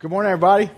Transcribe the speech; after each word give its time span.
Good 0.00 0.12
morning, 0.12 0.30
everybody. 0.30 0.70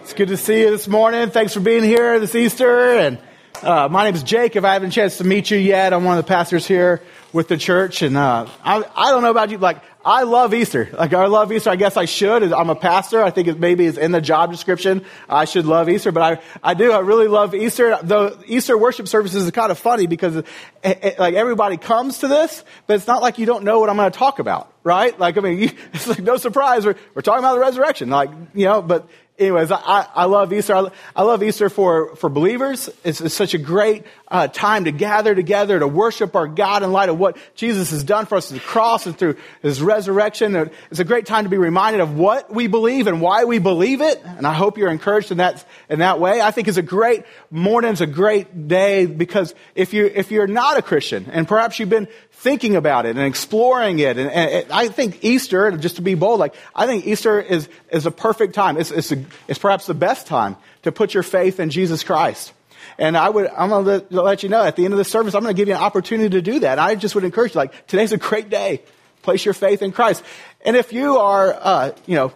It's 0.00 0.14
good 0.14 0.30
to 0.30 0.36
see 0.36 0.62
you 0.62 0.70
this 0.70 0.88
morning. 0.88 1.30
Thanks 1.30 1.54
for 1.54 1.60
being 1.60 1.84
here 1.84 2.18
this 2.18 2.34
Easter. 2.34 2.98
And 2.98 3.20
uh, 3.62 3.88
my 3.88 4.02
name 4.02 4.16
is 4.16 4.24
Jake. 4.24 4.56
If 4.56 4.64
I 4.64 4.72
haven't 4.72 4.88
a 4.88 4.92
chance 4.92 5.18
to 5.18 5.24
meet 5.24 5.52
you 5.52 5.58
yet, 5.58 5.92
I'm 5.92 6.02
one 6.02 6.18
of 6.18 6.24
the 6.24 6.28
pastors 6.28 6.66
here 6.66 7.00
with 7.32 7.46
the 7.46 7.56
church. 7.56 8.02
And 8.02 8.16
uh, 8.16 8.48
I, 8.64 8.82
I 8.96 9.10
don't 9.12 9.22
know 9.22 9.30
about 9.30 9.50
you, 9.50 9.58
like 9.58 9.80
I 10.04 10.22
love 10.22 10.54
Easter. 10.54 10.88
Like 10.92 11.12
I 11.12 11.26
love 11.26 11.52
Easter. 11.52 11.70
I 11.70 11.76
guess 11.76 11.96
I 11.96 12.04
should. 12.04 12.52
I'm 12.52 12.70
a 12.70 12.76
pastor. 12.76 13.22
I 13.22 13.30
think 13.30 13.48
it 13.48 13.58
maybe 13.58 13.84
is 13.84 13.98
in 13.98 14.12
the 14.12 14.20
job 14.20 14.50
description. 14.50 15.04
I 15.28 15.44
should 15.44 15.66
love 15.66 15.88
Easter, 15.88 16.12
but 16.12 16.22
I, 16.22 16.42
I 16.62 16.74
do. 16.74 16.92
I 16.92 17.00
really 17.00 17.26
love 17.26 17.54
Easter. 17.54 17.98
The 18.02 18.38
Easter 18.46 18.78
worship 18.78 19.08
services 19.08 19.44
is 19.44 19.50
kind 19.50 19.72
of 19.72 19.78
funny 19.78 20.06
because 20.06 20.36
it, 20.36 20.46
it, 20.82 21.18
like 21.18 21.34
everybody 21.34 21.76
comes 21.76 22.18
to 22.18 22.28
this, 22.28 22.64
but 22.86 22.94
it's 22.94 23.06
not 23.08 23.22
like 23.22 23.38
you 23.38 23.46
don't 23.46 23.64
know 23.64 23.80
what 23.80 23.90
I'm 23.90 23.96
going 23.96 24.10
to 24.10 24.18
talk 24.18 24.38
about, 24.38 24.72
right? 24.84 25.18
Like 25.18 25.36
I 25.36 25.40
mean, 25.40 25.72
it's 25.92 26.06
like 26.06 26.20
no 26.20 26.36
surprise. 26.36 26.86
We're, 26.86 26.96
we're 27.14 27.22
talking 27.22 27.40
about 27.40 27.54
the 27.54 27.60
resurrection, 27.60 28.08
like 28.08 28.30
you 28.54 28.66
know. 28.66 28.80
But 28.82 29.08
anyways, 29.38 29.70
I, 29.70 30.06
I 30.14 30.24
love 30.24 30.52
Easter. 30.52 30.90
I, 31.14 31.22
love 31.22 31.42
Easter 31.42 31.68
for, 31.68 32.16
for 32.16 32.28
believers. 32.28 32.90
It's, 33.04 33.20
it's 33.20 33.34
such 33.34 33.54
a 33.54 33.58
great 33.58 34.04
uh, 34.28 34.48
time 34.48 34.84
to 34.84 34.92
gather 34.92 35.34
together 35.34 35.78
to 35.78 35.86
worship 35.86 36.34
our 36.36 36.48
God 36.48 36.82
in 36.82 36.92
light 36.92 37.08
of 37.08 37.18
what 37.18 37.36
Jesus 37.54 37.90
has 37.90 38.04
done 38.04 38.26
for 38.26 38.36
us 38.36 38.48
through 38.48 38.58
the 38.58 38.64
cross 38.64 39.06
and 39.06 39.16
through 39.16 39.36
his 39.62 39.80
resurrection. 39.80 40.70
It's 40.90 41.00
a 41.00 41.04
great 41.04 41.26
time 41.26 41.44
to 41.44 41.50
be 41.50 41.56
reminded 41.56 42.00
of 42.00 42.16
what 42.16 42.52
we 42.52 42.66
believe 42.66 43.06
and 43.06 43.20
why 43.20 43.44
we 43.44 43.58
believe 43.58 44.00
it. 44.00 44.20
And 44.24 44.46
I 44.46 44.52
hope 44.52 44.76
you're 44.76 44.90
encouraged 44.90 45.30
in 45.30 45.38
that, 45.38 45.64
in 45.88 46.00
that 46.00 46.20
way. 46.20 46.40
I 46.40 46.50
think 46.50 46.68
it's 46.68 46.76
a 46.76 46.82
great 46.82 47.24
morning. 47.50 47.92
It's 47.92 48.00
a 48.00 48.06
great 48.06 48.68
day 48.68 49.06
because 49.06 49.54
if 49.74 49.94
you, 49.94 50.06
if 50.06 50.30
you're 50.30 50.46
not 50.46 50.76
a 50.76 50.82
Christian 50.82 51.26
and 51.30 51.46
perhaps 51.46 51.78
you've 51.78 51.88
been 51.88 52.08
thinking 52.38 52.76
about 52.76 53.04
it 53.04 53.16
and 53.16 53.26
exploring 53.26 53.98
it. 53.98 54.16
And, 54.16 54.30
and, 54.30 54.70
I 54.70 54.88
think 54.88 55.24
Easter, 55.24 55.72
just 55.72 55.96
to 55.96 56.02
be 56.02 56.14
bold, 56.14 56.38
like 56.38 56.54
I 56.74 56.86
think 56.86 57.06
Easter 57.06 57.40
is 57.40 57.68
is 57.90 58.06
a 58.06 58.10
perfect 58.10 58.54
time. 58.54 58.76
It's 58.76 58.90
it's, 58.90 59.10
a, 59.10 59.16
it's 59.46 59.58
perhaps 59.58 59.86
the 59.86 59.94
best 59.94 60.26
time 60.26 60.56
to 60.82 60.92
put 60.92 61.14
your 61.14 61.22
faith 61.22 61.60
in 61.60 61.70
Jesus 61.70 62.02
Christ. 62.02 62.52
And 62.98 63.16
I 63.16 63.28
would, 63.28 63.48
I'm 63.56 63.68
going 63.68 63.84
to 63.84 64.22
let 64.22 64.42
you 64.42 64.48
know 64.48 64.64
at 64.64 64.76
the 64.76 64.84
end 64.84 64.94
of 64.94 64.98
the 64.98 65.04
service, 65.04 65.34
I'm 65.34 65.42
going 65.42 65.54
to 65.54 65.56
give 65.56 65.68
you 65.68 65.74
an 65.74 65.80
opportunity 65.80 66.30
to 66.30 66.42
do 66.42 66.60
that. 66.60 66.78
I 66.78 66.94
just 66.96 67.14
would 67.14 67.24
encourage 67.24 67.54
you, 67.54 67.58
like, 67.58 67.86
today's 67.86 68.12
a 68.12 68.16
great 68.16 68.50
day. 68.50 68.82
Place 69.22 69.44
your 69.44 69.54
faith 69.54 69.82
in 69.82 69.92
Christ. 69.92 70.22
And 70.64 70.76
if 70.76 70.92
you 70.92 71.18
are, 71.18 71.56
uh, 71.60 71.92
you 72.06 72.16
know, 72.16 72.32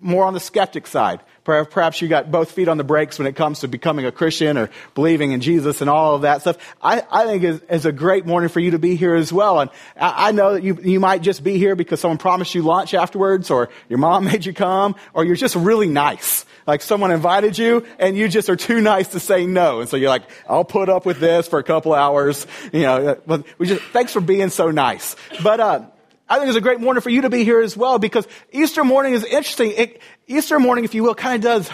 more 0.00 0.24
on 0.24 0.34
the 0.34 0.40
skeptic 0.40 0.86
side, 0.86 1.20
Perhaps 1.48 2.02
you 2.02 2.08
got 2.08 2.30
both 2.30 2.50
feet 2.52 2.68
on 2.68 2.76
the 2.76 2.84
brakes 2.84 3.18
when 3.18 3.26
it 3.26 3.34
comes 3.36 3.60
to 3.60 3.68
becoming 3.68 4.04
a 4.04 4.12
Christian 4.12 4.58
or 4.58 4.70
believing 4.94 5.32
in 5.32 5.40
Jesus 5.40 5.80
and 5.80 5.88
all 5.88 6.14
of 6.14 6.22
that 6.22 6.42
stuff. 6.42 6.58
I, 6.82 7.02
I 7.10 7.24
think 7.24 7.42
it's, 7.42 7.64
it's 7.70 7.84
a 7.84 7.92
great 7.92 8.26
morning 8.26 8.50
for 8.50 8.60
you 8.60 8.72
to 8.72 8.78
be 8.78 8.96
here 8.96 9.14
as 9.14 9.32
well. 9.32 9.60
And 9.60 9.70
I, 9.96 10.28
I 10.28 10.32
know 10.32 10.54
that 10.54 10.62
you, 10.62 10.78
you 10.82 11.00
might 11.00 11.22
just 11.22 11.42
be 11.42 11.58
here 11.58 11.74
because 11.74 12.00
someone 12.00 12.18
promised 12.18 12.54
you 12.54 12.62
lunch 12.62 12.92
afterwards 12.92 13.50
or 13.50 13.70
your 13.88 13.98
mom 13.98 14.24
made 14.26 14.44
you 14.44 14.52
come 14.52 14.94
or 15.14 15.24
you're 15.24 15.36
just 15.36 15.56
really 15.56 15.88
nice. 15.88 16.44
Like 16.66 16.82
someone 16.82 17.10
invited 17.10 17.56
you 17.56 17.86
and 17.98 18.16
you 18.16 18.28
just 18.28 18.50
are 18.50 18.56
too 18.56 18.80
nice 18.82 19.08
to 19.08 19.20
say 19.20 19.46
no. 19.46 19.80
And 19.80 19.88
so 19.88 19.96
you're 19.96 20.10
like, 20.10 20.24
I'll 20.48 20.64
put 20.64 20.90
up 20.90 21.06
with 21.06 21.18
this 21.18 21.48
for 21.48 21.58
a 21.58 21.64
couple 21.64 21.94
hours. 21.94 22.46
You 22.72 22.82
know, 22.82 23.18
we 23.56 23.66
just, 23.66 23.82
thanks 23.92 24.12
for 24.12 24.20
being 24.20 24.50
so 24.50 24.70
nice. 24.70 25.16
But, 25.42 25.60
uh, 25.60 25.86
I 26.28 26.38
think 26.38 26.48
it's 26.48 26.58
a 26.58 26.62
great 26.62 26.80
morning 26.80 27.00
for 27.00 27.10
you 27.10 27.22
to 27.22 27.30
be 27.30 27.44
here 27.44 27.60
as 27.60 27.76
well 27.76 27.98
because 27.98 28.28
Easter 28.52 28.84
morning 28.84 29.14
is 29.14 29.24
interesting. 29.24 29.72
It, 29.72 30.02
Easter 30.26 30.58
morning, 30.58 30.84
if 30.84 30.94
you 30.94 31.02
will, 31.02 31.14
kind 31.14 31.36
of 31.36 31.40
does, 31.40 31.70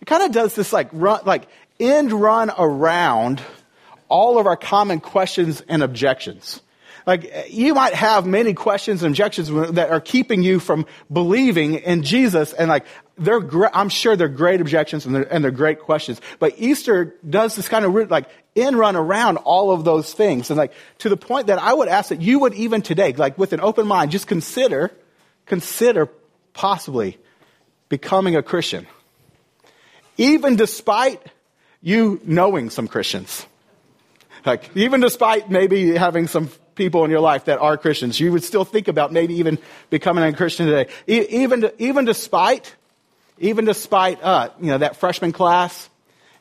it 0.00 0.06
kind 0.06 0.24
of 0.24 0.32
does 0.32 0.54
this 0.54 0.72
like 0.72 0.88
run, 0.92 1.20
like 1.24 1.46
end 1.78 2.12
run 2.12 2.50
around 2.58 3.40
all 4.08 4.38
of 4.38 4.46
our 4.46 4.56
common 4.56 5.00
questions 5.00 5.62
and 5.68 5.82
objections. 5.82 6.60
Like 7.06 7.46
you 7.50 7.72
might 7.72 7.94
have 7.94 8.26
many 8.26 8.52
questions 8.52 9.04
and 9.04 9.12
objections 9.12 9.48
that 9.74 9.90
are 9.90 10.00
keeping 10.00 10.42
you 10.42 10.58
from 10.58 10.86
believing 11.12 11.74
in 11.74 12.02
Jesus, 12.02 12.52
and 12.52 12.68
like 12.68 12.84
they're, 13.16 13.40
I'm 13.74 13.88
sure 13.88 14.16
they're 14.16 14.28
great 14.28 14.60
objections 14.60 15.06
and 15.06 15.14
they're, 15.14 15.32
and 15.32 15.42
they're 15.44 15.52
great 15.52 15.80
questions. 15.80 16.20
But 16.40 16.54
Easter 16.58 17.14
does 17.28 17.54
this 17.54 17.68
kind 17.68 17.84
of 17.84 18.10
like 18.10 18.28
in 18.56 18.74
run 18.74 18.96
around 18.96 19.36
all 19.38 19.70
of 19.70 19.84
those 19.84 20.12
things, 20.12 20.50
and 20.50 20.58
like 20.58 20.72
to 20.98 21.08
the 21.08 21.16
point 21.16 21.46
that 21.46 21.60
I 21.60 21.72
would 21.72 21.88
ask 21.88 22.08
that 22.08 22.20
you 22.20 22.40
would 22.40 22.54
even 22.54 22.82
today, 22.82 23.12
like 23.12 23.38
with 23.38 23.52
an 23.52 23.60
open 23.60 23.86
mind, 23.86 24.10
just 24.10 24.26
consider, 24.26 24.90
consider 25.46 26.08
possibly 26.54 27.18
becoming 27.88 28.34
a 28.34 28.42
Christian. 28.42 28.86
Even 30.18 30.56
despite 30.56 31.22
you 31.82 32.20
knowing 32.24 32.70
some 32.70 32.88
Christians. 32.88 33.46
Like, 34.44 34.76
even 34.76 35.00
despite 35.00 35.50
maybe 35.50 35.94
having 35.94 36.26
some 36.26 36.50
people 36.76 37.04
in 37.04 37.10
your 37.10 37.20
life 37.20 37.46
that 37.46 37.58
are 37.58 37.76
Christians, 37.76 38.20
you 38.20 38.30
would 38.30 38.44
still 38.44 38.64
think 38.64 38.86
about 38.86 39.12
maybe 39.12 39.34
even 39.34 39.58
becoming 39.90 40.22
a 40.22 40.32
Christian 40.32 40.66
today. 40.66 40.90
even, 41.06 41.70
even 41.78 42.04
despite, 42.04 42.74
even 43.38 43.64
despite, 43.64 44.22
uh, 44.22 44.50
you 44.60 44.68
know, 44.68 44.78
that 44.78 44.96
freshman 44.96 45.32
class 45.32 45.90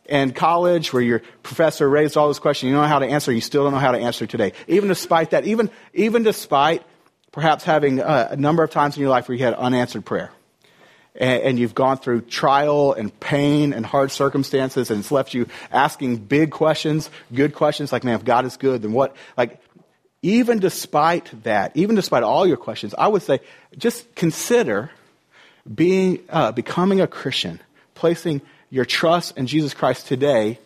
and 0.07 0.35
college 0.35 0.93
where 0.93 1.01
your 1.01 1.21
professor 1.41 1.89
raised 1.89 2.15
all 2.15 2.27
those 2.27 2.39
questions, 2.39 2.69
you 2.69 2.75
don't 2.75 2.83
know 2.83 2.87
how 2.87 2.99
to 2.99 3.07
answer, 3.07 3.31
you 3.31 3.41
still 3.41 3.63
don't 3.63 3.73
know 3.73 3.79
how 3.79 3.91
to 3.91 3.99
answer 3.99 4.27
today. 4.27 4.53
Even 4.67 4.89
despite 4.89 5.31
that, 5.31 5.45
even, 5.45 5.71
even 5.93 6.21
despite 6.21 6.83
perhaps 7.31 7.63
having 7.63 7.99
uh, 7.99 8.27
a 8.31 8.35
number 8.35 8.63
of 8.63 8.69
times 8.69 8.95
in 8.95 9.01
your 9.01 9.09
life 9.09 9.27
where 9.27 9.37
you 9.37 9.43
had 9.43 9.55
unanswered 9.55 10.05
prayer 10.05 10.31
and, 11.15 11.41
and 11.43 11.59
you've 11.59 11.75
gone 11.75 11.97
through 11.97 12.21
trial 12.21 12.93
and 12.93 13.17
pain 13.19 13.73
and 13.73 13.85
hard 13.85 14.11
circumstances, 14.11 14.91
and 14.91 14.99
it's 14.99 15.11
left 15.11 15.33
you 15.33 15.47
asking 15.71 16.17
big 16.17 16.51
questions, 16.51 17.09
good 17.33 17.53
questions, 17.55 17.91
like, 17.91 18.03
man, 18.03 18.15
if 18.15 18.23
God 18.23 18.45
is 18.45 18.57
good, 18.57 18.81
then 18.83 18.93
what? 18.93 19.15
Like, 19.37 19.59
even 20.25 20.57
despite 20.57 21.29
that, 21.43 21.71
even 21.75 21.95
despite 21.95 22.23
all 22.23 22.47
your 22.47 22.57
questions, 22.57 22.95
I 22.97 23.07
would 23.07 23.21
say 23.21 23.41
just 23.77 24.15
consider 24.15 24.89
being, 25.71 26.19
uh, 26.29 26.51
becoming 26.51 26.99
a 26.99 27.05
Christian, 27.05 27.59
placing 27.93 28.41
your 28.71 28.85
trust 28.85 29.37
in 29.37 29.45
Jesus 29.45 29.75
Christ 29.75 30.07
today. 30.07 30.57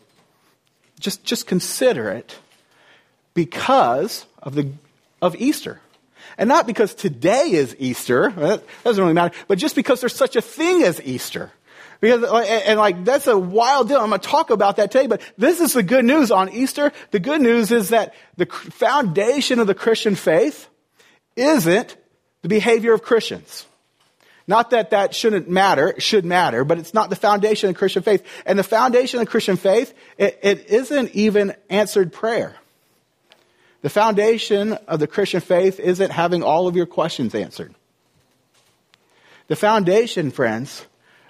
Just, 1.01 1.25
just 1.25 1.45
consider 1.45 2.09
it 2.09 2.37
because 3.33 4.25
of 4.41 4.55
the, 4.55 4.71
of 5.21 5.35
Easter. 5.35 5.81
And 6.37 6.47
not 6.47 6.65
because 6.65 6.95
today 6.95 7.51
is 7.51 7.75
Easter, 7.79 8.31
that 8.37 8.63
doesn't 8.85 9.03
really 9.03 9.13
matter, 9.13 9.35
but 9.49 9.57
just 9.57 9.75
because 9.75 9.99
there's 9.99 10.15
such 10.15 10.37
a 10.37 10.41
thing 10.41 10.83
as 10.83 11.01
Easter. 11.01 11.51
Because, 12.01 12.23
and 12.67 12.79
like, 12.79 13.03
that's 13.03 13.27
a 13.27 13.37
wild 13.37 13.89
deal. 13.89 13.99
I'm 13.99 14.09
going 14.09 14.21
to 14.21 14.27
talk 14.27 14.51
about 14.51 14.77
that 14.77 14.91
today, 14.91 15.07
but 15.07 15.21
this 15.37 15.59
is 15.59 15.73
the 15.73 15.83
good 15.83 16.05
news 16.05 16.31
on 16.31 16.49
Easter. 16.49 16.93
The 17.11 17.19
good 17.19 17.41
news 17.41 17.71
is 17.71 17.89
that 17.89 18.13
the 18.37 18.45
foundation 18.45 19.59
of 19.59 19.67
the 19.67 19.75
Christian 19.75 20.15
faith 20.15 20.69
isn't 21.35 21.97
the 22.41 22.47
behavior 22.47 22.93
of 22.93 23.01
Christians. 23.01 23.65
Not 24.47 24.71
that 24.71 24.91
that 24.91 25.13
shouldn't 25.13 25.49
matter, 25.49 25.89
it 25.89 26.01
should 26.01 26.25
matter, 26.25 26.63
but 26.63 26.79
it's 26.79 26.93
not 26.93 27.09
the 27.09 27.15
foundation 27.15 27.69
of 27.69 27.75
Christian 27.75 28.01
faith. 28.01 28.25
And 28.45 28.57
the 28.57 28.63
foundation 28.63 29.19
of 29.19 29.29
Christian 29.29 29.57
faith, 29.57 29.93
it, 30.17 30.39
it 30.41 30.69
isn't 30.69 31.11
even 31.11 31.53
answered 31.69 32.11
prayer. 32.11 32.55
The 33.81 33.89
foundation 33.89 34.73
of 34.87 34.99
the 34.99 35.07
Christian 35.07 35.41
faith 35.41 35.79
isn't 35.79 36.11
having 36.11 36.43
all 36.43 36.67
of 36.67 36.75
your 36.75 36.85
questions 36.85 37.35
answered. 37.35 37.75
The 39.47 39.55
foundation, 39.55 40.31
friends, 40.31 40.85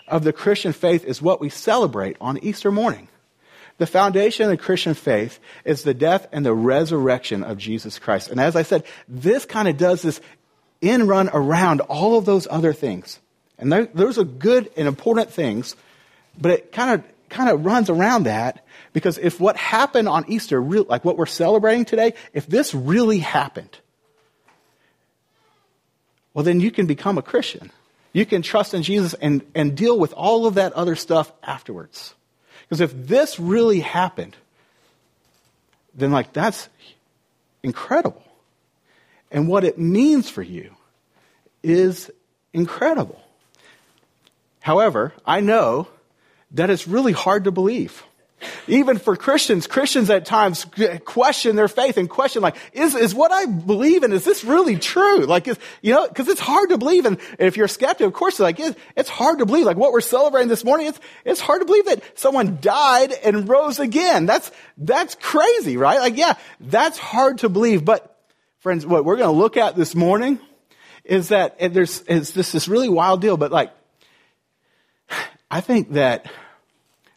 of 0.09 0.23
the 0.23 0.33
Christian 0.33 0.73
faith 0.73 1.05
is 1.05 1.21
what 1.21 1.39
we 1.39 1.49
celebrate 1.49 2.17
on 2.19 2.37
Easter 2.39 2.71
morning. 2.71 3.07
The 3.77 3.87
foundation 3.87 4.43
of 4.43 4.49
the 4.49 4.57
Christian 4.57 4.93
faith 4.93 5.39
is 5.63 5.83
the 5.83 5.93
death 5.93 6.27
and 6.31 6.45
the 6.45 6.53
resurrection 6.53 7.43
of 7.43 7.57
Jesus 7.57 7.97
Christ. 7.97 8.29
And 8.29 8.39
as 8.39 8.55
I 8.55 8.63
said, 8.63 8.83
this 9.07 9.45
kind 9.45 9.67
of 9.67 9.77
does 9.77 10.01
this 10.01 10.19
in 10.81 11.07
run 11.07 11.29
around 11.33 11.81
all 11.81 12.17
of 12.17 12.25
those 12.25 12.47
other 12.49 12.73
things. 12.73 13.19
And 13.57 13.71
those 13.71 14.17
are 14.17 14.23
good 14.23 14.69
and 14.75 14.87
important 14.87 15.31
things, 15.31 15.75
but 16.39 16.51
it 16.51 16.71
kind 16.71 16.91
of 16.91 17.03
kind 17.29 17.49
of 17.49 17.63
runs 17.63 17.89
around 17.89 18.23
that 18.23 18.65
because 18.91 19.17
if 19.19 19.39
what 19.39 19.55
happened 19.55 20.09
on 20.09 20.25
Easter, 20.27 20.61
like 20.61 21.05
what 21.05 21.17
we're 21.17 21.25
celebrating 21.27 21.85
today, 21.85 22.13
if 22.33 22.47
this 22.47 22.73
really 22.73 23.19
happened, 23.19 23.77
well, 26.33 26.43
then 26.43 26.59
you 26.59 26.71
can 26.71 26.85
become 26.85 27.17
a 27.17 27.21
Christian. 27.21 27.71
You 28.11 28.25
can 28.25 28.41
trust 28.41 28.73
in 28.73 28.83
Jesus 28.83 29.13
and, 29.13 29.43
and 29.53 29.75
deal 29.75 29.97
with 29.97 30.13
all 30.13 30.47
of 30.47 30.55
that 30.55 30.73
other 30.73 30.95
stuff 30.95 31.31
afterwards. 31.43 32.15
Because 32.63 32.81
if 32.81 32.91
this 32.93 33.39
really 33.39 33.79
happened, 33.79 34.35
then, 35.93 36.11
like, 36.11 36.33
that's 36.33 36.69
incredible. 37.63 38.23
And 39.31 39.47
what 39.47 39.63
it 39.63 39.77
means 39.77 40.29
for 40.29 40.41
you 40.41 40.75
is 41.61 42.09
incredible. 42.53 43.21
However, 44.59 45.13
I 45.25 45.41
know 45.41 45.87
that 46.51 46.69
it's 46.69 46.87
really 46.87 47.11
hard 47.11 47.43
to 47.43 47.51
believe. 47.51 48.03
Even 48.67 48.97
for 48.97 49.15
Christians, 49.15 49.67
Christians 49.67 50.09
at 50.09 50.25
times 50.25 50.65
question 51.05 51.55
their 51.55 51.67
faith 51.67 51.97
and 51.97 52.09
question 52.09 52.41
like, 52.41 52.55
is, 52.73 52.95
is 52.95 53.13
what 53.13 53.31
I 53.31 53.45
believe 53.45 54.03
in, 54.03 54.13
is 54.13 54.23
this 54.23 54.43
really 54.43 54.77
true? 54.77 55.25
Like, 55.25 55.47
is, 55.47 55.57
you 55.81 55.93
know, 55.93 56.07
cause 56.07 56.27
it's 56.27 56.39
hard 56.39 56.69
to 56.69 56.77
believe. 56.77 57.05
And 57.05 57.17
if 57.37 57.57
you're 57.57 57.65
a 57.65 57.69
skeptic, 57.69 58.07
of 58.07 58.13
course, 58.13 58.39
like, 58.39 58.59
it, 58.59 58.77
it's 58.95 59.09
hard 59.09 59.39
to 59.39 59.45
believe. 59.45 59.65
Like 59.65 59.77
what 59.77 59.91
we're 59.91 60.01
celebrating 60.01 60.47
this 60.47 60.63
morning, 60.63 60.87
it's, 60.87 60.99
it's 61.25 61.41
hard 61.41 61.61
to 61.61 61.65
believe 61.65 61.85
that 61.85 62.03
someone 62.17 62.59
died 62.61 63.11
and 63.11 63.49
rose 63.49 63.79
again. 63.79 64.25
That's, 64.25 64.51
that's 64.77 65.15
crazy, 65.15 65.77
right? 65.77 65.99
Like, 65.99 66.17
yeah, 66.17 66.35
that's 66.59 66.97
hard 66.97 67.39
to 67.39 67.49
believe. 67.49 67.83
But 67.83 68.15
friends, 68.59 68.85
what 68.85 69.05
we're 69.05 69.17
going 69.17 69.29
to 69.29 69.37
look 69.37 69.57
at 69.57 69.75
this 69.75 69.95
morning 69.95 70.39
is 71.03 71.29
that 71.29 71.57
there's, 71.73 72.03
it's 72.07 72.31
this, 72.31 72.51
this 72.51 72.67
really 72.67 72.89
wild 72.89 73.21
deal, 73.21 73.37
but 73.37 73.51
like, 73.51 73.71
I 75.51 75.61
think 75.61 75.93
that 75.93 76.31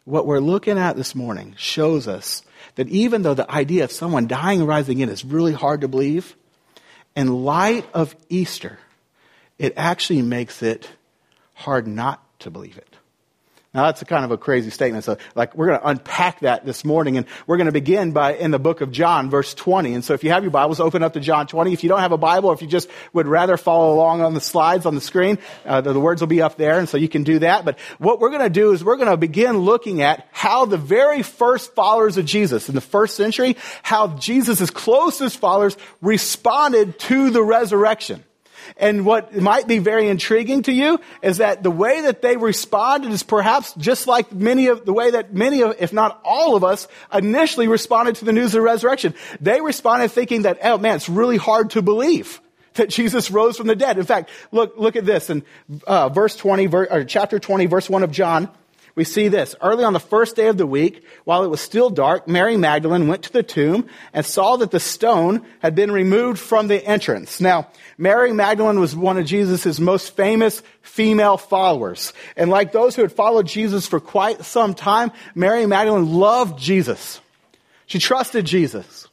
what 0.05 0.25
we're 0.25 0.39
looking 0.39 0.77
at 0.77 0.95
this 0.95 1.15
morning 1.15 1.55
shows 1.57 2.07
us 2.07 2.43
that 2.75 2.89
even 2.89 3.21
though 3.21 3.33
the 3.33 3.49
idea 3.49 3.83
of 3.83 3.91
someone 3.91 4.27
dying 4.27 4.59
and 4.59 4.67
rising 4.67 4.97
again 4.97 5.09
is 5.09 5.23
really 5.23 5.53
hard 5.53 5.81
to 5.81 5.87
believe, 5.87 6.35
in 7.15 7.43
light 7.43 7.85
of 7.93 8.15
Easter, 8.29 8.79
it 9.57 9.73
actually 9.77 10.21
makes 10.21 10.61
it 10.61 10.89
hard 11.53 11.87
not 11.87 12.21
to 12.39 12.49
believe 12.49 12.77
it. 12.77 12.92
Now 13.73 13.85
that's 13.85 14.03
a 14.03 14.05
kind 14.05 14.23
of 14.23 14.29
a 14.29 14.37
crazy 14.37 14.69
statement. 14.69 15.03
So 15.03 15.17
like 15.33 15.55
we're 15.55 15.65
going 15.65 15.79
to 15.79 15.87
unpack 15.87 16.41
that 16.41 16.63
this 16.63 16.85
morning 16.85 17.17
and 17.17 17.25
we're 17.47 17.57
going 17.57 17.65
to 17.65 17.71
begin 17.71 18.11
by 18.11 18.35
in 18.35 18.51
the 18.51 18.59
book 18.59 18.81
of 18.81 18.91
John 18.91 19.31
verse 19.31 19.55
20. 19.55 19.95
And 19.95 20.05
so 20.05 20.13
if 20.13 20.23
you 20.23 20.29
have 20.29 20.43
your 20.43 20.51
Bibles, 20.51 20.79
open 20.79 21.01
up 21.01 21.13
to 21.13 21.19
John 21.19 21.47
20. 21.47 21.73
If 21.73 21.83
you 21.83 21.89
don't 21.89 21.99
have 21.99 22.11
a 22.11 22.17
Bible, 22.17 22.51
if 22.51 22.61
you 22.61 22.67
just 22.67 22.87
would 23.13 23.25
rather 23.25 23.57
follow 23.57 23.95
along 23.95 24.21
on 24.21 24.35
the 24.35 24.41
slides 24.41 24.85
on 24.85 24.93
the 24.93 25.01
screen, 25.01 25.39
uh, 25.65 25.81
the, 25.81 25.91
the 25.91 25.99
words 25.99 26.21
will 26.21 26.27
be 26.27 26.39
up 26.39 26.55
there 26.55 26.77
and 26.77 26.87
so 26.87 26.97
you 26.97 27.09
can 27.09 27.23
do 27.23 27.39
that. 27.39 27.65
But 27.65 27.79
what 27.97 28.19
we're 28.19 28.29
going 28.29 28.43
to 28.43 28.49
do 28.51 28.73
is 28.73 28.83
we're 28.83 28.97
going 28.97 29.09
to 29.09 29.17
begin 29.17 29.57
looking 29.57 30.03
at 30.03 30.27
how 30.31 30.65
the 30.65 30.77
very 30.77 31.23
first 31.23 31.73
followers 31.73 32.17
of 32.17 32.25
Jesus 32.25 32.69
in 32.69 32.75
the 32.75 32.81
first 32.81 33.15
century, 33.15 33.57
how 33.81 34.09
Jesus' 34.17 34.69
closest 34.69 35.39
followers 35.39 35.75
responded 35.99 36.99
to 36.99 37.31
the 37.31 37.41
resurrection. 37.41 38.23
And 38.77 39.05
what 39.05 39.35
might 39.35 39.67
be 39.67 39.79
very 39.79 40.07
intriguing 40.07 40.63
to 40.63 40.71
you 40.71 40.99
is 41.21 41.37
that 41.37 41.63
the 41.63 41.71
way 41.71 42.01
that 42.01 42.21
they 42.21 42.37
responded 42.37 43.11
is 43.11 43.23
perhaps 43.23 43.73
just 43.75 44.07
like 44.07 44.31
many 44.31 44.67
of 44.67 44.85
the 44.85 44.93
way 44.93 45.11
that 45.11 45.33
many 45.33 45.61
of, 45.61 45.75
if 45.79 45.93
not 45.93 46.21
all 46.23 46.55
of 46.55 46.63
us, 46.63 46.87
initially 47.13 47.67
responded 47.67 48.15
to 48.17 48.25
the 48.25 48.33
news 48.33 48.47
of 48.47 48.53
the 48.53 48.61
resurrection. 48.61 49.13
They 49.39 49.61
responded 49.61 50.09
thinking 50.09 50.43
that, 50.43 50.59
oh 50.63 50.77
man, 50.77 50.95
it's 50.95 51.09
really 51.09 51.37
hard 51.37 51.71
to 51.71 51.81
believe 51.81 52.41
that 52.75 52.89
Jesus 52.89 53.29
rose 53.29 53.57
from 53.57 53.67
the 53.67 53.75
dead. 53.75 53.97
In 53.97 54.05
fact, 54.05 54.29
look, 54.51 54.77
look 54.77 54.95
at 54.95 55.05
this 55.05 55.29
in 55.29 55.43
uh, 55.85 56.09
verse 56.09 56.35
20, 56.35 56.65
ver, 56.67 56.87
or 56.89 57.03
chapter 57.03 57.39
20, 57.39 57.67
verse 57.67 57.89
1 57.89 58.03
of 58.03 58.11
John 58.11 58.49
we 58.95 59.03
see 59.03 59.27
this. 59.27 59.55
Early 59.61 59.83
on 59.83 59.93
the 59.93 59.99
first 59.99 60.35
day 60.35 60.47
of 60.47 60.57
the 60.57 60.67
week, 60.67 61.03
while 61.23 61.43
it 61.43 61.49
was 61.49 61.61
still 61.61 61.89
dark, 61.89 62.27
Mary 62.27 62.57
Magdalene 62.57 63.07
went 63.07 63.23
to 63.23 63.33
the 63.33 63.41
tomb 63.41 63.87
and 64.13 64.23
saw 64.23 64.55
that 64.57 64.69
the 64.69 64.79
stone 64.79 65.43
had 65.59 65.73
been 65.73 65.91
removed 65.91 66.39
from 66.39 66.67
the 66.67 66.85
entrance. 66.85 67.41
Now, 67.41 67.69
Mary 67.97 68.31
Magdalene 68.31 68.79
was 68.79 68.95
one 68.95 69.17
of 69.17 69.25
Jesus' 69.25 69.79
most 69.79 70.15
famous 70.15 70.61
female 70.83 71.37
followers. 71.37 72.13
And 72.37 72.51
like 72.51 72.71
those 72.71 72.95
who 72.95 73.01
had 73.01 73.11
followed 73.11 73.47
Jesus 73.47 73.87
for 73.87 73.99
quite 73.99 74.45
some 74.45 74.75
time, 74.75 75.11
Mary 75.33 75.65
Magdalene 75.65 76.13
loved 76.13 76.59
Jesus. 76.59 77.19
She 77.87 77.97
trusted 77.97 78.45
Jesus. 78.45 79.07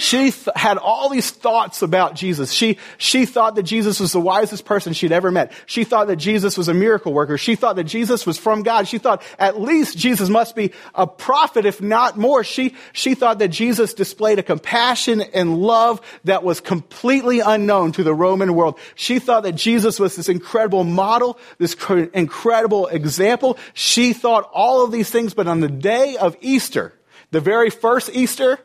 She 0.00 0.30
th- 0.30 0.48
had 0.56 0.78
all 0.78 1.10
these 1.10 1.30
thoughts 1.30 1.82
about 1.82 2.14
Jesus. 2.14 2.52
She, 2.52 2.78
she 2.96 3.26
thought 3.26 3.56
that 3.56 3.64
Jesus 3.64 4.00
was 4.00 4.12
the 4.12 4.20
wisest 4.20 4.64
person 4.64 4.94
she'd 4.94 5.12
ever 5.12 5.30
met. 5.30 5.52
She 5.66 5.84
thought 5.84 6.06
that 6.06 6.16
Jesus 6.16 6.56
was 6.56 6.68
a 6.68 6.74
miracle 6.74 7.12
worker. 7.12 7.36
She 7.36 7.54
thought 7.54 7.76
that 7.76 7.84
Jesus 7.84 8.24
was 8.24 8.38
from 8.38 8.62
God. 8.62 8.88
She 8.88 8.96
thought 8.96 9.22
at 9.38 9.60
least 9.60 9.98
Jesus 9.98 10.30
must 10.30 10.56
be 10.56 10.72
a 10.94 11.06
prophet, 11.06 11.66
if 11.66 11.82
not 11.82 12.16
more. 12.16 12.42
She, 12.44 12.74
she 12.94 13.14
thought 13.14 13.40
that 13.40 13.48
Jesus 13.48 13.92
displayed 13.92 14.38
a 14.38 14.42
compassion 14.42 15.20
and 15.20 15.58
love 15.58 16.00
that 16.24 16.42
was 16.42 16.60
completely 16.60 17.40
unknown 17.40 17.92
to 17.92 18.02
the 18.02 18.14
Roman 18.14 18.54
world. 18.54 18.78
She 18.94 19.18
thought 19.18 19.42
that 19.42 19.54
Jesus 19.54 20.00
was 20.00 20.16
this 20.16 20.30
incredible 20.30 20.82
model, 20.82 21.38
this 21.58 21.74
cr- 21.74 22.08
incredible 22.14 22.86
example. 22.86 23.58
She 23.74 24.14
thought 24.14 24.48
all 24.54 24.82
of 24.82 24.92
these 24.92 25.10
things, 25.10 25.34
but 25.34 25.46
on 25.46 25.60
the 25.60 25.68
day 25.68 26.16
of 26.16 26.38
Easter, 26.40 26.94
the 27.32 27.40
very 27.40 27.68
first 27.68 28.08
Easter, 28.14 28.58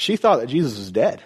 she 0.00 0.16
thought 0.16 0.40
that 0.40 0.46
Jesus 0.46 0.78
was 0.78 0.90
dead. 0.90 1.22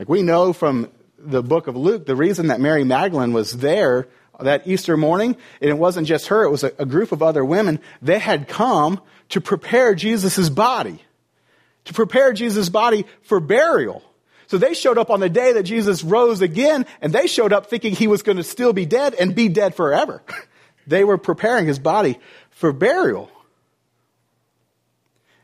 Like 0.00 0.08
we 0.08 0.22
know 0.22 0.52
from 0.52 0.90
the 1.16 1.44
book 1.44 1.68
of 1.68 1.76
Luke, 1.76 2.06
the 2.06 2.16
reason 2.16 2.48
that 2.48 2.60
Mary 2.60 2.82
Magdalene 2.82 3.32
was 3.32 3.52
there 3.52 4.08
that 4.40 4.66
Easter 4.66 4.96
morning, 4.96 5.36
and 5.60 5.70
it 5.70 5.78
wasn't 5.78 6.08
just 6.08 6.26
her, 6.26 6.42
it 6.42 6.50
was 6.50 6.64
a, 6.64 6.72
a 6.78 6.84
group 6.84 7.12
of 7.12 7.22
other 7.22 7.44
women, 7.44 7.78
they 8.02 8.18
had 8.18 8.48
come 8.48 9.00
to 9.28 9.40
prepare 9.40 9.94
Jesus' 9.94 10.50
body, 10.50 11.00
to 11.84 11.94
prepare 11.94 12.32
Jesus' 12.32 12.68
body 12.68 13.06
for 13.22 13.38
burial. 13.38 14.02
So 14.48 14.58
they 14.58 14.74
showed 14.74 14.98
up 14.98 15.08
on 15.08 15.20
the 15.20 15.30
day 15.30 15.52
that 15.52 15.62
Jesus 15.62 16.02
rose 16.02 16.40
again, 16.40 16.84
and 17.00 17.12
they 17.12 17.28
showed 17.28 17.52
up 17.52 17.66
thinking 17.70 17.94
he 17.94 18.08
was 18.08 18.24
going 18.24 18.38
to 18.38 18.44
still 18.44 18.72
be 18.72 18.86
dead 18.86 19.14
and 19.14 19.36
be 19.36 19.48
dead 19.48 19.76
forever. 19.76 20.20
they 20.86 21.04
were 21.04 21.16
preparing 21.16 21.66
his 21.66 21.78
body 21.78 22.18
for 22.50 22.72
burial. 22.72 23.30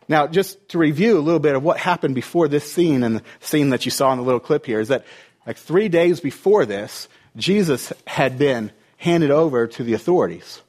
Now, 0.08 0.26
just 0.26 0.68
to 0.70 0.78
review 0.78 1.18
a 1.18 1.20
little 1.20 1.40
bit 1.40 1.54
of 1.54 1.62
what 1.62 1.78
happened 1.78 2.14
before 2.14 2.48
this 2.48 2.70
scene 2.70 3.02
and 3.02 3.16
the 3.16 3.22
scene 3.40 3.70
that 3.70 3.84
you 3.84 3.90
saw 3.90 4.12
in 4.12 4.18
the 4.18 4.24
little 4.24 4.40
clip 4.40 4.66
here 4.66 4.80
is 4.80 4.88
that 4.88 5.04
like 5.46 5.56
three 5.56 5.88
days 5.88 6.20
before 6.20 6.66
this, 6.66 7.08
Jesus 7.36 7.92
had 8.06 8.38
been 8.38 8.72
handed 8.96 9.30
over 9.30 9.66
to 9.66 9.82
the 9.82 9.94
authorities. 9.94 10.60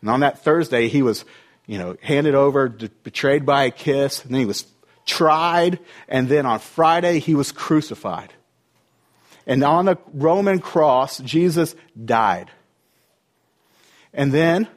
And 0.00 0.10
on 0.10 0.20
that 0.20 0.42
Thursday, 0.42 0.88
he 0.88 1.02
was, 1.02 1.24
you 1.66 1.78
know, 1.78 1.96
handed 2.02 2.34
over, 2.34 2.68
betrayed 2.68 3.46
by 3.46 3.64
a 3.64 3.70
kiss, 3.70 4.22
and 4.24 4.34
then 4.34 4.40
he 4.40 4.46
was 4.46 4.66
tried, 5.06 5.78
and 6.08 6.28
then 6.28 6.46
on 6.46 6.58
Friday, 6.58 7.18
he 7.18 7.34
was 7.34 7.52
crucified. 7.52 8.32
And 9.46 9.64
on 9.64 9.86
the 9.86 9.98
Roman 10.12 10.60
cross, 10.60 11.18
Jesus 11.18 11.74
died. 12.04 12.50
And 14.12 14.32
then 14.32 14.68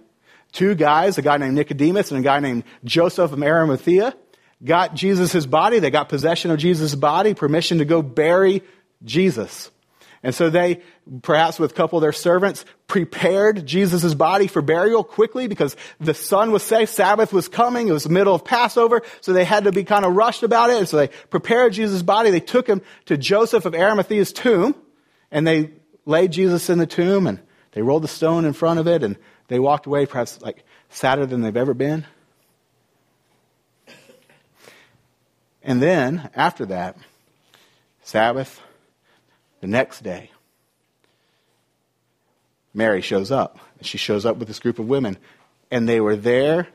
two 0.55 0.73
guys, 0.73 1.17
a 1.17 1.21
guy 1.21 1.37
named 1.37 1.53
Nicodemus 1.53 2.11
and 2.11 2.19
a 2.19 2.23
guy 2.23 2.39
named 2.39 2.63
Joseph 2.83 3.31
of 3.31 3.43
Arimathea, 3.43 4.15
got 4.63 4.95
Jesus' 4.95 5.45
body. 5.45 5.79
They 5.79 5.91
got 5.91 6.09
possession 6.09 6.49
of 6.49 6.57
Jesus' 6.57 6.95
body, 6.95 7.33
permission 7.33 7.79
to 7.79 7.85
go 7.85 8.01
bury 8.01 8.63
Jesus. 9.03 9.69
And 10.23 10.33
so 10.33 10.49
they, 10.49 10.81
perhaps 11.21 11.59
with 11.59 11.71
a 11.71 11.73
couple 11.75 11.99
of 11.99 12.01
their 12.01 12.11
servants, 12.11 12.65
prepared 12.87 13.67
Jesus' 13.67 14.15
body 14.15 14.47
for 14.47 14.63
burial 14.63 15.03
quickly 15.03 15.47
because 15.47 15.75
the 15.99 16.15
sun 16.15 16.51
was 16.51 16.63
safe, 16.63 16.89
Sabbath 16.89 17.31
was 17.31 17.47
coming, 17.47 17.89
it 17.89 17.91
was 17.91 18.05
the 18.05 18.09
middle 18.09 18.33
of 18.33 18.43
Passover, 18.43 19.03
so 19.21 19.33
they 19.33 19.45
had 19.45 19.65
to 19.65 19.71
be 19.71 19.83
kind 19.83 20.03
of 20.03 20.15
rushed 20.15 20.41
about 20.41 20.71
it. 20.71 20.77
And 20.77 20.89
so 20.89 20.97
they 20.97 21.09
prepared 21.29 21.73
Jesus' 21.73 22.01
body. 22.01 22.31
They 22.31 22.39
took 22.39 22.65
him 22.65 22.81
to 23.05 23.17
Joseph 23.17 23.65
of 23.65 23.75
Arimathea's 23.75 24.33
tomb, 24.33 24.73
and 25.29 25.45
they 25.45 25.73
laid 26.05 26.31
Jesus 26.31 26.71
in 26.71 26.79
the 26.79 26.87
tomb, 26.87 27.27
and 27.27 27.39
they 27.73 27.83
rolled 27.83 28.03
the 28.03 28.07
stone 28.07 28.45
in 28.45 28.53
front 28.53 28.79
of 28.79 28.87
it, 28.87 29.03
and 29.03 29.17
they 29.47 29.59
walked 29.59 29.85
away 29.85 30.05
perhaps 30.05 30.41
like 30.41 30.63
sadder 30.89 31.25
than 31.25 31.41
they've 31.41 31.55
ever 31.55 31.73
been. 31.73 32.05
And 35.61 35.81
then, 35.81 36.29
after 36.35 36.67
that, 36.67 36.95
Sabbath, 38.03 38.61
the 39.61 39.67
next 39.67 40.03
day, 40.03 40.29
Mary 42.71 43.01
shows 43.01 43.31
up. 43.31 43.57
She 43.81 43.97
shows 43.97 44.25
up 44.27 44.37
with 44.37 44.47
this 44.47 44.59
group 44.59 44.77
of 44.77 44.87
women, 44.87 45.17
and 45.71 45.89
they 45.89 45.99
were 45.99 46.15
there 46.15 46.67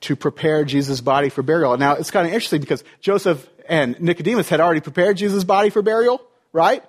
to 0.00 0.16
prepare 0.16 0.64
Jesus' 0.64 1.00
body 1.00 1.28
for 1.28 1.42
burial. 1.42 1.76
Now, 1.76 1.94
it's 1.94 2.10
kind 2.10 2.26
of 2.26 2.32
interesting 2.32 2.60
because 2.60 2.82
Joseph 3.00 3.48
and 3.68 4.00
Nicodemus 4.00 4.48
had 4.48 4.60
already 4.60 4.80
prepared 4.80 5.16
Jesus' 5.16 5.44
body 5.44 5.70
for 5.70 5.82
burial, 5.82 6.20
right? 6.52 6.82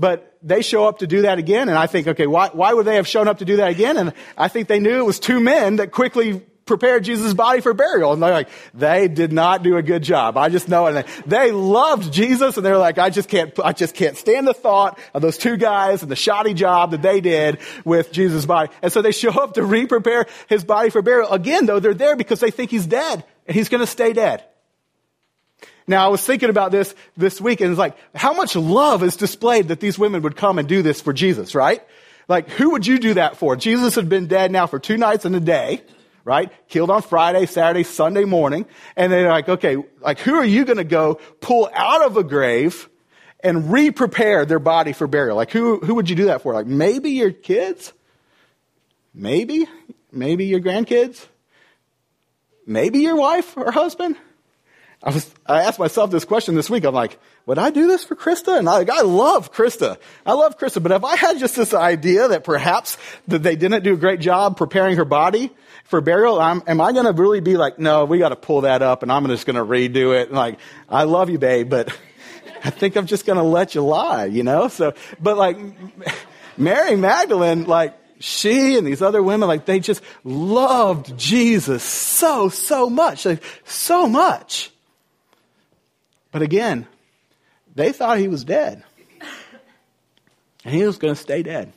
But 0.00 0.38
they 0.42 0.62
show 0.62 0.86
up 0.86 1.00
to 1.00 1.06
do 1.06 1.22
that 1.22 1.38
again, 1.38 1.68
and 1.68 1.76
I 1.76 1.86
think, 1.86 2.06
okay, 2.06 2.26
why, 2.26 2.48
why 2.54 2.72
would 2.72 2.86
they 2.86 2.96
have 2.96 3.06
shown 3.06 3.28
up 3.28 3.40
to 3.40 3.44
do 3.44 3.58
that 3.58 3.70
again? 3.70 3.98
And 3.98 4.14
I 4.34 4.48
think 4.48 4.66
they 4.66 4.80
knew 4.80 4.98
it 4.98 5.04
was 5.04 5.20
two 5.20 5.40
men 5.40 5.76
that 5.76 5.92
quickly 5.92 6.40
prepared 6.64 7.04
Jesus' 7.04 7.34
body 7.34 7.60
for 7.60 7.74
burial. 7.74 8.14
And 8.14 8.22
they're 8.22 8.30
like, 8.30 8.48
they 8.72 9.08
did 9.08 9.30
not 9.30 9.62
do 9.62 9.76
a 9.76 9.82
good 9.82 10.02
job. 10.02 10.38
I 10.38 10.48
just 10.48 10.68
know 10.70 10.86
it. 10.86 11.06
They 11.26 11.50
loved 11.50 12.14
Jesus, 12.14 12.56
and 12.56 12.64
they're 12.64 12.78
like, 12.78 12.96
I 12.96 13.10
just 13.10 13.28
can't, 13.28 13.52
I 13.62 13.74
just 13.74 13.94
can't 13.94 14.16
stand 14.16 14.48
the 14.48 14.54
thought 14.54 14.98
of 15.12 15.20
those 15.20 15.36
two 15.36 15.58
guys 15.58 16.00
and 16.00 16.10
the 16.10 16.16
shoddy 16.16 16.54
job 16.54 16.92
that 16.92 17.02
they 17.02 17.20
did 17.20 17.58
with 17.84 18.10
Jesus' 18.10 18.46
body. 18.46 18.72
And 18.80 18.90
so 18.90 19.02
they 19.02 19.12
show 19.12 19.32
up 19.32 19.52
to 19.54 19.62
re-prepare 19.62 20.24
his 20.48 20.64
body 20.64 20.88
for 20.88 21.02
burial. 21.02 21.30
Again, 21.30 21.66
though, 21.66 21.78
they're 21.78 21.92
there 21.92 22.16
because 22.16 22.40
they 22.40 22.50
think 22.50 22.70
he's 22.70 22.86
dead, 22.86 23.22
and 23.46 23.54
he's 23.54 23.68
going 23.68 23.82
to 23.82 23.86
stay 23.86 24.14
dead. 24.14 24.44
Now, 25.86 26.04
I 26.04 26.08
was 26.08 26.24
thinking 26.24 26.50
about 26.50 26.70
this 26.70 26.94
this 27.16 27.40
week, 27.40 27.60
and 27.60 27.70
it's 27.70 27.78
like, 27.78 27.96
how 28.14 28.32
much 28.32 28.54
love 28.56 29.02
is 29.02 29.16
displayed 29.16 29.68
that 29.68 29.80
these 29.80 29.98
women 29.98 30.22
would 30.22 30.36
come 30.36 30.58
and 30.58 30.68
do 30.68 30.82
this 30.82 31.00
for 31.00 31.12
Jesus, 31.12 31.54
right? 31.54 31.82
Like, 32.28 32.48
who 32.50 32.70
would 32.70 32.86
you 32.86 32.98
do 32.98 33.14
that 33.14 33.36
for? 33.36 33.56
Jesus 33.56 33.96
had 33.96 34.08
been 34.08 34.28
dead 34.28 34.52
now 34.52 34.68
for 34.68 34.78
two 34.78 34.96
nights 34.96 35.24
and 35.24 35.34
a 35.34 35.40
day, 35.40 35.82
right? 36.24 36.52
Killed 36.68 36.90
on 36.90 37.02
Friday, 37.02 37.46
Saturday, 37.46 37.82
Sunday 37.82 38.24
morning. 38.24 38.66
And 38.94 39.12
they're 39.12 39.28
like, 39.28 39.48
okay, 39.48 39.76
like, 40.00 40.20
who 40.20 40.34
are 40.34 40.44
you 40.44 40.64
going 40.64 40.76
to 40.78 40.84
go 40.84 41.14
pull 41.40 41.68
out 41.74 42.04
of 42.04 42.16
a 42.16 42.22
grave 42.22 42.88
and 43.42 43.72
re-prepare 43.72 44.46
their 44.46 44.60
body 44.60 44.92
for 44.92 45.08
burial? 45.08 45.36
Like, 45.36 45.50
who, 45.50 45.80
who 45.80 45.96
would 45.96 46.08
you 46.08 46.14
do 46.14 46.26
that 46.26 46.42
for? 46.42 46.54
Like, 46.54 46.66
maybe 46.66 47.10
your 47.10 47.32
kids? 47.32 47.92
Maybe? 49.12 49.66
Maybe 50.12 50.44
your 50.46 50.60
grandkids? 50.60 51.26
Maybe 52.64 53.00
your 53.00 53.16
wife 53.16 53.56
or 53.56 53.72
husband? 53.72 54.14
I 55.02 55.10
was, 55.10 55.34
I 55.46 55.62
asked 55.62 55.78
myself 55.78 56.10
this 56.10 56.26
question 56.26 56.54
this 56.54 56.68
week. 56.68 56.84
I'm 56.84 56.94
like, 56.94 57.18
would 57.46 57.58
I 57.58 57.70
do 57.70 57.86
this 57.86 58.04
for 58.04 58.14
Krista? 58.14 58.58
And 58.58 58.68
I, 58.68 58.84
I 58.92 59.00
love 59.00 59.50
Krista. 59.50 59.96
I 60.26 60.34
love 60.34 60.58
Krista. 60.58 60.82
But 60.82 60.92
if 60.92 61.04
I 61.04 61.16
had 61.16 61.38
just 61.38 61.56
this 61.56 61.72
idea 61.72 62.28
that 62.28 62.44
perhaps 62.44 62.98
that 63.28 63.42
they 63.42 63.56
didn't 63.56 63.82
do 63.82 63.94
a 63.94 63.96
great 63.96 64.20
job 64.20 64.58
preparing 64.58 64.96
her 64.96 65.06
body 65.06 65.50
for 65.84 66.02
burial, 66.02 66.38
I'm, 66.38 66.62
am 66.66 66.82
I 66.82 66.92
going 66.92 67.06
to 67.06 67.12
really 67.12 67.40
be 67.40 67.56
like, 67.56 67.78
no, 67.78 68.04
we 68.04 68.18
got 68.18 68.28
to 68.28 68.36
pull 68.36 68.62
that 68.62 68.82
up 68.82 69.02
and 69.02 69.10
I'm 69.10 69.26
just 69.28 69.46
going 69.46 69.56
to 69.56 69.64
redo 69.64 70.20
it? 70.20 70.28
And 70.28 70.36
like, 70.36 70.58
I 70.86 71.04
love 71.04 71.30
you, 71.30 71.38
babe, 71.38 71.70
but 71.70 71.88
I 72.64 72.68
think 72.68 72.96
I'm 72.96 73.06
just 73.06 73.24
going 73.24 73.38
to 73.38 73.42
let 73.42 73.74
you 73.74 73.80
lie, 73.80 74.26
you 74.26 74.42
know? 74.42 74.68
So, 74.68 74.92
but 75.18 75.38
like 75.38 75.56
Mary 76.58 76.96
Magdalene, 76.96 77.64
like 77.64 77.94
she 78.18 78.76
and 78.76 78.86
these 78.86 79.00
other 79.00 79.22
women, 79.22 79.48
like 79.48 79.64
they 79.64 79.80
just 79.80 80.02
loved 80.24 81.16
Jesus 81.16 81.82
so, 81.82 82.50
so 82.50 82.90
much, 82.90 83.24
like 83.24 83.42
so 83.64 84.06
much. 84.06 84.70
But 86.32 86.42
again, 86.42 86.86
they 87.74 87.92
thought 87.92 88.18
he 88.18 88.28
was 88.28 88.44
dead. 88.44 88.82
And 90.64 90.74
he 90.74 90.84
was 90.84 90.98
going 90.98 91.14
to 91.14 91.20
stay 91.20 91.42
dead. 91.42 91.72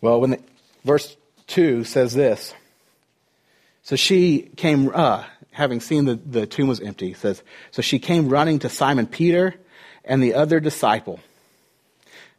Well, 0.00 0.20
when 0.20 0.30
the, 0.30 0.40
verse 0.84 1.16
2 1.48 1.84
says 1.84 2.14
this 2.14 2.54
So 3.82 3.96
she 3.96 4.42
came, 4.56 4.90
uh, 4.94 5.24
having 5.50 5.80
seen 5.80 6.04
the, 6.04 6.14
the 6.14 6.46
tomb 6.46 6.68
was 6.68 6.80
empty, 6.80 7.14
says, 7.14 7.42
So 7.70 7.82
she 7.82 7.98
came 7.98 8.28
running 8.28 8.60
to 8.60 8.68
Simon 8.68 9.06
Peter 9.06 9.54
and 10.04 10.22
the 10.22 10.34
other 10.34 10.60
disciple, 10.60 11.20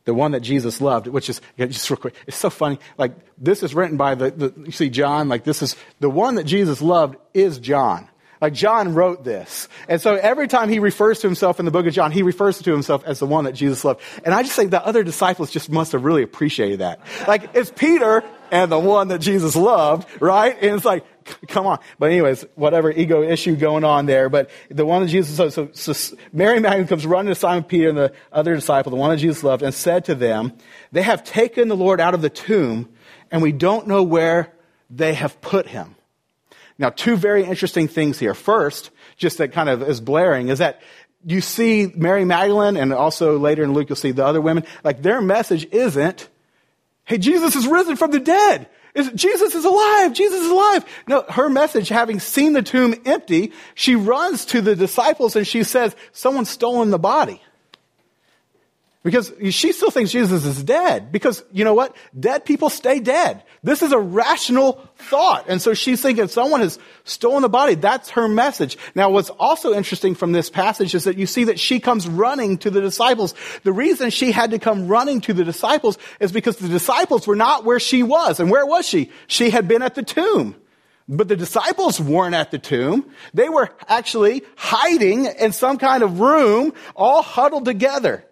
the 0.05 0.13
one 0.13 0.31
that 0.31 0.41
Jesus 0.41 0.81
loved, 0.81 1.07
which 1.07 1.29
is, 1.29 1.41
just 1.57 1.89
real 1.89 1.97
quick, 1.97 2.15
it's 2.27 2.37
so 2.37 2.49
funny. 2.49 2.79
Like, 2.97 3.13
this 3.37 3.63
is 3.63 3.73
written 3.73 3.95
by 3.97 4.15
the, 4.15 4.31
the 4.31 4.53
you 4.65 4.71
see, 4.71 4.89
John, 4.89 5.29
like, 5.29 5.45
this 5.45 5.61
is, 5.61 5.75
the 5.99 6.09
one 6.09 6.35
that 6.35 6.43
Jesus 6.43 6.81
loved 6.81 7.15
is 7.33 7.59
John. 7.59 8.09
Like 8.43 8.51
John 8.51 8.93
wrote 8.93 9.23
this. 9.23 9.69
And 9.87 10.01
so 10.01 10.15
every 10.15 10.49
time 10.49 10.67
he 10.67 10.79
refers 10.79 11.19
to 11.19 11.27
himself 11.27 11.59
in 11.59 11.65
the 11.65 11.71
book 11.71 11.85
of 11.87 11.93
John, 11.93 12.11
he 12.11 12.23
refers 12.23 12.61
to 12.61 12.73
himself 12.73 13.01
as 13.05 13.19
the 13.19 13.25
one 13.25 13.45
that 13.45 13.53
Jesus 13.53 13.85
loved. 13.85 14.01
And 14.25 14.33
I 14.33 14.43
just 14.43 14.53
think 14.53 14.71
the 14.71 14.85
other 14.85 15.01
disciples 15.01 15.49
just 15.49 15.69
must 15.69 15.93
have 15.93 16.03
really 16.03 16.23
appreciated 16.23 16.79
that. 16.79 16.99
Like 17.25 17.51
it's 17.53 17.71
Peter 17.73 18.21
and 18.51 18.69
the 18.69 18.77
one 18.77 19.07
that 19.07 19.19
Jesus 19.19 19.55
loved, 19.55 20.09
right? 20.21 20.57
And 20.61 20.75
it's 20.75 20.83
like, 20.83 21.05
come 21.47 21.65
on. 21.65 21.79
But 21.97 22.11
anyways, 22.11 22.43
whatever 22.55 22.91
ego 22.91 23.23
issue 23.23 23.55
going 23.55 23.85
on 23.85 24.07
there. 24.07 24.27
But 24.27 24.49
the 24.69 24.85
one 24.85 25.03
that 25.03 25.07
Jesus 25.07 25.39
loved. 25.39 25.53
So, 25.53 25.93
so 25.93 26.17
Mary 26.33 26.59
Magdalene 26.59 26.87
comes 26.87 27.05
running 27.05 27.33
to 27.33 27.39
Simon 27.39 27.63
Peter 27.63 27.87
and 27.87 27.97
the 27.97 28.11
other 28.33 28.55
disciple, 28.55 28.89
the 28.89 28.97
one 28.97 29.11
that 29.11 29.19
Jesus 29.19 29.41
loved, 29.45 29.63
and 29.63 29.73
said 29.73 30.03
to 30.03 30.15
them, 30.15 30.51
they 30.91 31.03
have 31.03 31.23
taken 31.23 31.69
the 31.69 31.77
Lord 31.77 32.01
out 32.01 32.13
of 32.13 32.21
the 32.21 32.29
tomb 32.29 32.89
and 33.31 33.41
we 33.41 33.53
don't 33.53 33.87
know 33.87 34.03
where 34.03 34.51
they 34.89 35.13
have 35.13 35.39
put 35.39 35.65
him. 35.65 35.95
Now, 36.77 36.89
two 36.89 37.15
very 37.15 37.43
interesting 37.43 37.87
things 37.87 38.19
here. 38.19 38.33
First, 38.33 38.91
just 39.17 39.37
that 39.37 39.51
kind 39.51 39.69
of 39.69 39.81
is 39.83 40.01
blaring, 40.01 40.49
is 40.49 40.59
that 40.59 40.81
you 41.25 41.41
see 41.41 41.91
Mary 41.95 42.25
Magdalene 42.25 42.77
and 42.77 42.93
also 42.93 43.37
later 43.37 43.63
in 43.63 43.73
Luke 43.73 43.89
you'll 43.89 43.95
see 43.95 44.11
the 44.11 44.25
other 44.25 44.41
women, 44.41 44.65
like 44.83 45.01
their 45.01 45.21
message 45.21 45.65
isn't, 45.71 46.27
hey, 47.05 47.17
Jesus 47.17 47.55
is 47.55 47.67
risen 47.67 47.95
from 47.95 48.11
the 48.11 48.19
dead. 48.19 48.67
Is, 48.93 49.09
Jesus 49.15 49.55
is 49.55 49.65
alive. 49.65 50.13
Jesus 50.13 50.41
is 50.41 50.51
alive. 50.51 50.85
No, 51.07 51.23
her 51.29 51.49
message, 51.49 51.89
having 51.89 52.19
seen 52.19 52.53
the 52.53 52.61
tomb 52.61 52.93
empty, 53.05 53.51
she 53.73 53.95
runs 53.95 54.45
to 54.45 54.61
the 54.61 54.75
disciples 54.75 55.35
and 55.35 55.47
she 55.47 55.63
says, 55.63 55.95
someone's 56.11 56.49
stolen 56.49 56.91
the 56.91 56.99
body. 56.99 57.41
Because 59.03 59.33
she 59.49 59.73
still 59.73 59.91
thinks 59.91 60.11
Jesus 60.11 60.45
is 60.45 60.63
dead. 60.63 61.11
Because 61.11 61.43
you 61.51 61.65
know 61.65 61.73
what? 61.73 61.93
Dead 62.17 62.45
people 62.45 62.69
stay 62.69 63.01
dead. 63.01 63.43
This 63.61 63.81
is 63.81 63.91
a 63.91 63.99
rational 63.99 64.81
thought. 64.95 65.45
And 65.49 65.61
so 65.61 65.73
she's 65.73 66.01
thinking 66.01 66.29
someone 66.29 66.61
has 66.61 66.79
stolen 67.03 67.41
the 67.41 67.49
body. 67.49 67.75
That's 67.75 68.11
her 68.11 68.29
message. 68.29 68.77
Now 68.95 69.09
what's 69.09 69.29
also 69.29 69.73
interesting 69.73 70.15
from 70.15 70.31
this 70.31 70.49
passage 70.49 70.95
is 70.95 71.03
that 71.03 71.17
you 71.17 71.27
see 71.27 71.43
that 71.45 71.59
she 71.59 71.81
comes 71.81 72.07
running 72.07 72.57
to 72.59 72.69
the 72.69 72.79
disciples. 72.79 73.35
The 73.63 73.73
reason 73.73 74.09
she 74.09 74.31
had 74.31 74.51
to 74.51 74.59
come 74.59 74.87
running 74.87 75.19
to 75.21 75.33
the 75.33 75.43
disciples 75.43 75.97
is 76.21 76.31
because 76.31 76.55
the 76.55 76.69
disciples 76.69 77.27
were 77.27 77.35
not 77.35 77.65
where 77.65 77.81
she 77.81 78.03
was. 78.03 78.39
And 78.39 78.49
where 78.49 78.65
was 78.65 78.87
she? 78.87 79.11
She 79.27 79.49
had 79.49 79.67
been 79.67 79.81
at 79.81 79.95
the 79.95 80.03
tomb. 80.03 80.55
But 81.09 81.27
the 81.27 81.35
disciples 81.35 81.99
weren't 81.99 82.35
at 82.35 82.51
the 82.51 82.59
tomb. 82.59 83.11
They 83.33 83.49
were 83.49 83.69
actually 83.89 84.43
hiding 84.55 85.25
in 85.25 85.51
some 85.51 85.77
kind 85.77 86.03
of 86.03 86.21
room, 86.21 86.71
all 86.95 87.21
huddled 87.21 87.65
together. 87.65 88.23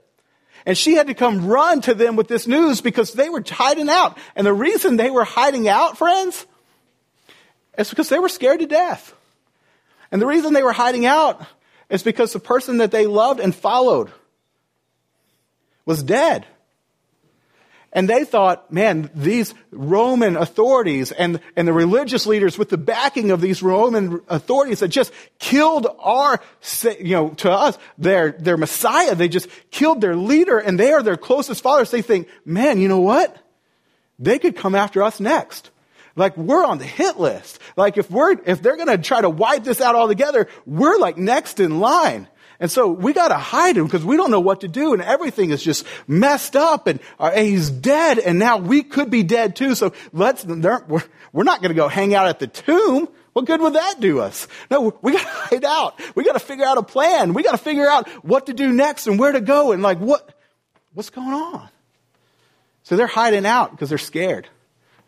And 0.65 0.77
she 0.77 0.94
had 0.94 1.08
to 1.08 1.13
come 1.13 1.48
run 1.48 1.82
to 1.82 1.94
them 1.94 2.15
with 2.15 2.27
this 2.27 2.48
news 2.48 2.82
because 2.82 3.13
they 3.13 3.30
were 3.30 3.44
hiding 3.48 3.89
out. 3.89 4.18
And 4.36 4.46
the 4.46 4.53
reason 4.53 4.98
they 4.98 5.10
were 5.10 5.24
hiding 5.24 5.68
out, 5.68 5.98
friends, 5.98 6.46
is 7.77 7.89
because 7.89 8.10
they 8.10 8.20
were 8.20 8.30
scared 8.30 8.60
to 8.60 8.68
death. 8.68 9.13
And 10.12 10.22
the 10.22 10.27
reason 10.27 10.53
they 10.53 10.63
were 10.63 10.74
hiding 10.74 11.06
out 11.06 11.41
is 11.89 12.03
because 12.03 12.34
the 12.34 12.39
person 12.39 12.77
that 12.77 12.91
they 12.91 13.08
loved 13.08 13.39
and 13.39 13.56
followed 13.56 14.12
was 15.86 16.03
dead. 16.03 16.46
And 17.93 18.07
they 18.07 18.24
thought, 18.24 18.71
man, 18.71 19.10
these 19.13 19.53
Roman 19.69 20.38
authorities 20.38 21.12
and, 21.12 21.41
and 21.57 21.67
the 21.67 21.74
religious 21.74 22.25
leaders 22.25 22.57
with 22.57 22.69
the 22.69 22.77
backing 22.77 23.31
of 23.31 23.41
these 23.41 23.62
Roman 23.62 24.21
authorities 24.29 24.79
that 24.79 24.88
just 24.88 25.12
killed 25.39 25.88
our, 26.00 26.39
you 27.00 27.15
know, 27.15 27.29
to 27.31 27.51
us, 27.51 27.77
their, 27.98 28.31
their 28.31 28.55
Messiah, 28.55 29.13
they 29.15 29.27
just 29.27 29.50
killed 29.71 30.00
their 30.00 30.15
leader 30.15 30.57
and 30.57 30.79
they 30.79 30.93
are 30.93 31.03
their 31.03 31.17
closest 31.17 31.62
followers. 31.62 31.91
They 31.91 32.01
think, 32.01 32.29
man, 32.45 32.79
you 32.79 32.88
know 32.88 33.01
what? 33.01 33.36
They 34.19 34.39
could 34.39 34.55
come 34.55 34.75
after 34.75 35.03
us 35.03 35.19
next. 35.19 35.69
Like 36.15 36.38
we're 36.38 36.65
on 36.65 36.77
the 36.77 36.86
hit 36.86 37.19
list. 37.19 37.60
Like 37.75 37.98
if 37.98 38.10
we're, 38.10 38.38
if 38.45 38.62
they're 38.62 38.77
gonna 38.77 38.98
try 39.00 39.21
to 39.21 39.29
wipe 39.29 39.63
this 39.63 39.81
out 39.81 39.95
altogether, 39.95 40.48
we're 40.65 40.98
like 40.98 41.17
next 41.17 41.60
in 41.60 41.79
line. 41.79 42.27
And 42.62 42.70
so 42.70 42.89
we 42.89 43.12
got 43.12 43.30
to 43.30 43.39
hide 43.39 43.75
him 43.75 43.86
because 43.86 44.06
we 44.06 44.15
don't 44.15 44.30
know 44.30 44.39
what 44.39 44.62
to 44.62 44.68
do 44.68 44.94
and 44.94 45.01
everything 45.01 45.50
is 45.50 45.63
just 45.63 45.84
messed 46.08 46.56
up 46.56 46.86
and, 46.86 47.00
uh, 47.20 47.32
and 47.34 47.48
he's 47.48 47.72
dead 47.72 48.20
and 48.20 48.38
now 48.38 48.58
we 48.58 48.84
could 48.84 49.10
be 49.10 49.24
dead 49.24 49.56
too. 49.56 49.74
So 49.74 49.94
let's, 50.13 50.46
we're, 50.46 51.03
we're 51.34 51.44
not 51.44 51.63
going 51.63 51.72
to 51.72 51.75
go 51.75 51.88
hang 51.88 52.13
out 52.13 52.27
at 52.27 52.38
the 52.38 52.46
tomb. 52.46 53.10
What 53.34 53.46
good 53.46 53.62
would 53.62 53.74
that 53.74 54.00
do 54.00 54.20
us? 54.20 54.48
No, 54.70 54.96
we 55.01 55.13
got 55.13 55.24
to 55.24 55.27
hide 55.56 55.65
out. 55.65 56.00
We 56.13 56.24
got 56.24 56.34
to 56.34 56.39
figure 56.39 56.63
out 56.63 56.77
a 56.77 56.84
plan. 56.84 57.34
We 57.34 57.41
got 57.41 57.53
to 57.53 57.58
figure 57.58 57.89
out 57.89 58.08
what 58.24 58.46
to 58.46 58.53
do 58.53 58.72
next 58.72 59.08
and 59.08 59.18
where 59.18 59.32
to 59.32 59.41
go 59.41 59.72
and 59.72 59.82
like 59.82 59.98
what, 59.98 60.32
what's 60.94 61.10
going 61.10 61.34
on? 61.34 61.68
So 62.84 62.96
they're 62.96 63.08
hiding 63.08 63.48
out 63.48 63.72
because 63.72 63.89
they're 63.89 63.98
scared 63.98 64.48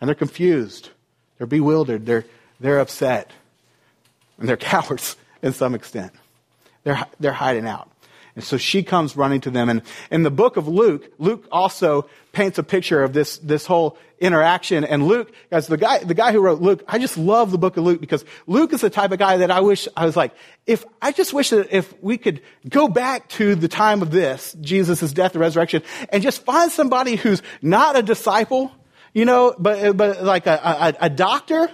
and 0.01 0.07
they're 0.07 0.15
confused. 0.15 0.89
They're 1.37 1.45
bewildered. 1.45 2.07
They're, 2.07 2.25
they're 2.59 2.79
upset 2.79 3.29
and 4.39 4.49
they're 4.49 4.57
cowards 4.73 5.17
in 5.43 5.53
some 5.53 5.75
extent. 5.75 6.13
They're, 6.83 7.05
they're 7.19 7.33
hiding 7.33 7.67
out. 7.67 7.89
And 8.35 8.43
so 8.43 8.57
she 8.57 8.81
comes 8.81 9.15
running 9.15 9.41
to 9.41 9.51
them. 9.51 9.69
And 9.69 9.83
in 10.09 10.23
the 10.23 10.31
book 10.31 10.57
of 10.57 10.67
Luke, 10.67 11.11
Luke 11.19 11.47
also 11.51 12.09
paints 12.31 12.57
a 12.57 12.63
picture 12.63 13.03
of 13.03 13.13
this, 13.13 13.37
this 13.37 13.67
whole 13.67 13.97
interaction. 14.19 14.83
And 14.83 15.07
Luke, 15.07 15.31
as 15.51 15.67
the 15.67 15.77
guy, 15.77 15.99
the 15.99 16.15
guy 16.15 16.31
who 16.31 16.39
wrote 16.39 16.59
Luke, 16.59 16.83
I 16.87 16.97
just 16.97 17.15
love 17.15 17.51
the 17.51 17.59
book 17.59 17.77
of 17.77 17.83
Luke 17.83 18.01
because 18.01 18.25
Luke 18.47 18.73
is 18.73 18.81
the 18.81 18.89
type 18.89 19.11
of 19.11 19.19
guy 19.19 19.37
that 19.37 19.51
I 19.51 19.61
wish, 19.61 19.87
I 19.95 20.05
was 20.05 20.15
like, 20.15 20.33
if, 20.65 20.83
I 20.99 21.11
just 21.11 21.31
wish 21.31 21.51
that 21.51 21.71
if 21.71 21.93
we 22.01 22.17
could 22.17 22.41
go 22.67 22.87
back 22.87 23.29
to 23.29 23.53
the 23.53 23.67
time 23.67 24.01
of 24.01 24.09
this, 24.09 24.55
Jesus' 24.59 25.11
death 25.13 25.33
and 25.33 25.41
resurrection, 25.41 25.83
and 26.09 26.23
just 26.23 26.43
find 26.43 26.71
somebody 26.71 27.15
who's 27.17 27.43
not 27.61 27.95
a 27.95 28.01
disciple, 28.01 28.71
you 29.13 29.25
know, 29.25 29.53
but, 29.59 29.95
but 29.95 30.23
like 30.23 30.47
a, 30.47 30.59
a, 30.99 31.05
a 31.05 31.09
doctor, 31.09 31.69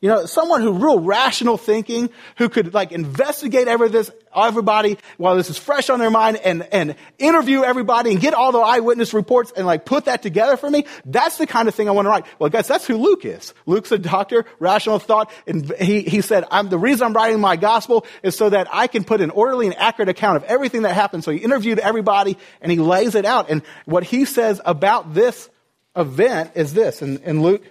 you 0.00 0.08
know, 0.08 0.26
someone 0.26 0.60
who 0.60 0.74
real 0.74 1.00
rational 1.00 1.56
thinking, 1.56 2.10
who 2.36 2.48
could 2.48 2.72
like 2.72 2.92
investigate 2.92 3.66
every 3.66 3.88
this, 3.88 4.10
everybody 4.34 4.96
while 5.16 5.36
this 5.36 5.50
is 5.50 5.58
fresh 5.58 5.90
on 5.90 5.98
their 5.98 6.10
mind 6.10 6.36
and, 6.36 6.62
and 6.72 6.94
interview 7.18 7.64
everybody 7.64 8.12
and 8.12 8.20
get 8.20 8.32
all 8.32 8.52
the 8.52 8.60
eyewitness 8.60 9.12
reports 9.12 9.52
and 9.56 9.66
like 9.66 9.84
put 9.84 10.04
that 10.04 10.22
together 10.22 10.56
for 10.56 10.70
me. 10.70 10.84
That's 11.04 11.38
the 11.38 11.46
kind 11.46 11.66
of 11.66 11.74
thing 11.74 11.88
I 11.88 11.92
want 11.92 12.06
to 12.06 12.10
write. 12.10 12.26
Well, 12.38 12.48
guys, 12.48 12.68
that's 12.68 12.86
who 12.86 12.96
Luke 12.96 13.24
is. 13.24 13.54
Luke's 13.66 13.90
a 13.90 13.98
doctor, 13.98 14.44
rational 14.60 15.00
thought, 15.00 15.32
and 15.48 15.72
he, 15.80 16.02
he 16.02 16.20
said, 16.20 16.44
I'm, 16.50 16.68
the 16.68 16.78
reason 16.78 17.06
I'm 17.06 17.12
writing 17.12 17.40
my 17.40 17.56
gospel 17.56 18.06
is 18.22 18.36
so 18.36 18.50
that 18.50 18.68
I 18.72 18.86
can 18.86 19.02
put 19.02 19.20
an 19.20 19.30
orderly 19.30 19.66
and 19.66 19.76
accurate 19.76 20.08
account 20.08 20.36
of 20.36 20.44
everything 20.44 20.82
that 20.82 20.94
happened. 20.94 21.24
So 21.24 21.32
he 21.32 21.38
interviewed 21.38 21.80
everybody 21.80 22.38
and 22.60 22.70
he 22.70 22.78
lays 22.78 23.16
it 23.16 23.24
out. 23.24 23.50
And 23.50 23.62
what 23.84 24.04
he 24.04 24.24
says 24.24 24.60
about 24.64 25.12
this 25.12 25.50
event 25.96 26.52
is 26.54 26.72
this 26.72 27.02
in, 27.02 27.18
in 27.18 27.42
Luke 27.42 27.64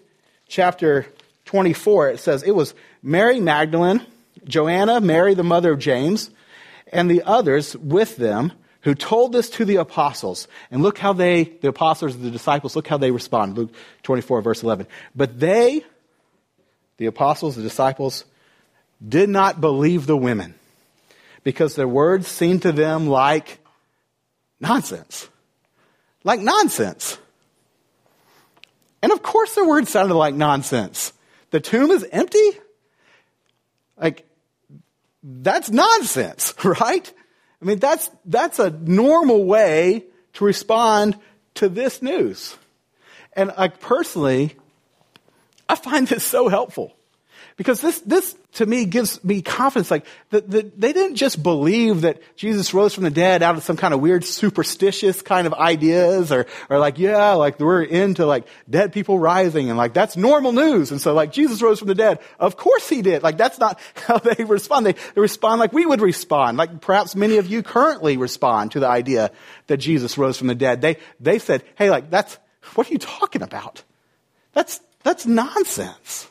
chapter 0.49 1.05
24, 1.47 2.09
it 2.09 2.19
says, 2.19 2.43
It 2.43 2.51
was 2.51 2.75
Mary 3.01 3.39
Magdalene, 3.39 4.05
Joanna, 4.45 5.01
Mary, 5.01 5.33
the 5.33 5.43
mother 5.43 5.73
of 5.73 5.79
James, 5.79 6.29
and 6.91 7.09
the 7.09 7.23
others 7.23 7.75
with 7.75 8.17
them 8.17 8.53
who 8.81 8.93
told 8.93 9.33
this 9.33 9.49
to 9.49 9.65
the 9.65 9.77
apostles. 9.77 10.47
And 10.71 10.83
look 10.83 10.97
how 10.97 11.13
they, 11.13 11.43
the 11.43 11.69
apostles, 11.69 12.17
the 12.17 12.31
disciples, 12.31 12.75
look 12.75 12.87
how 12.87 12.97
they 12.97 13.11
respond. 13.11 13.57
Luke 13.57 13.73
24, 14.03 14.41
verse 14.41 14.63
11. 14.63 14.87
But 15.15 15.39
they, 15.39 15.83
the 16.97 17.07
apostles, 17.07 17.55
the 17.55 17.63
disciples, 17.63 18.23
did 19.05 19.29
not 19.29 19.59
believe 19.59 20.05
the 20.05 20.17
women 20.17 20.53
because 21.43 21.75
their 21.75 21.87
words 21.87 22.27
seemed 22.27 22.61
to 22.63 22.71
them 22.71 23.07
like 23.07 23.59
nonsense. 24.59 25.27
Like 26.23 26.39
nonsense. 26.39 27.17
And 29.01 29.11
of 29.11 29.21
course 29.21 29.55
their 29.55 29.65
words 29.65 29.89
sounded 29.89 30.15
like 30.15 30.33
nonsense 30.33 31.13
the 31.51 31.59
tomb 31.59 31.91
is 31.91 32.05
empty? 32.11 32.49
Like, 33.99 34.27
that's 35.23 35.69
nonsense, 35.69 36.53
right? 36.63 37.13
I 37.61 37.65
mean, 37.65 37.79
that's, 37.79 38.09
that's 38.25 38.59
a 38.59 38.69
normal 38.69 39.45
way 39.45 40.05
to 40.33 40.45
respond 40.45 41.17
to 41.55 41.69
this 41.69 42.01
news. 42.01 42.55
And 43.33 43.53
like 43.57 43.79
personally, 43.79 44.55
I 45.69 45.75
find 45.75 46.07
this 46.07 46.23
so 46.23 46.47
helpful 46.47 46.96
Because 47.57 47.81
this, 47.81 47.99
this 48.01 48.35
to 48.53 48.67
me 48.67 48.85
gives 48.85 49.23
me 49.23 49.41
confidence. 49.41 49.89
Like, 49.89 50.05
the, 50.29 50.41
the, 50.41 50.71
they 50.77 50.93
didn't 50.93 51.15
just 51.15 51.41
believe 51.41 52.01
that 52.01 52.21
Jesus 52.35 52.71
rose 52.71 52.93
from 52.93 53.03
the 53.03 53.09
dead 53.09 53.41
out 53.41 53.57
of 53.57 53.63
some 53.63 53.77
kind 53.77 53.95
of 53.95 53.99
weird 53.99 54.23
superstitious 54.23 55.23
kind 55.23 55.47
of 55.47 55.55
ideas 55.55 56.31
or, 56.31 56.45
or 56.69 56.77
like, 56.77 56.99
yeah, 56.99 57.33
like 57.33 57.59
we're 57.59 57.81
into 57.81 58.27
like 58.27 58.47
dead 58.69 58.93
people 58.93 59.17
rising 59.17 59.69
and 59.69 59.77
like 59.77 59.95
that's 59.95 60.15
normal 60.15 60.51
news. 60.51 60.91
And 60.91 61.01
so 61.01 61.15
like 61.15 61.31
Jesus 61.31 61.59
rose 61.59 61.79
from 61.79 61.87
the 61.87 61.95
dead. 61.95 62.19
Of 62.39 62.57
course 62.57 62.87
he 62.87 63.01
did. 63.01 63.23
Like 63.23 63.37
that's 63.37 63.57
not 63.57 63.79
how 63.95 64.19
they 64.19 64.43
respond. 64.43 64.85
They, 64.85 64.93
they 65.15 65.21
respond 65.21 65.59
like 65.59 65.73
we 65.73 65.87
would 65.87 66.01
respond. 66.01 66.57
Like 66.57 66.79
perhaps 66.79 67.15
many 67.15 67.37
of 67.37 67.47
you 67.47 67.63
currently 67.63 68.17
respond 68.17 68.73
to 68.73 68.79
the 68.79 68.87
idea 68.87 69.31
that 69.65 69.77
Jesus 69.77 70.15
rose 70.15 70.37
from 70.37 70.45
the 70.45 70.55
dead. 70.55 70.81
They, 70.81 70.97
they 71.19 71.39
said, 71.39 71.63
hey, 71.75 71.89
like 71.89 72.11
that's, 72.11 72.37
what 72.75 72.87
are 72.87 72.93
you 72.93 72.99
talking 72.99 73.41
about? 73.41 73.83
That's, 74.53 74.79
that's 75.01 75.25
nonsense. 75.25 76.29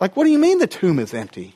Like, 0.00 0.16
what 0.16 0.24
do 0.24 0.30
you 0.30 0.38
mean 0.38 0.58
the 0.58 0.66
tomb 0.66 0.98
is 0.98 1.14
empty? 1.14 1.54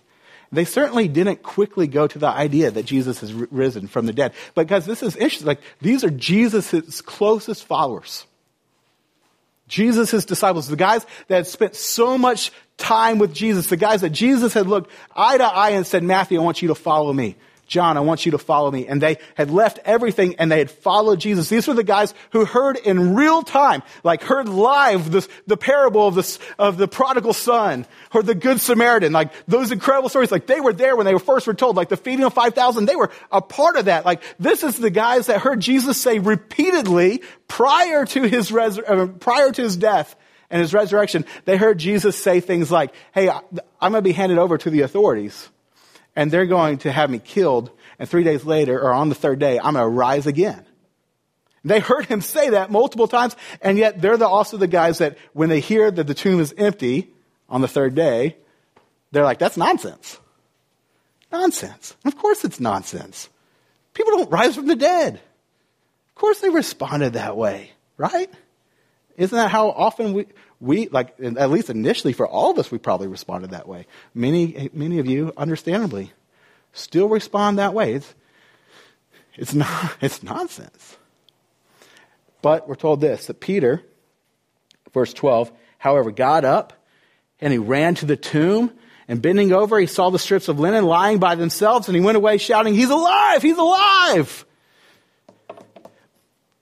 They 0.52 0.64
certainly 0.64 1.08
didn't 1.08 1.42
quickly 1.42 1.88
go 1.88 2.06
to 2.06 2.18
the 2.18 2.28
idea 2.28 2.70
that 2.70 2.84
Jesus 2.84 3.20
has 3.20 3.32
risen 3.32 3.88
from 3.88 4.06
the 4.06 4.12
dead. 4.12 4.32
Because 4.54 4.86
this 4.86 5.02
is 5.02 5.16
interesting. 5.16 5.48
Like, 5.48 5.60
these 5.80 6.04
are 6.04 6.10
Jesus' 6.10 7.00
closest 7.00 7.64
followers. 7.64 8.24
Jesus' 9.66 10.24
disciples, 10.24 10.68
the 10.68 10.76
guys 10.76 11.04
that 11.28 11.36
had 11.36 11.46
spent 11.46 11.74
so 11.74 12.18
much 12.18 12.52
time 12.76 13.18
with 13.18 13.34
Jesus, 13.34 13.66
the 13.66 13.76
guys 13.76 14.02
that 14.02 14.10
Jesus 14.10 14.52
had 14.52 14.66
looked 14.66 14.90
eye 15.16 15.38
to 15.38 15.44
eye 15.44 15.70
and 15.70 15.86
said, 15.86 16.02
Matthew, 16.02 16.40
I 16.40 16.44
want 16.44 16.62
you 16.62 16.68
to 16.68 16.74
follow 16.74 17.12
me. 17.12 17.36
John, 17.74 17.96
I 17.96 18.00
want 18.02 18.24
you 18.24 18.30
to 18.30 18.38
follow 18.38 18.70
me. 18.70 18.86
And 18.86 19.02
they 19.02 19.18
had 19.34 19.50
left 19.50 19.80
everything 19.84 20.36
and 20.36 20.48
they 20.48 20.58
had 20.58 20.70
followed 20.70 21.18
Jesus. 21.18 21.48
These 21.48 21.66
were 21.66 21.74
the 21.74 21.82
guys 21.82 22.14
who 22.30 22.44
heard 22.44 22.76
in 22.76 23.16
real 23.16 23.42
time, 23.42 23.82
like 24.04 24.22
heard 24.22 24.48
live 24.48 25.10
this, 25.10 25.28
the 25.48 25.56
parable 25.56 26.06
of 26.06 26.14
the, 26.14 26.38
of 26.56 26.76
the 26.76 26.86
prodigal 26.86 27.32
son 27.32 27.84
or 28.12 28.22
the 28.22 28.36
good 28.36 28.60
Samaritan, 28.60 29.12
like 29.12 29.32
those 29.46 29.72
incredible 29.72 30.08
stories. 30.08 30.30
Like 30.30 30.46
they 30.46 30.60
were 30.60 30.72
there 30.72 30.94
when 30.94 31.04
they 31.04 31.14
were 31.14 31.18
first 31.18 31.48
were 31.48 31.54
told, 31.54 31.74
like 31.74 31.88
the 31.88 31.96
feeding 31.96 32.24
of 32.24 32.32
5,000, 32.32 32.84
they 32.84 32.94
were 32.94 33.10
a 33.32 33.42
part 33.42 33.74
of 33.74 33.86
that. 33.86 34.04
Like 34.04 34.22
this 34.38 34.62
is 34.62 34.78
the 34.78 34.88
guys 34.88 35.26
that 35.26 35.40
heard 35.40 35.58
Jesus 35.58 36.00
say 36.00 36.20
repeatedly 36.20 37.22
prior 37.48 38.06
to 38.06 38.22
his, 38.22 38.52
res- 38.52 38.78
uh, 38.78 39.08
prior 39.18 39.50
to 39.50 39.62
his 39.62 39.76
death 39.76 40.14
and 40.48 40.60
his 40.60 40.72
resurrection, 40.72 41.24
they 41.44 41.56
heard 41.56 41.78
Jesus 41.78 42.16
say 42.16 42.38
things 42.38 42.70
like, 42.70 42.94
Hey, 43.12 43.28
I'm 43.28 43.42
going 43.80 43.94
to 43.94 44.02
be 44.02 44.12
handed 44.12 44.38
over 44.38 44.56
to 44.58 44.70
the 44.70 44.82
authorities 44.82 45.48
and 46.16 46.30
they're 46.30 46.46
going 46.46 46.78
to 46.78 46.92
have 46.92 47.10
me 47.10 47.18
killed, 47.18 47.70
and 47.98 48.08
three 48.08 48.24
days 48.24 48.44
later, 48.44 48.80
or 48.80 48.92
on 48.92 49.08
the 49.08 49.14
third 49.14 49.38
day, 49.38 49.58
I'm 49.58 49.74
going 49.74 49.84
to 49.84 49.88
rise 49.88 50.26
again. 50.26 50.64
They 51.64 51.80
heard 51.80 52.06
him 52.06 52.20
say 52.20 52.50
that 52.50 52.70
multiple 52.70 53.08
times, 53.08 53.34
and 53.62 53.78
yet 53.78 54.00
they're 54.02 54.18
the, 54.18 54.28
also 54.28 54.56
the 54.56 54.66
guys 54.66 54.98
that 54.98 55.16
when 55.32 55.48
they 55.48 55.60
hear 55.60 55.90
that 55.90 56.06
the 56.06 56.14
tomb 56.14 56.40
is 56.40 56.54
empty 56.58 57.10
on 57.48 57.62
the 57.62 57.68
third 57.68 57.94
day, 57.94 58.36
they're 59.12 59.24
like, 59.24 59.38
that's 59.38 59.56
nonsense. 59.56 60.18
Nonsense. 61.32 61.96
Of 62.04 62.18
course 62.18 62.44
it's 62.44 62.60
nonsense. 62.60 63.28
People 63.94 64.18
don't 64.18 64.30
rise 64.30 64.56
from 64.56 64.66
the 64.66 64.76
dead. 64.76 65.14
Of 65.14 66.14
course 66.16 66.40
they 66.40 66.50
responded 66.50 67.14
that 67.14 67.36
way, 67.36 67.70
right? 67.96 68.30
Isn't 69.16 69.36
that 69.36 69.50
how 69.50 69.70
often 69.70 70.12
we, 70.12 70.26
we, 70.60 70.88
like, 70.88 71.14
at 71.20 71.50
least 71.50 71.70
initially 71.70 72.12
for 72.12 72.26
all 72.26 72.50
of 72.50 72.58
us, 72.58 72.70
we 72.70 72.78
probably 72.78 73.06
responded 73.06 73.50
that 73.50 73.68
way. 73.68 73.86
Many, 74.14 74.70
many 74.72 74.98
of 74.98 75.06
you, 75.06 75.32
understandably, 75.36 76.12
still 76.72 77.08
respond 77.08 77.58
that 77.58 77.74
way. 77.74 77.94
It's, 77.94 78.14
it's, 79.36 79.54
not, 79.54 79.96
it's 80.00 80.22
nonsense. 80.22 80.96
But 82.42 82.68
we're 82.68 82.74
told 82.74 83.00
this 83.00 83.26
that 83.26 83.40
Peter, 83.40 83.82
verse 84.92 85.12
12, 85.12 85.50
however, 85.78 86.10
got 86.10 86.44
up 86.44 86.72
and 87.40 87.52
he 87.52 87.58
ran 87.58 87.94
to 87.96 88.06
the 88.06 88.16
tomb. 88.16 88.72
And 89.06 89.20
bending 89.20 89.52
over, 89.52 89.78
he 89.78 89.86
saw 89.86 90.08
the 90.08 90.18
strips 90.18 90.48
of 90.48 90.58
linen 90.58 90.86
lying 90.86 91.18
by 91.18 91.34
themselves, 91.34 91.88
and 91.88 91.94
he 91.94 92.00
went 92.00 92.16
away 92.16 92.38
shouting, 92.38 92.72
He's 92.72 92.88
alive! 92.88 93.42
He's 93.42 93.58
alive! 93.58 94.46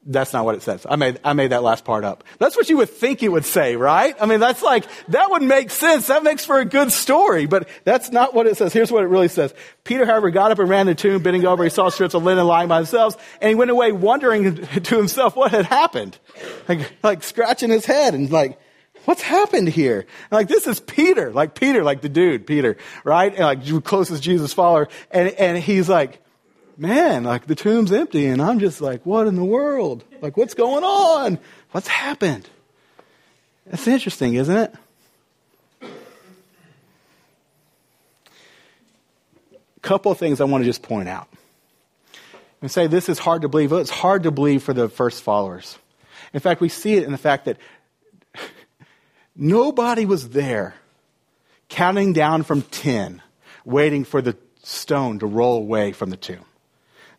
That's 0.04 0.32
not 0.32 0.44
what 0.44 0.56
it 0.56 0.62
says. 0.62 0.84
I 0.88 0.96
made, 0.96 1.20
I 1.22 1.32
made 1.32 1.52
that 1.52 1.62
last 1.62 1.84
part 1.84 2.04
up. 2.04 2.24
That's 2.38 2.56
what 2.56 2.68
you 2.68 2.78
would 2.78 2.90
think 2.90 3.22
it 3.22 3.28
would 3.28 3.44
say, 3.44 3.76
right? 3.76 4.16
I 4.20 4.26
mean, 4.26 4.40
that's 4.40 4.60
like, 4.60 4.84
that 5.08 5.30
would 5.30 5.42
make 5.42 5.70
sense. 5.70 6.08
That 6.08 6.24
makes 6.24 6.44
for 6.44 6.58
a 6.58 6.64
good 6.64 6.90
story, 6.90 7.46
but 7.46 7.68
that's 7.84 8.10
not 8.10 8.34
what 8.34 8.48
it 8.48 8.56
says. 8.56 8.72
Here's 8.72 8.90
what 8.90 9.04
it 9.04 9.06
really 9.06 9.28
says. 9.28 9.54
Peter, 9.84 10.04
however, 10.04 10.30
got 10.30 10.50
up 10.50 10.58
and 10.58 10.68
ran 10.68 10.86
to 10.86 10.94
the 10.94 11.00
tomb, 11.00 11.22
bending 11.22 11.46
over. 11.46 11.62
He 11.62 11.70
saw 11.70 11.88
strips 11.88 12.14
of 12.14 12.24
linen 12.24 12.44
lying 12.46 12.68
by 12.68 12.78
themselves, 12.78 13.16
and 13.40 13.48
he 13.48 13.54
went 13.54 13.70
away 13.70 13.92
wondering 13.92 14.56
to 14.82 14.96
himself 14.96 15.36
what 15.36 15.52
had 15.52 15.66
happened. 15.66 16.18
Like, 16.68 16.92
like 17.04 17.22
scratching 17.22 17.70
his 17.70 17.84
head 17.84 18.14
and 18.14 18.28
like, 18.28 18.58
what's 19.04 19.22
happened 19.22 19.68
here? 19.68 20.06
Like, 20.32 20.48
this 20.48 20.66
is 20.66 20.80
Peter, 20.80 21.32
like 21.32 21.54
Peter, 21.54 21.84
like 21.84 22.00
the 22.00 22.08
dude, 22.08 22.46
Peter, 22.46 22.76
right? 23.04 23.32
And 23.32 23.44
like 23.44 23.84
closest 23.84 24.22
Jesus 24.22 24.52
follower. 24.52 24.88
And, 25.12 25.28
and 25.28 25.58
he's 25.58 25.88
like, 25.88 26.21
man, 26.82 27.22
like 27.22 27.46
the 27.46 27.54
tomb's 27.54 27.92
empty. 27.92 28.26
And 28.26 28.42
I'm 28.42 28.58
just 28.58 28.80
like, 28.80 29.06
what 29.06 29.28
in 29.28 29.36
the 29.36 29.44
world? 29.44 30.04
Like, 30.20 30.36
what's 30.36 30.54
going 30.54 30.82
on? 30.82 31.38
What's 31.70 31.86
happened? 31.86 32.48
That's 33.66 33.86
interesting, 33.86 34.34
isn't 34.34 34.56
it? 34.56 34.74
A 35.80 35.86
couple 39.80 40.10
of 40.10 40.18
things 40.18 40.40
I 40.40 40.44
want 40.44 40.62
to 40.62 40.68
just 40.68 40.82
point 40.82 41.08
out. 41.08 41.28
And 42.60 42.70
say 42.70 42.88
this 42.88 43.08
is 43.08 43.18
hard 43.18 43.42
to 43.42 43.48
believe. 43.48 43.70
Well, 43.70 43.80
it's 43.80 43.90
hard 43.90 44.24
to 44.24 44.30
believe 44.30 44.62
for 44.62 44.72
the 44.72 44.88
first 44.88 45.22
followers. 45.22 45.78
In 46.32 46.40
fact, 46.40 46.60
we 46.60 46.68
see 46.68 46.94
it 46.94 47.04
in 47.04 47.12
the 47.12 47.18
fact 47.18 47.44
that 47.44 47.58
nobody 49.36 50.04
was 50.04 50.30
there 50.30 50.74
counting 51.68 52.12
down 52.12 52.42
from 52.42 52.62
10, 52.62 53.22
waiting 53.64 54.04
for 54.04 54.20
the 54.20 54.36
stone 54.62 55.20
to 55.20 55.26
roll 55.26 55.58
away 55.58 55.92
from 55.92 56.10
the 56.10 56.16
tomb. 56.16 56.44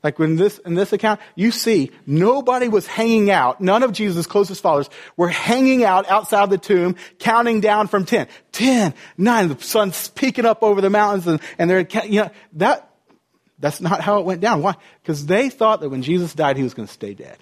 Like 0.03 0.19
when 0.19 0.35
this, 0.35 0.57
in 0.59 0.75
this 0.75 0.91
account, 0.91 1.21
you 1.35 1.51
see 1.51 1.91
nobody 2.05 2.67
was 2.67 2.85
hanging 2.85 3.31
out. 3.31 3.61
None 3.61 3.83
of 3.83 3.93
Jesus' 3.93 4.27
closest 4.27 4.61
followers 4.61 4.89
were 5.15 5.29
hanging 5.29 5.85
out 5.85 6.09
outside 6.09 6.49
the 6.49 6.57
tomb, 6.57 6.95
counting 7.19 7.61
down 7.61 7.87
from 7.87 8.03
10. 8.03 8.27
10, 8.51 8.93
9, 9.17 9.47
the 9.47 9.63
sun's 9.63 10.09
peeking 10.09 10.45
up 10.45 10.61
over 10.61 10.81
the 10.81 10.89
mountains 10.89 11.25
and, 11.25 11.41
and 11.57 11.69
they're, 11.69 11.87
you 12.05 12.21
know, 12.21 12.31
that, 12.53 12.89
that's 13.59 13.79
not 13.79 14.01
how 14.01 14.19
it 14.19 14.25
went 14.25 14.41
down. 14.41 14.61
Why? 14.61 14.75
Because 15.01 15.25
they 15.25 15.49
thought 15.49 15.79
that 15.79 15.89
when 15.89 16.03
Jesus 16.03 16.33
died, 16.33 16.57
he 16.57 16.63
was 16.63 16.73
going 16.73 16.87
to 16.87 16.93
stay 16.93 17.13
dead. 17.13 17.37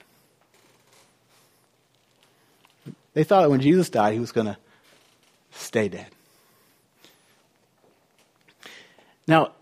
They 3.13 3.23
thought 3.23 3.41
that 3.41 3.49
when 3.49 3.61
Jesus 3.61 3.89
died, 3.89 4.13
he 4.13 4.19
was 4.19 4.31
going 4.31 4.47
to 4.47 4.57
stay 5.49 5.89
dead. 5.89 6.07
Now, 9.27 9.53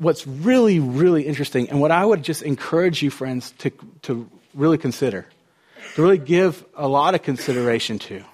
what's 0.00 0.26
really, 0.26 0.80
really 0.80 1.26
interesting, 1.26 1.68
and 1.68 1.80
what 1.80 1.90
I 1.90 2.04
would 2.04 2.22
just 2.22 2.42
encourage 2.42 3.02
you, 3.02 3.10
friends, 3.10 3.52
to, 3.58 3.70
to 4.02 4.28
really 4.54 4.78
consider, 4.78 5.26
to 5.94 6.02
really 6.02 6.18
give 6.18 6.64
a 6.74 6.88
lot 6.88 7.14
of 7.14 7.22
consideration 7.22 7.98
to, 8.00 8.24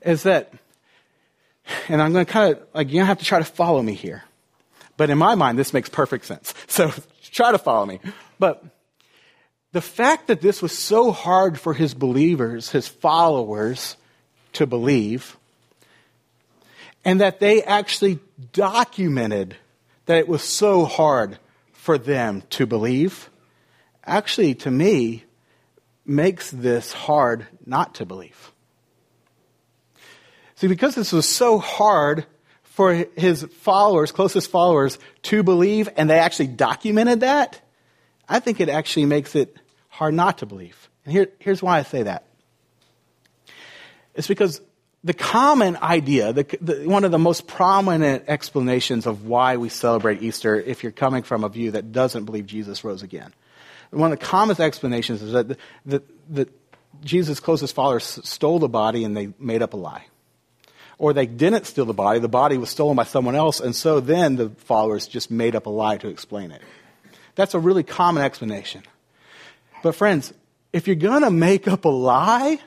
is 0.00 0.22
that, 0.22 0.50
and 1.88 2.00
I'm 2.00 2.14
going 2.14 2.24
to 2.24 2.32
kind 2.32 2.54
of, 2.54 2.62
like, 2.72 2.90
you 2.90 3.04
have 3.04 3.18
to 3.18 3.24
try 3.24 3.38
to 3.38 3.44
follow 3.44 3.82
me 3.82 3.92
here. 3.92 4.24
But 4.96 5.10
in 5.10 5.18
my 5.18 5.34
mind, 5.34 5.58
this 5.58 5.74
makes 5.74 5.88
perfect 5.88 6.24
sense. 6.24 6.54
So 6.68 6.90
try 7.30 7.52
to 7.52 7.58
follow 7.58 7.84
me. 7.84 8.00
But 8.38 8.64
the 9.72 9.82
fact 9.82 10.28
that 10.28 10.40
this 10.40 10.62
was 10.62 10.76
so 10.76 11.12
hard 11.12 11.60
for 11.60 11.74
his 11.74 11.92
believers, 11.92 12.70
his 12.70 12.88
followers, 12.88 13.96
to 14.54 14.66
believe, 14.66 15.36
and 17.04 17.20
that 17.20 17.40
they 17.40 17.62
actually 17.62 18.20
documented 18.52 19.56
that 20.08 20.16
it 20.16 20.26
was 20.26 20.42
so 20.42 20.86
hard 20.86 21.38
for 21.72 21.98
them 21.98 22.42
to 22.50 22.66
believe 22.66 23.30
actually, 24.08 24.54
to 24.54 24.70
me, 24.70 25.24
makes 26.06 26.50
this 26.50 26.92
hard 26.92 27.46
not 27.66 27.96
to 27.96 28.06
believe. 28.06 28.52
See, 30.54 30.66
because 30.66 30.94
this 30.94 31.12
was 31.12 31.28
so 31.28 31.58
hard 31.58 32.24
for 32.62 32.94
his 33.16 33.42
followers, 33.60 34.10
closest 34.10 34.50
followers, 34.50 34.98
to 35.24 35.42
believe, 35.42 35.90
and 35.96 36.08
they 36.08 36.18
actually 36.18 36.46
documented 36.46 37.20
that, 37.20 37.60
I 38.28 38.40
think 38.40 38.60
it 38.60 38.70
actually 38.70 39.04
makes 39.04 39.34
it 39.34 39.56
hard 39.88 40.14
not 40.14 40.38
to 40.38 40.46
believe. 40.46 40.88
And 41.04 41.12
here, 41.12 41.28
here's 41.38 41.62
why 41.62 41.78
I 41.78 41.82
say 41.82 42.04
that. 42.04 42.24
It's 44.14 44.26
because 44.26 44.62
the 45.04 45.14
common 45.14 45.76
idea, 45.76 46.32
the, 46.32 46.58
the, 46.60 46.88
one 46.88 47.04
of 47.04 47.10
the 47.12 47.18
most 47.18 47.46
prominent 47.46 48.24
explanations 48.26 49.06
of 49.06 49.26
why 49.26 49.56
we 49.56 49.68
celebrate 49.68 50.22
Easter, 50.22 50.56
if 50.56 50.82
you're 50.82 50.92
coming 50.92 51.22
from 51.22 51.44
a 51.44 51.48
view 51.48 51.72
that 51.72 51.92
doesn't 51.92 52.24
believe 52.24 52.46
Jesus 52.46 52.82
rose 52.82 53.02
again, 53.02 53.32
one 53.90 54.12
of 54.12 54.18
the 54.18 54.24
common 54.24 54.60
explanations 54.60 55.22
is 55.22 55.32
that, 55.32 55.56
that, 55.86 56.34
that 56.34 56.48
Jesus' 57.02 57.40
closest 57.40 57.74
followers 57.74 58.04
stole 58.24 58.58
the 58.58 58.68
body 58.68 59.04
and 59.04 59.16
they 59.16 59.32
made 59.38 59.62
up 59.62 59.72
a 59.72 59.76
lie. 59.76 60.06
Or 60.98 61.12
they 61.12 61.26
didn't 61.26 61.66
steal 61.66 61.84
the 61.84 61.94
body, 61.94 62.18
the 62.18 62.28
body 62.28 62.58
was 62.58 62.70
stolen 62.70 62.96
by 62.96 63.04
someone 63.04 63.36
else, 63.36 63.60
and 63.60 63.74
so 63.74 64.00
then 64.00 64.34
the 64.34 64.50
followers 64.50 65.06
just 65.06 65.30
made 65.30 65.54
up 65.54 65.66
a 65.66 65.70
lie 65.70 65.96
to 65.98 66.08
explain 66.08 66.50
it. 66.50 66.60
That's 67.36 67.54
a 67.54 67.60
really 67.60 67.84
common 67.84 68.24
explanation. 68.24 68.82
But 69.84 69.94
friends, 69.94 70.34
if 70.72 70.88
you're 70.88 70.96
going 70.96 71.22
to 71.22 71.30
make 71.30 71.68
up 71.68 71.84
a 71.84 71.88
lie 71.88 72.58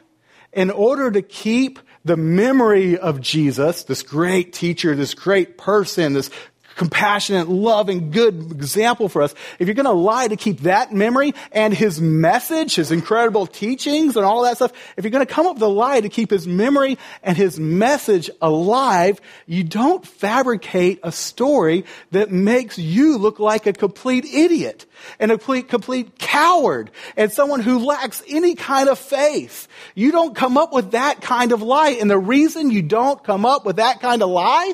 in 0.54 0.72
order 0.72 1.12
to 1.12 1.22
keep 1.22 1.80
the 2.04 2.18
memory 2.18 2.98
of 2.98 3.22
Jesus, 3.22 3.84
this 3.84 4.02
great 4.04 4.54
teacher, 4.54 4.96
this 4.96 5.14
great 5.14 5.58
person, 5.58 6.14
this 6.14 6.30
compassionate, 6.76 7.48
loving, 7.48 8.12
good 8.12 8.52
example 8.52 9.10
for 9.10 9.22
us, 9.22 9.34
if 9.60 9.68
you're 9.68 9.76
going 9.76 9.86
to 9.86 9.92
lie 9.92 10.28
to 10.28 10.36
keep 10.36 10.62
that 10.62 10.94
memory 10.94 11.34
and 11.52 11.74
his 11.74 12.02
message, 12.02 12.76
his 12.76 12.92
incredible 12.92 13.46
teachings 13.48 14.16
and 14.16 14.26
all 14.26 14.44
that 14.44 14.58
stuff, 14.58 14.72
if 14.98 15.04
you're 15.04 15.12
going 15.12 15.26
to 15.26 15.32
come 15.32 15.48
up 15.48 15.56
with 15.56 15.64
a 15.64 15.68
lie 15.68 16.02
to 16.02 16.10
keep 16.10 16.30
his 16.30 16.48
memory 16.48 16.98
and 17.24 17.38
his 17.38 17.60
message 17.60 18.30
alive, 18.42 19.22
you 19.46 19.64
don't 19.64 20.06
fabricate 20.06 21.00
a 21.04 21.12
story 21.12 21.86
that 22.12 22.32
makes 22.32 22.78
you 22.78 23.18
look 23.18 23.40
like 23.40 23.66
a 23.68 23.74
complete 23.74 24.26
idiot 24.26 24.86
and 25.20 25.32
a 25.32 25.38
complete, 25.38 25.70
complete 25.70 26.20
coward 26.20 26.92
and 27.18 27.32
someone 27.32 27.60
who 27.60 27.80
lacks 27.80 28.24
any 28.28 28.56
kind 28.56 28.90
of 28.90 28.98
faith. 29.00 29.68
You 29.96 30.12
don't 30.12 30.36
come 30.36 30.58
up 30.58 30.74
with 30.74 30.92
that 30.92 31.22
kind 31.22 31.52
of 31.52 31.62
lie. 31.62 31.98
And 32.00 32.10
the 32.10 32.18
reason 32.18 32.72
you 32.72 32.82
don't 32.82 33.24
come 33.24 33.46
up 33.46 33.66
with 33.66 33.78
that 33.78 34.00
kind 34.02 34.22
of 34.22 34.30
lie 34.30 34.74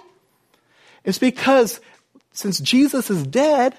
is 1.08 1.18
because 1.18 1.80
since 2.34 2.60
Jesus 2.60 3.10
is 3.10 3.26
dead, 3.26 3.76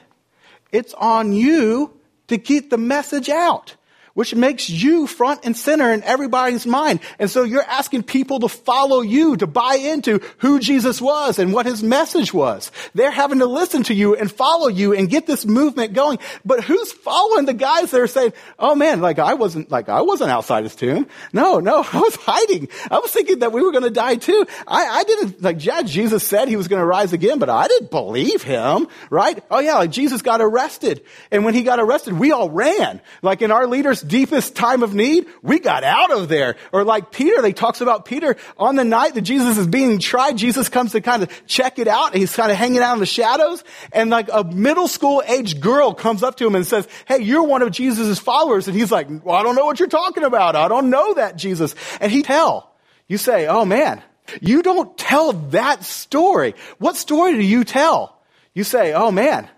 it's 0.72 0.94
on 0.94 1.32
you 1.32 1.92
to 2.26 2.38
get 2.38 2.70
the 2.70 2.78
message 2.78 3.28
out 3.28 3.76
which 4.14 4.34
makes 4.34 4.68
you 4.68 5.06
front 5.06 5.40
and 5.44 5.56
center 5.56 5.92
in 5.92 6.02
everybody's 6.02 6.66
mind. 6.66 7.00
And 7.18 7.30
so 7.30 7.42
you're 7.42 7.62
asking 7.62 8.04
people 8.04 8.40
to 8.40 8.48
follow 8.48 9.00
you, 9.00 9.36
to 9.36 9.46
buy 9.46 9.74
into 9.74 10.20
who 10.38 10.58
Jesus 10.60 11.00
was 11.00 11.38
and 11.38 11.52
what 11.52 11.66
his 11.66 11.82
message 11.82 12.32
was. 12.34 12.70
They're 12.94 13.10
having 13.10 13.38
to 13.40 13.46
listen 13.46 13.82
to 13.84 13.94
you 13.94 14.16
and 14.16 14.30
follow 14.30 14.68
you 14.68 14.94
and 14.94 15.08
get 15.08 15.26
this 15.26 15.44
movement 15.44 15.92
going. 15.92 16.18
But 16.44 16.64
who's 16.64 16.92
following 16.92 17.46
the 17.46 17.54
guys 17.54 17.90
that 17.90 18.00
are 18.00 18.06
saying, 18.06 18.32
oh 18.58 18.74
man, 18.74 19.00
like 19.00 19.18
I 19.18 19.34
wasn't, 19.34 19.70
like 19.70 19.88
I 19.88 20.02
wasn't 20.02 20.30
outside 20.30 20.64
his 20.64 20.74
tomb. 20.74 21.06
No, 21.32 21.60
no, 21.60 21.84
I 21.92 22.00
was 22.00 22.16
hiding. 22.16 22.68
I 22.90 22.98
was 22.98 23.10
thinking 23.10 23.40
that 23.40 23.52
we 23.52 23.62
were 23.62 23.72
going 23.72 23.84
to 23.84 23.90
die 23.90 24.16
too. 24.16 24.46
I, 24.66 24.86
I 24.86 25.04
didn't, 25.04 25.42
like, 25.42 25.64
yeah, 25.64 25.82
Jesus 25.82 26.24
said 26.24 26.48
he 26.48 26.56
was 26.56 26.68
going 26.68 26.80
to 26.80 26.86
rise 26.86 27.12
again, 27.12 27.38
but 27.38 27.48
I 27.48 27.68
didn't 27.68 27.90
believe 27.90 28.42
him, 28.42 28.88
right? 29.10 29.42
Oh 29.50 29.60
yeah, 29.60 29.74
like 29.74 29.90
Jesus 29.90 30.22
got 30.22 30.40
arrested. 30.40 31.02
And 31.30 31.44
when 31.44 31.54
he 31.54 31.62
got 31.62 31.80
arrested, 31.80 32.18
we 32.18 32.32
all 32.32 32.50
ran. 32.50 33.00
Like 33.22 33.42
in 33.42 33.50
our 33.50 33.66
leaders 33.66 34.02
deepest 34.08 34.56
time 34.56 34.82
of 34.82 34.94
need, 34.94 35.26
we 35.42 35.60
got 35.60 35.84
out 35.84 36.10
of 36.10 36.28
there. 36.28 36.56
Or 36.72 36.84
like 36.84 37.12
Peter, 37.12 37.40
they 37.42 37.52
talks 37.52 37.80
about 37.80 38.04
Peter 38.04 38.36
on 38.56 38.76
the 38.76 38.84
night 38.84 39.14
that 39.14 39.22
Jesus 39.22 39.58
is 39.58 39.66
being 39.66 39.98
tried, 39.98 40.36
Jesus 40.36 40.68
comes 40.68 40.92
to 40.92 41.00
kind 41.00 41.22
of 41.22 41.46
check 41.46 41.78
it 41.78 41.86
out. 41.88 42.14
he's 42.14 42.34
kind 42.34 42.50
of 42.50 42.56
hanging 42.56 42.80
out 42.80 42.94
in 42.94 43.00
the 43.00 43.06
shadows. 43.06 43.62
And 43.92 44.10
like 44.10 44.28
a 44.32 44.44
middle 44.44 44.88
school 44.88 45.22
age 45.26 45.60
girl 45.60 45.94
comes 45.94 46.22
up 46.22 46.36
to 46.38 46.46
him 46.46 46.54
and 46.54 46.66
says, 46.66 46.88
Hey, 47.06 47.22
you're 47.22 47.44
one 47.44 47.62
of 47.62 47.70
Jesus' 47.70 48.18
followers. 48.18 48.66
And 48.66 48.76
he's 48.76 48.90
like, 48.90 49.08
well, 49.24 49.36
I 49.36 49.42
don't 49.42 49.54
know 49.54 49.66
what 49.66 49.78
you're 49.78 49.88
talking 49.88 50.24
about. 50.24 50.56
I 50.56 50.68
don't 50.68 50.90
know 50.90 51.14
that 51.14 51.36
Jesus. 51.36 51.74
And 52.00 52.10
he 52.10 52.22
tell. 52.22 52.74
You 53.06 53.18
say, 53.18 53.46
Oh 53.46 53.64
man, 53.64 54.02
you 54.40 54.62
don't 54.62 54.96
tell 54.98 55.32
that 55.32 55.84
story. 55.84 56.54
What 56.78 56.96
story 56.96 57.34
do 57.34 57.42
you 57.42 57.64
tell? 57.64 58.20
You 58.54 58.64
say, 58.64 58.92
Oh 58.92 59.10
man, 59.10 59.48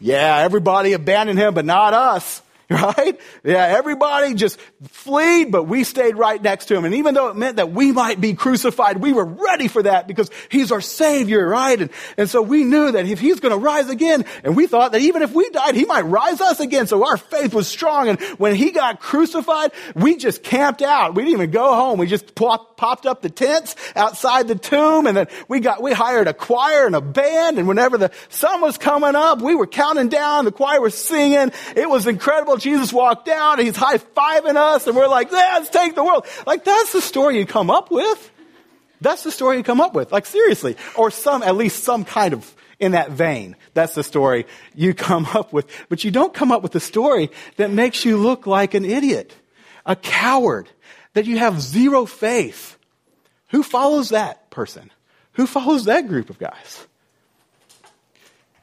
yeah, 0.00 0.38
everybody 0.38 0.94
abandoned 0.94 1.38
him, 1.38 1.52
but 1.54 1.64
not 1.64 1.92
us. 1.92 2.42
right? 2.72 3.20
Yeah, 3.42 3.64
everybody 3.66 4.34
just 4.34 4.60
fled, 4.90 5.50
but 5.50 5.64
we 5.64 5.82
stayed 5.82 6.16
right 6.16 6.40
next 6.40 6.66
to 6.66 6.76
him. 6.76 6.84
And 6.84 6.94
even 6.94 7.14
though 7.14 7.26
it 7.26 7.34
meant 7.34 7.56
that 7.56 7.72
we 7.72 7.90
might 7.90 8.20
be 8.20 8.34
crucified, 8.34 8.98
we 8.98 9.12
were 9.12 9.24
ready 9.24 9.66
for 9.66 9.82
that 9.82 10.06
because 10.06 10.30
he's 10.48 10.70
our 10.70 10.80
savior, 10.80 11.48
right? 11.48 11.80
And, 11.80 11.90
and 12.16 12.30
so 12.30 12.42
we 12.42 12.62
knew 12.62 12.92
that 12.92 13.06
if 13.06 13.18
he's 13.18 13.40
going 13.40 13.50
to 13.50 13.58
rise 13.58 13.88
again, 13.88 14.24
and 14.44 14.54
we 14.54 14.68
thought 14.68 14.92
that 14.92 15.00
even 15.00 15.22
if 15.22 15.32
we 15.32 15.50
died, 15.50 15.74
he 15.74 15.84
might 15.84 16.02
rise 16.02 16.40
us 16.40 16.60
again. 16.60 16.86
So 16.86 17.04
our 17.04 17.16
faith 17.16 17.54
was 17.54 17.66
strong. 17.66 18.08
And 18.08 18.20
when 18.38 18.54
he 18.54 18.70
got 18.70 19.00
crucified, 19.00 19.72
we 19.96 20.16
just 20.16 20.44
camped 20.44 20.82
out. 20.82 21.16
We 21.16 21.24
didn't 21.24 21.34
even 21.34 21.50
go 21.50 21.74
home. 21.74 21.98
We 21.98 22.06
just 22.06 22.36
pop, 22.36 22.76
popped 22.76 23.04
up 23.04 23.20
the 23.20 23.30
tents 23.30 23.74
outside 23.96 24.46
the 24.46 24.54
tomb. 24.54 25.08
And 25.08 25.16
then 25.16 25.26
we 25.48 25.58
got, 25.58 25.82
we 25.82 25.92
hired 25.92 26.28
a 26.28 26.34
choir 26.34 26.86
and 26.86 26.94
a 26.94 27.00
band. 27.00 27.58
And 27.58 27.66
whenever 27.66 27.98
the 27.98 28.12
sun 28.28 28.60
was 28.60 28.78
coming 28.78 29.16
up, 29.16 29.42
we 29.42 29.56
were 29.56 29.66
counting 29.66 30.08
down. 30.08 30.44
The 30.44 30.52
choir 30.52 30.80
was 30.80 30.96
singing. 30.96 31.50
It 31.74 31.90
was 31.90 32.06
incredible. 32.06 32.59
Jesus 32.60 32.92
walked 32.92 33.26
down 33.26 33.58
and 33.58 33.66
he's 33.66 33.76
high 33.76 33.98
fiving 33.98 34.56
us 34.56 34.86
and 34.86 34.96
we're 34.96 35.08
like, 35.08 35.32
let's 35.32 35.70
take 35.70 35.94
the 35.94 36.04
world. 36.04 36.26
Like 36.46 36.64
that's 36.64 36.92
the 36.92 37.00
story 37.00 37.38
you 37.38 37.46
come 37.46 37.70
up 37.70 37.90
with. 37.90 38.30
That's 39.00 39.22
the 39.22 39.30
story 39.30 39.56
you 39.56 39.62
come 39.62 39.80
up 39.80 39.94
with. 39.94 40.12
Like 40.12 40.26
seriously. 40.26 40.76
Or 40.96 41.10
some, 41.10 41.42
at 41.42 41.56
least 41.56 41.84
some 41.84 42.04
kind 42.04 42.34
of 42.34 42.54
in 42.78 42.92
that 42.92 43.10
vein. 43.10 43.56
That's 43.74 43.94
the 43.94 44.02
story 44.02 44.46
you 44.74 44.94
come 44.94 45.26
up 45.34 45.52
with. 45.52 45.66
But 45.88 46.02
you 46.04 46.10
don't 46.10 46.34
come 46.34 46.50
up 46.50 46.62
with 46.62 46.74
a 46.74 46.80
story 46.80 47.30
that 47.56 47.70
makes 47.70 48.04
you 48.04 48.16
look 48.16 48.46
like 48.46 48.74
an 48.74 48.84
idiot, 48.84 49.34
a 49.86 49.94
coward, 49.96 50.68
that 51.14 51.26
you 51.26 51.38
have 51.38 51.60
zero 51.60 52.06
faith. 52.06 52.76
Who 53.48 53.62
follows 53.62 54.10
that 54.10 54.50
person? 54.50 54.90
Who 55.32 55.46
follows 55.46 55.84
that 55.84 56.08
group 56.08 56.30
of 56.30 56.38
guys? 56.38 56.86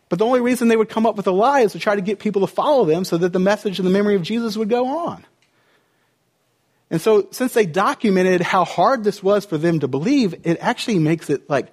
But 0.10 0.20
the 0.20 0.26
only 0.26 0.40
reason 0.40 0.68
they 0.68 0.78
would 0.78 0.90
come 0.90 1.06
up 1.06 1.16
with 1.16 1.28
a 1.28 1.32
lie 1.32 1.62
is 1.62 1.74
to 1.74 1.80
try 1.80 1.96
to 1.96 2.02
get 2.02 2.20
people 2.20 2.42
to 2.42 2.48
follow 2.48 2.86
them 2.86 3.04
so 3.04 3.18
that 3.18 3.34
the 3.34 3.40
message 3.40 3.80
and 3.80 3.86
the 3.86 3.92
memory 3.92 4.16
of 4.16 4.22
Jesus 4.22 4.56
would 4.56 4.70
go 4.70 4.88
on. 4.88 5.26
And 6.90 7.02
so, 7.02 7.28
since 7.32 7.54
they 7.54 7.66
documented 7.66 8.40
how 8.40 8.64
hard 8.64 9.04
this 9.04 9.22
was 9.22 9.46
for 9.46 9.58
them 9.58 9.82
to 9.82 9.90
believe, 9.90 10.34
it 10.46 10.58
actually 10.62 11.00
makes 11.00 11.30
it 11.30 11.50
like 11.50 11.68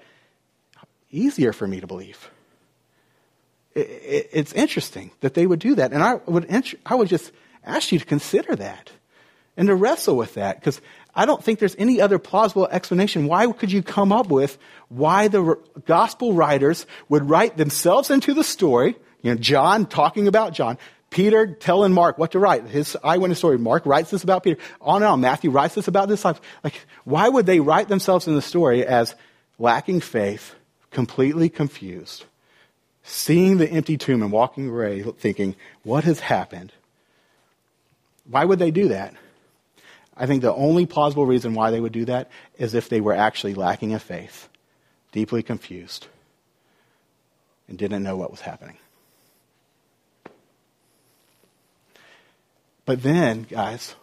easier 1.12 1.52
for 1.52 1.68
me 1.68 1.80
to 1.80 1.86
believe. 1.86 2.30
It, 3.74 3.88
it, 3.88 4.30
it's 4.32 4.52
interesting 4.52 5.12
that 5.20 5.34
they 5.34 5.46
would 5.46 5.60
do 5.60 5.76
that. 5.76 5.92
And 5.92 6.02
I 6.02 6.14
would, 6.26 6.76
I 6.84 6.94
would 6.96 7.08
just 7.08 7.30
ask 7.64 7.92
you 7.92 8.00
to 8.00 8.04
consider 8.04 8.56
that 8.56 8.90
and 9.56 9.68
to 9.68 9.74
wrestle 9.76 10.16
with 10.16 10.34
that 10.34 10.58
because 10.58 10.80
I 11.16 11.26
don't 11.26 11.42
think 11.42 11.58
there's 11.58 11.76
any 11.78 12.00
other 12.00 12.18
plausible 12.18 12.66
explanation. 12.68 13.26
Why 13.26 13.50
could 13.52 13.70
you 13.70 13.82
come 13.82 14.12
up 14.12 14.28
with 14.28 14.58
why 14.88 15.28
the 15.28 15.58
gospel 15.86 16.32
writers 16.32 16.86
would 17.08 17.28
write 17.28 17.56
themselves 17.56 18.10
into 18.10 18.34
the 18.34 18.44
story? 18.44 18.96
You 19.22 19.30
know, 19.32 19.36
John 19.36 19.86
talking 19.86 20.26
about 20.26 20.52
John, 20.52 20.76
Peter 21.10 21.46
telling 21.46 21.92
Mark 21.92 22.18
what 22.18 22.32
to 22.32 22.40
write. 22.40 22.66
His 22.66 22.96
eyewitness 23.04 23.38
story. 23.38 23.56
Mark 23.56 23.86
writes 23.86 24.10
this 24.10 24.24
about 24.24 24.42
Peter. 24.42 24.60
On 24.80 24.96
and 24.96 25.04
on. 25.04 25.20
Matthew 25.20 25.50
writes 25.50 25.76
this 25.76 25.86
about 25.86 26.08
this 26.08 26.24
life. 26.24 26.40
Like, 26.64 26.84
why 27.04 27.28
would 27.28 27.46
they 27.46 27.60
write 27.60 27.88
themselves 27.88 28.26
in 28.26 28.34
the 28.34 28.42
story 28.42 28.84
as 28.84 29.14
lacking 29.58 30.00
faith, 30.00 30.56
completely 30.90 31.48
confused, 31.48 32.24
seeing 33.04 33.58
the 33.58 33.70
empty 33.70 33.96
tomb 33.96 34.22
and 34.22 34.32
walking 34.32 34.68
away 34.68 35.02
thinking, 35.18 35.54
what 35.84 36.02
has 36.02 36.18
happened? 36.18 36.72
Why 38.28 38.44
would 38.44 38.58
they 38.58 38.72
do 38.72 38.88
that? 38.88 39.14
I 40.16 40.26
think 40.26 40.42
the 40.42 40.54
only 40.54 40.86
plausible 40.86 41.26
reason 41.26 41.54
why 41.54 41.70
they 41.70 41.80
would 41.80 41.92
do 41.92 42.04
that 42.04 42.30
is 42.58 42.74
if 42.74 42.88
they 42.88 43.00
were 43.00 43.14
actually 43.14 43.54
lacking 43.54 43.90
in 43.90 43.98
faith, 43.98 44.48
deeply 45.12 45.42
confused, 45.42 46.06
and 47.68 47.76
didn't 47.76 48.02
know 48.02 48.16
what 48.16 48.30
was 48.30 48.40
happening. 48.40 48.76
But 52.86 53.02
then, 53.02 53.44
guys, 53.44 53.94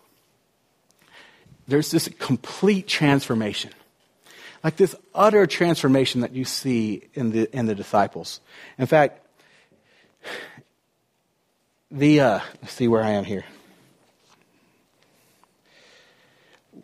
there's 1.68 1.92
this 1.92 2.10
complete 2.20 2.88
transformation. 2.88 3.72
Like 4.64 4.76
this 4.76 4.96
utter 5.16 5.48
transformation 5.48 6.22
that 6.22 6.34
you 6.34 6.46
see 6.46 7.04
in 7.14 7.32
the, 7.32 7.56
in 7.56 7.66
the 7.66 7.76
disciples. 7.76 8.42
In 8.78 8.86
fact, 8.86 9.26
the, 11.90 12.20
uh, 12.20 12.40
let's 12.62 12.74
see 12.74 12.88
where 12.88 13.04
I 13.04 13.12
am 13.12 13.24
here. 13.24 13.46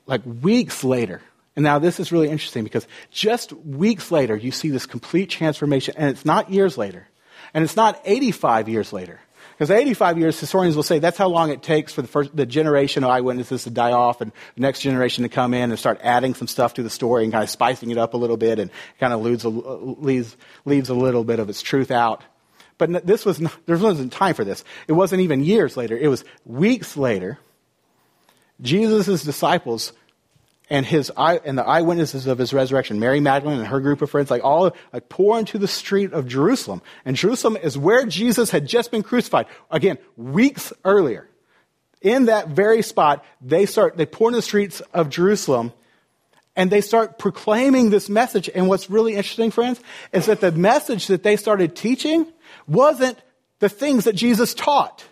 Like 0.08 0.22
weeks 0.26 0.84
later, 0.84 1.22
and 1.56 1.64
now 1.64 1.80
this 1.80 2.00
is 2.00 2.12
really 2.12 2.30
interesting 2.30 2.64
because 2.64 2.88
just 3.12 3.54
weeks 3.54 4.12
later, 4.12 4.36
you 4.36 4.52
see 4.52 4.70
this 4.70 4.86
complete 4.86 5.30
transformation, 5.30 5.96
and 5.98 6.10
it's 6.10 6.26
not 6.26 6.50
years 6.50 6.78
later, 6.78 7.08
and 7.54 7.64
it's 7.64 7.76
not 7.76 8.02
85 8.06 8.70
years 8.70 8.92
later. 8.92 9.20
Because 9.58 9.72
85 9.72 10.20
years, 10.20 10.40
historians 10.40 10.76
will 10.76 10.84
say 10.84 11.00
that's 11.00 11.18
how 11.18 11.30
long 11.30 11.50
it 11.50 11.64
takes 11.64 11.92
for 11.92 12.04
the 12.04 12.08
first, 12.08 12.36
the 12.36 12.46
generation 12.46 13.04
of 13.04 13.10
eyewitnesses 13.10 13.64
to 13.64 13.72
die 13.72 13.92
off 13.92 14.22
and 14.22 14.32
the 14.54 14.62
next 14.62 14.82
generation 14.82 15.24
to 15.24 15.30
come 15.30 15.56
in 15.56 15.72
and 15.72 15.80
start 15.80 16.00
adding 16.04 16.36
some 16.36 16.48
stuff 16.48 16.76
to 16.76 16.84
the 16.84 16.92
story 16.92 17.24
and 17.24 17.34
kind 17.34 17.44
of 17.44 17.50
spicing 17.50 17.90
it 17.90 17.98
up 17.98 18.14
a 18.14 18.18
little 18.18 18.38
bit 18.38 18.60
and 18.60 18.70
kind 19.00 19.14
of 19.14 19.22
leaves 19.22 19.44
leaves, 19.46 20.38
leaves 20.66 20.90
a 20.90 20.94
little 20.94 21.24
bit 21.24 21.40
of 21.40 21.50
its 21.50 21.64
truth 21.64 21.90
out. 21.90 22.24
But 22.78 23.08
this 23.08 23.26
was 23.26 23.40
not, 23.40 23.58
there 23.66 23.78
wasn't 23.78 24.14
time 24.14 24.36
for 24.36 24.46
this. 24.46 24.64
It 24.88 24.94
wasn't 24.94 25.22
even 25.22 25.44
years 25.44 25.76
later. 25.76 25.98
It 25.98 26.08
was 26.08 26.24
weeks 26.46 26.96
later 26.96 27.40
Jesus' 28.62 29.24
disciples 29.24 29.94
and 30.70 30.86
his 30.86 31.12
and 31.18 31.58
the 31.58 31.66
eyewitnesses 31.66 32.28
of 32.28 32.38
his 32.38 32.54
resurrection, 32.54 33.00
Mary 33.00 33.20
Magdalene 33.20 33.60
and 33.60 33.68
her 33.68 33.80
group 33.80 34.02
of 34.02 34.10
friends, 34.10 34.30
like 34.30 34.44
all 34.44 34.76
like 34.92 35.10
pour 35.10 35.40
into 35.40 35.58
the 35.58 35.68
street 35.68 36.14
of 36.14 36.28
Jerusalem. 36.28 36.82
And 37.06 37.16
Jerusalem 37.16 37.58
is 37.58 37.78
where 37.78 38.06
Jesus 38.06 38.52
had 38.52 38.68
just 38.68 38.92
been 38.92 39.04
crucified. 39.04 39.48
Again, 39.72 39.98
weeks 40.16 40.74
earlier. 40.84 41.30
In 42.02 42.26
that 42.26 42.50
very 42.50 42.84
spot, 42.84 43.26
they 43.42 43.66
start, 43.66 43.98
they 43.98 44.06
pour 44.06 44.30
in 44.30 44.36
the 44.36 44.42
streets 44.42 44.82
of 44.94 45.10
Jerusalem 45.10 45.74
and 46.56 46.70
they 46.72 46.82
start 46.82 47.18
proclaiming 47.18 47.90
this 47.90 48.10
message. 48.10 48.50
And 48.54 48.68
what's 48.68 48.90
really 48.90 49.16
interesting, 49.16 49.52
friends, 49.52 49.80
is 50.12 50.26
that 50.26 50.42
the 50.42 50.52
message 50.52 51.08
that 51.08 51.24
they 51.24 51.38
started 51.38 51.76
teaching 51.76 52.28
wasn't 52.68 53.18
the 53.60 53.70
things 53.70 54.04
that 54.04 54.14
Jesus 54.14 54.54
taught. 54.54 55.06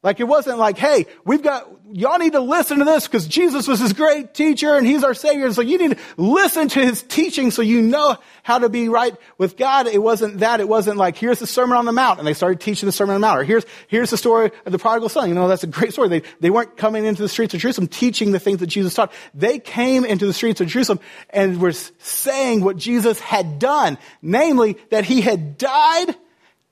Like 0.00 0.20
it 0.20 0.28
wasn't 0.28 0.58
like, 0.58 0.78
hey, 0.78 1.06
we've 1.24 1.42
got, 1.42 1.68
y'all 1.90 2.18
need 2.18 2.34
to 2.34 2.40
listen 2.40 2.78
to 2.78 2.84
this 2.84 3.08
because 3.08 3.26
Jesus 3.26 3.66
was 3.66 3.80
this 3.80 3.92
great 3.92 4.32
teacher 4.32 4.76
and 4.76 4.86
he's 4.86 5.02
our 5.02 5.12
savior. 5.12 5.52
So 5.52 5.60
you 5.60 5.76
need 5.76 5.96
to 5.96 5.98
listen 6.16 6.68
to 6.68 6.80
his 6.80 7.02
teaching 7.02 7.50
so 7.50 7.62
you 7.62 7.82
know 7.82 8.16
how 8.44 8.60
to 8.60 8.68
be 8.68 8.88
right 8.88 9.16
with 9.38 9.56
God. 9.56 9.88
It 9.88 10.00
wasn't 10.00 10.38
that. 10.38 10.60
It 10.60 10.68
wasn't 10.68 10.98
like, 10.98 11.16
here's 11.16 11.40
the 11.40 11.48
Sermon 11.48 11.76
on 11.76 11.84
the 11.84 11.90
Mount 11.90 12.20
and 12.20 12.28
they 12.28 12.34
started 12.34 12.60
teaching 12.60 12.86
the 12.86 12.92
Sermon 12.92 13.16
on 13.16 13.20
the 13.20 13.26
Mount 13.26 13.40
or 13.40 13.42
here's, 13.44 13.66
here's 13.88 14.10
the 14.10 14.16
story 14.16 14.52
of 14.64 14.70
the 14.70 14.78
prodigal 14.78 15.08
son. 15.08 15.28
You 15.28 15.34
know, 15.34 15.48
that's 15.48 15.64
a 15.64 15.68
great 15.68 15.92
story. 15.92 16.08
They, 16.08 16.22
they 16.38 16.50
weren't 16.50 16.76
coming 16.76 17.04
into 17.04 17.22
the 17.22 17.28
streets 17.28 17.54
of 17.54 17.60
Jerusalem 17.60 17.88
teaching 17.88 18.30
the 18.30 18.38
things 18.38 18.60
that 18.60 18.68
Jesus 18.68 18.94
taught. 18.94 19.12
They 19.34 19.58
came 19.58 20.04
into 20.04 20.26
the 20.26 20.32
streets 20.32 20.60
of 20.60 20.68
Jerusalem 20.68 21.00
and 21.30 21.60
were 21.60 21.72
saying 21.72 22.62
what 22.62 22.76
Jesus 22.76 23.18
had 23.18 23.58
done, 23.58 23.98
namely 24.22 24.76
that 24.90 25.04
he 25.04 25.22
had 25.22 25.58
died, 25.58 26.14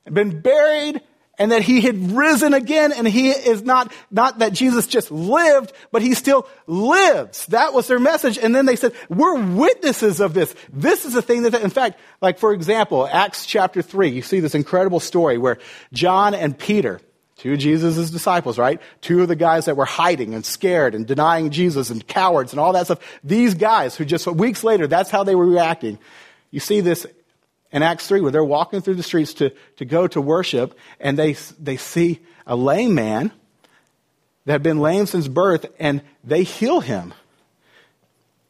and 0.05 0.15
been 0.15 0.39
buried, 0.39 1.01
and 1.39 1.51
that 1.51 1.61
he 1.61 1.81
had 1.81 2.11
risen 2.11 2.53
again 2.53 2.91
and 2.91 3.07
he 3.07 3.29
is 3.29 3.61
not, 3.63 3.91
not 4.09 4.39
that 4.39 4.53
Jesus 4.53 4.87
just 4.87 5.11
lived, 5.11 5.71
but 5.91 6.01
he 6.01 6.13
still 6.13 6.47
lives. 6.65 7.45
That 7.47 7.73
was 7.73 7.87
their 7.87 7.99
message. 7.99 8.37
And 8.37 8.55
then 8.55 8.65
they 8.65 8.75
said, 8.75 8.93
we're 9.09 9.39
witnesses 9.55 10.19
of 10.19 10.33
this. 10.33 10.55
This 10.73 11.05
is 11.05 11.13
the 11.13 11.21
thing 11.21 11.43
that, 11.43 11.53
in 11.53 11.69
fact, 11.69 11.99
like 12.21 12.39
for 12.39 12.53
example, 12.53 13.07
Acts 13.11 13.45
chapter 13.45 13.81
three, 13.81 14.09
you 14.09 14.21
see 14.21 14.39
this 14.39 14.55
incredible 14.55 14.99
story 14.99 15.37
where 15.37 15.59
John 15.93 16.33
and 16.33 16.57
Peter, 16.57 16.99
two 17.37 17.53
of 17.53 17.59
Jesus' 17.59 18.09
disciples, 18.09 18.57
right? 18.57 18.81
Two 19.01 19.21
of 19.21 19.27
the 19.27 19.35
guys 19.35 19.65
that 19.65 19.77
were 19.77 19.85
hiding 19.85 20.33
and 20.33 20.43
scared 20.43 20.95
and 20.95 21.05
denying 21.05 21.51
Jesus 21.51 21.91
and 21.91 22.05
cowards 22.07 22.51
and 22.51 22.59
all 22.59 22.73
that 22.73 22.85
stuff. 22.85 23.19
These 23.23 23.53
guys 23.53 23.95
who 23.95 24.05
just 24.05 24.25
weeks 24.25 24.63
later, 24.63 24.87
that's 24.87 25.11
how 25.11 25.23
they 25.23 25.35
were 25.35 25.45
reacting. 25.45 25.99
You 26.49 26.59
see 26.59 26.81
this 26.81 27.05
in 27.71 27.83
Acts 27.83 28.07
3 28.07 28.21
where 28.21 28.31
they're 28.31 28.43
walking 28.43 28.81
through 28.81 28.95
the 28.95 29.03
streets 29.03 29.33
to, 29.35 29.53
to 29.77 29.85
go 29.85 30.07
to 30.07 30.21
worship 30.21 30.77
and 30.99 31.17
they, 31.17 31.33
they 31.59 31.77
see 31.77 32.19
a 32.45 32.55
lame 32.55 32.95
man 32.95 33.31
that 34.45 34.53
had 34.53 34.63
been 34.63 34.79
lame 34.79 35.05
since 35.05 35.27
birth 35.27 35.65
and 35.79 36.01
they 36.23 36.43
heal 36.43 36.79
him. 36.79 37.13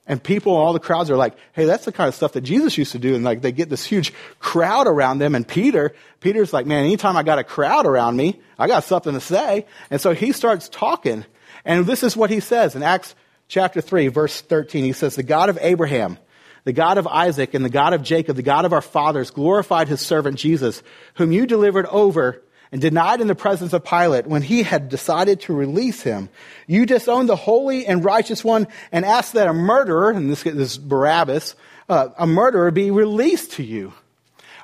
And 0.10 0.24
people, 0.24 0.56
all 0.56 0.72
the 0.72 0.80
crowds 0.80 1.12
are 1.12 1.18
like, 1.18 1.36
hey, 1.52 1.66
that's 1.66 1.84
the 1.84 1.92
kind 1.92 2.08
of 2.08 2.16
stuff 2.16 2.32
that 2.34 2.42
Jesus 2.42 2.78
used 2.78 2.94
to 2.94 3.00
do. 3.00 3.14
And 3.14 3.26
like 3.26 3.42
they 3.42 3.52
get 3.52 3.70
this 3.70 3.86
huge 3.86 4.14
crowd 4.40 4.88
around 4.88 5.20
them. 5.20 5.36
And 5.36 5.46
Peter, 5.46 5.94
Peter's 6.22 6.54
like, 6.54 6.66
man, 6.66 6.86
anytime 6.86 7.18
I 7.18 7.24
got 7.24 7.40
a 7.40 7.44
crowd 7.44 7.86
around 7.86 8.16
me, 8.16 8.40
I 8.58 8.68
got 8.68 8.86
something 8.86 9.14
to 9.14 9.20
say. 9.20 9.66
And 9.92 10.00
so 10.00 10.14
he 10.14 10.32
starts 10.32 10.70
talking. 10.70 11.26
And 11.66 11.86
this 11.86 12.04
is 12.04 12.16
what 12.16 12.30
he 12.30 12.40
says 12.40 12.74
in 12.74 12.84
Acts 12.84 13.16
chapter 13.50 13.82
3, 13.82 14.08
verse 14.08 14.40
13. 14.40 14.86
He 14.86 14.94
says, 14.94 15.16
the 15.16 15.24
God 15.24 15.50
of 15.50 15.58
Abraham, 15.62 16.18
the 16.68 16.74
God 16.74 16.98
of 16.98 17.08
Isaac 17.08 17.54
and 17.54 17.64
the 17.64 17.70
God 17.70 17.94
of 17.94 18.04
Jacob, 18.04 18.36
the 18.36 18.44
God 18.44 18.66
of 18.66 18.74
our 18.74 18.82
fathers, 18.82 19.32
glorified 19.32 19.88
his 19.88 20.02
servant 20.02 20.38
Jesus, 20.38 20.84
whom 21.14 21.32
you 21.32 21.46
delivered 21.46 21.86
over 21.86 22.44
and 22.74 22.82
denied 22.82 23.22
in 23.22 23.28
the 23.28 23.36
presence 23.36 23.72
of 23.72 23.86
Pilate 23.86 24.28
when 24.28 24.42
he 24.42 24.64
had 24.64 24.90
decided 24.90 25.40
to 25.40 25.54
release 25.54 26.02
him. 26.02 26.28
You 26.68 26.86
disowned 26.86 27.30
the 27.30 27.38
holy 27.38 27.86
and 27.86 28.04
righteous 28.04 28.44
one 28.44 28.68
and 28.92 29.06
asked 29.06 29.32
that 29.32 29.48
a 29.48 29.54
murderer, 29.54 30.12
and 30.12 30.30
this 30.30 30.46
is 30.46 30.78
Barabbas, 30.78 31.56
uh, 31.88 32.10
a 32.18 32.28
murderer 32.28 32.70
be 32.72 32.92
released 32.92 33.54
to 33.54 33.64
you. 33.64 33.94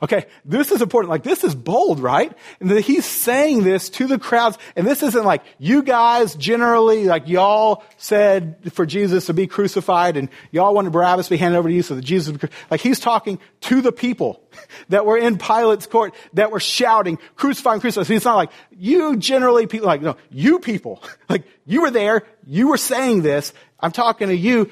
Okay, 0.04 0.26
this 0.44 0.70
is 0.74 0.82
important. 0.82 1.10
Like, 1.10 1.24
this 1.24 1.46
is 1.46 1.56
bold, 1.56 2.02
right? 2.02 2.30
And 2.60 2.70
he's 2.70 3.06
saying 3.06 3.64
this 3.64 3.90
to 3.92 4.06
the 4.06 4.20
crowds, 4.20 4.58
and 4.76 4.86
this 4.86 5.02
isn't 5.02 5.24
like, 5.24 5.44
you 5.60 5.82
guys 5.82 6.36
generally, 6.36 7.06
like, 7.06 7.30
y'all 7.30 7.86
said 7.96 8.74
for 8.74 8.86
Jesus 8.86 9.28
to 9.28 9.34
be 9.34 9.48
crucified, 9.48 10.18
and 10.18 10.28
y'all 10.52 10.74
wanted 10.74 10.92
Barabbas 10.92 11.28
to 11.28 11.30
be 11.30 11.38
handed 11.38 11.58
over 11.58 11.70
to 11.70 11.74
you 11.74 11.84
so 11.84 11.96
that 11.96 12.02
Jesus 12.02 12.38
Like, 12.70 12.82
he's 12.82 13.00
talking 13.00 13.40
to 13.62 13.80
the 13.80 13.94
people 13.94 14.44
that 14.90 15.06
were 15.06 15.18
in 15.18 15.38
Pilate's 15.38 15.86
court 15.86 16.14
that 16.34 16.52
were 16.52 16.60
shouting, 16.60 17.18
crucify, 17.38 17.80
crucify. 17.80 18.04
So 18.04 18.14
it's 18.14 18.26
not 18.26 18.36
like, 18.36 18.52
you 18.72 19.16
generally 19.16 19.68
people, 19.68 19.88
like, 19.88 20.02
no, 20.02 20.18
you 20.30 20.60
people. 20.60 21.02
Like, 21.30 21.46
you 21.66 21.82
were 21.82 21.90
there, 21.90 22.24
you 22.46 22.68
were 22.68 22.78
saying 22.78 23.22
this, 23.22 23.54
I'm 23.80 23.92
talking 23.92 24.28
to 24.28 24.36
you. 24.36 24.70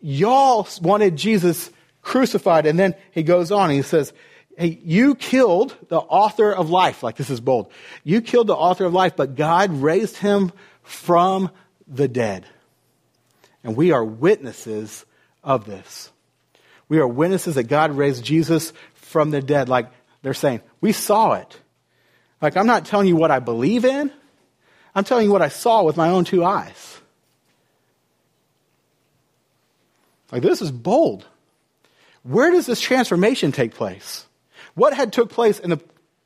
Y'all 0.00 0.66
wanted 0.80 1.16
Jesus 1.16 1.70
crucified, 2.00 2.64
and 2.64 2.78
then 2.78 2.94
he 3.10 3.24
goes 3.24 3.50
on, 3.50 3.68
he 3.68 3.82
says, 3.82 4.12
Hey, 4.56 4.78
you 4.84 5.14
killed 5.14 5.76
the 5.88 5.98
author 5.98 6.52
of 6.52 6.70
life. 6.70 7.02
Like 7.02 7.16
this 7.16 7.30
is 7.30 7.40
bold. 7.40 7.70
You 8.04 8.20
killed 8.20 8.46
the 8.46 8.54
author 8.54 8.84
of 8.84 8.92
life, 8.92 9.16
but 9.16 9.34
God 9.34 9.72
raised 9.72 10.16
him 10.16 10.52
from 10.82 11.50
the 11.86 12.08
dead. 12.08 12.44
And 13.64 13.76
we 13.76 13.92
are 13.92 14.04
witnesses 14.04 15.06
of 15.42 15.64
this. 15.64 16.10
We 16.88 16.98
are 16.98 17.08
witnesses 17.08 17.54
that 17.54 17.64
God 17.64 17.92
raised 17.92 18.24
Jesus 18.24 18.72
from 18.94 19.30
the 19.30 19.40
dead. 19.40 19.68
Like 19.68 19.90
they're 20.22 20.34
saying, 20.34 20.60
we 20.80 20.92
saw 20.92 21.34
it. 21.34 21.58
Like 22.40 22.56
I'm 22.56 22.66
not 22.66 22.84
telling 22.84 23.08
you 23.08 23.16
what 23.16 23.30
I 23.30 23.38
believe 23.38 23.84
in. 23.84 24.12
I'm 24.94 25.04
telling 25.04 25.24
you 25.24 25.32
what 25.32 25.42
I 25.42 25.48
saw 25.48 25.82
with 25.84 25.96
my 25.96 26.10
own 26.10 26.24
two 26.24 26.44
eyes. 26.44 26.98
Like 30.30 30.42
this 30.42 30.60
is 30.60 30.70
bold. 30.70 31.26
Where 32.22 32.50
does 32.50 32.66
this 32.66 32.80
transformation 32.80 33.52
take 33.52 33.74
place? 33.74 34.26
What 34.74 34.94
had 34.94 35.12
took 35.12 35.30
place 35.30 35.58
in 35.58 35.70
the 35.70 35.80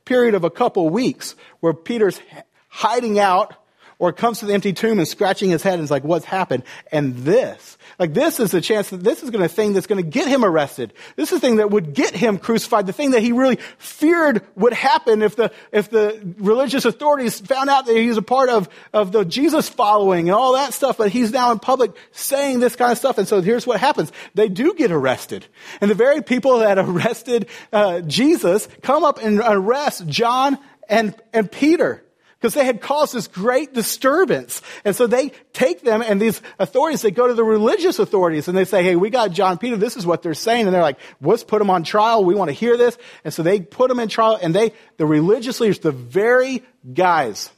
period 0.04 0.35
of 0.35 0.44
a 0.44 0.50
couple 0.50 0.88
weeks 0.88 1.35
where 1.61 1.72
Peter's 1.72 2.20
hiding 2.68 3.18
out 3.18 3.54
or 3.98 4.12
comes 4.12 4.40
to 4.40 4.46
the 4.46 4.52
empty 4.52 4.72
tomb 4.72 4.98
and 4.98 5.09
scratching 5.09 5.50
his 5.50 5.62
head 5.62 5.74
and 5.74 5.82
is 5.82 5.90
like, 5.90 6.04
what's 6.04 6.26
happened? 6.26 6.64
And 6.92 7.16
this, 7.16 7.78
like 7.98 8.12
this 8.12 8.38
is 8.38 8.50
the 8.50 8.61
chance 8.61 8.90
that 8.90 9.02
this 9.02 9.22
is 9.22 9.30
going 9.30 9.42
to 9.42 9.48
thing 9.48 9.72
that's 9.72 9.87
going 9.87 10.02
to 10.02 10.09
get 10.09 10.28
him 10.28 10.44
arrested. 10.44 10.92
This 11.16 11.32
is 11.32 11.40
the 11.40 11.46
thing 11.46 11.56
that 11.56 11.70
would 11.70 11.94
get 11.94 12.14
him 12.14 12.38
crucified. 12.38 12.87
The 12.87 12.92
thing 12.92 13.12
that 13.12 13.22
he 13.22 13.32
really 13.32 13.56
feared 13.78 14.46
would 14.54 14.74
happen 14.74 15.22
if 15.22 15.37
the, 15.37 15.50
if 15.72 15.88
the 15.88 16.35
religious 16.38 16.85
authorities 16.85 17.40
found 17.40 17.70
out 17.70 17.87
that 17.87 17.96
he's 17.96 18.18
a 18.18 18.22
part 18.22 18.50
of, 18.50 18.68
of 18.92 19.12
the 19.12 19.24
Jesus 19.24 19.68
following 19.68 20.28
and 20.28 20.37
all 20.37 20.52
that 20.52 20.74
stuff, 20.74 20.98
but 20.98 21.11
he's 21.11 21.32
now 21.32 21.50
in 21.52 21.59
public 21.59 21.92
saying 22.12 22.61
this 22.61 22.76
kind 22.76 22.92
of 22.92 22.98
stuff. 22.98 23.16
And 23.16 23.26
so 23.26 23.40
here's 23.40 23.66
what 23.66 23.80
happens. 23.80 24.12
They 24.35 24.48
do 24.48 24.74
get 24.74 24.92
arrested. 24.92 25.46
And 25.80 25.90
the 25.90 25.94
very 25.94 26.22
people 26.22 26.59
that 26.59 26.78
arrested, 26.87 27.48
uh, 27.72 28.02
Jesus 28.02 28.68
come 28.82 29.04
up 29.04 29.18
and 29.22 29.40
arrest 29.42 30.06
John 30.06 30.59
and, 30.88 31.14
and 31.32 31.50
Peter 31.50 32.02
because 32.46 32.54
they 32.54 32.64
had 32.64 32.80
caused 32.80 33.12
this 33.12 33.26
great 33.26 33.74
disturbance. 33.74 34.62
And 34.85 34.94
so 34.94 35.09
they 35.09 35.32
take 35.52 35.80
them 35.82 36.00
and 36.00 36.20
these 36.20 36.40
authorities, 36.61 37.02
they 37.02 37.11
go 37.11 37.26
to 37.26 37.35
the 37.35 37.42
religious 37.42 37.98
authorities 37.98 38.46
and 38.46 38.56
they 38.56 38.64
say, 38.64 38.85
hey, 38.85 38.94
we 38.94 39.11
got 39.11 39.32
John 39.32 39.59
Peter. 39.59 39.76
This 39.76 39.96
is 39.96 40.06
what 40.06 40.22
they're 40.22 40.32
saying. 40.32 40.66
And 40.66 40.72
they're 40.72 40.80
like, 40.80 41.00
let's 41.20 41.42
put 41.42 41.61
him 41.61 41.70
on 41.70 41.82
trial. 41.82 42.24
We 42.24 42.37
want 42.37 42.50
to 42.50 42.52
hear 42.52 42.76
this. 42.76 42.96
And 43.24 43.35
so 43.35 43.42
they 43.42 43.59
put 43.59 43.90
him 43.90 43.98
in 43.98 44.09
trial 44.09 44.38
and 44.40 44.54
they, 44.54 44.74
the 44.96 45.06
religious 45.06 45.59
leaders, 45.59 45.80
the 45.80 45.90
very 45.90 46.62
guys 46.94 47.50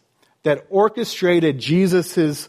that 0.44 0.64
orchestrated 0.70 1.58
Jesus' 1.58 2.48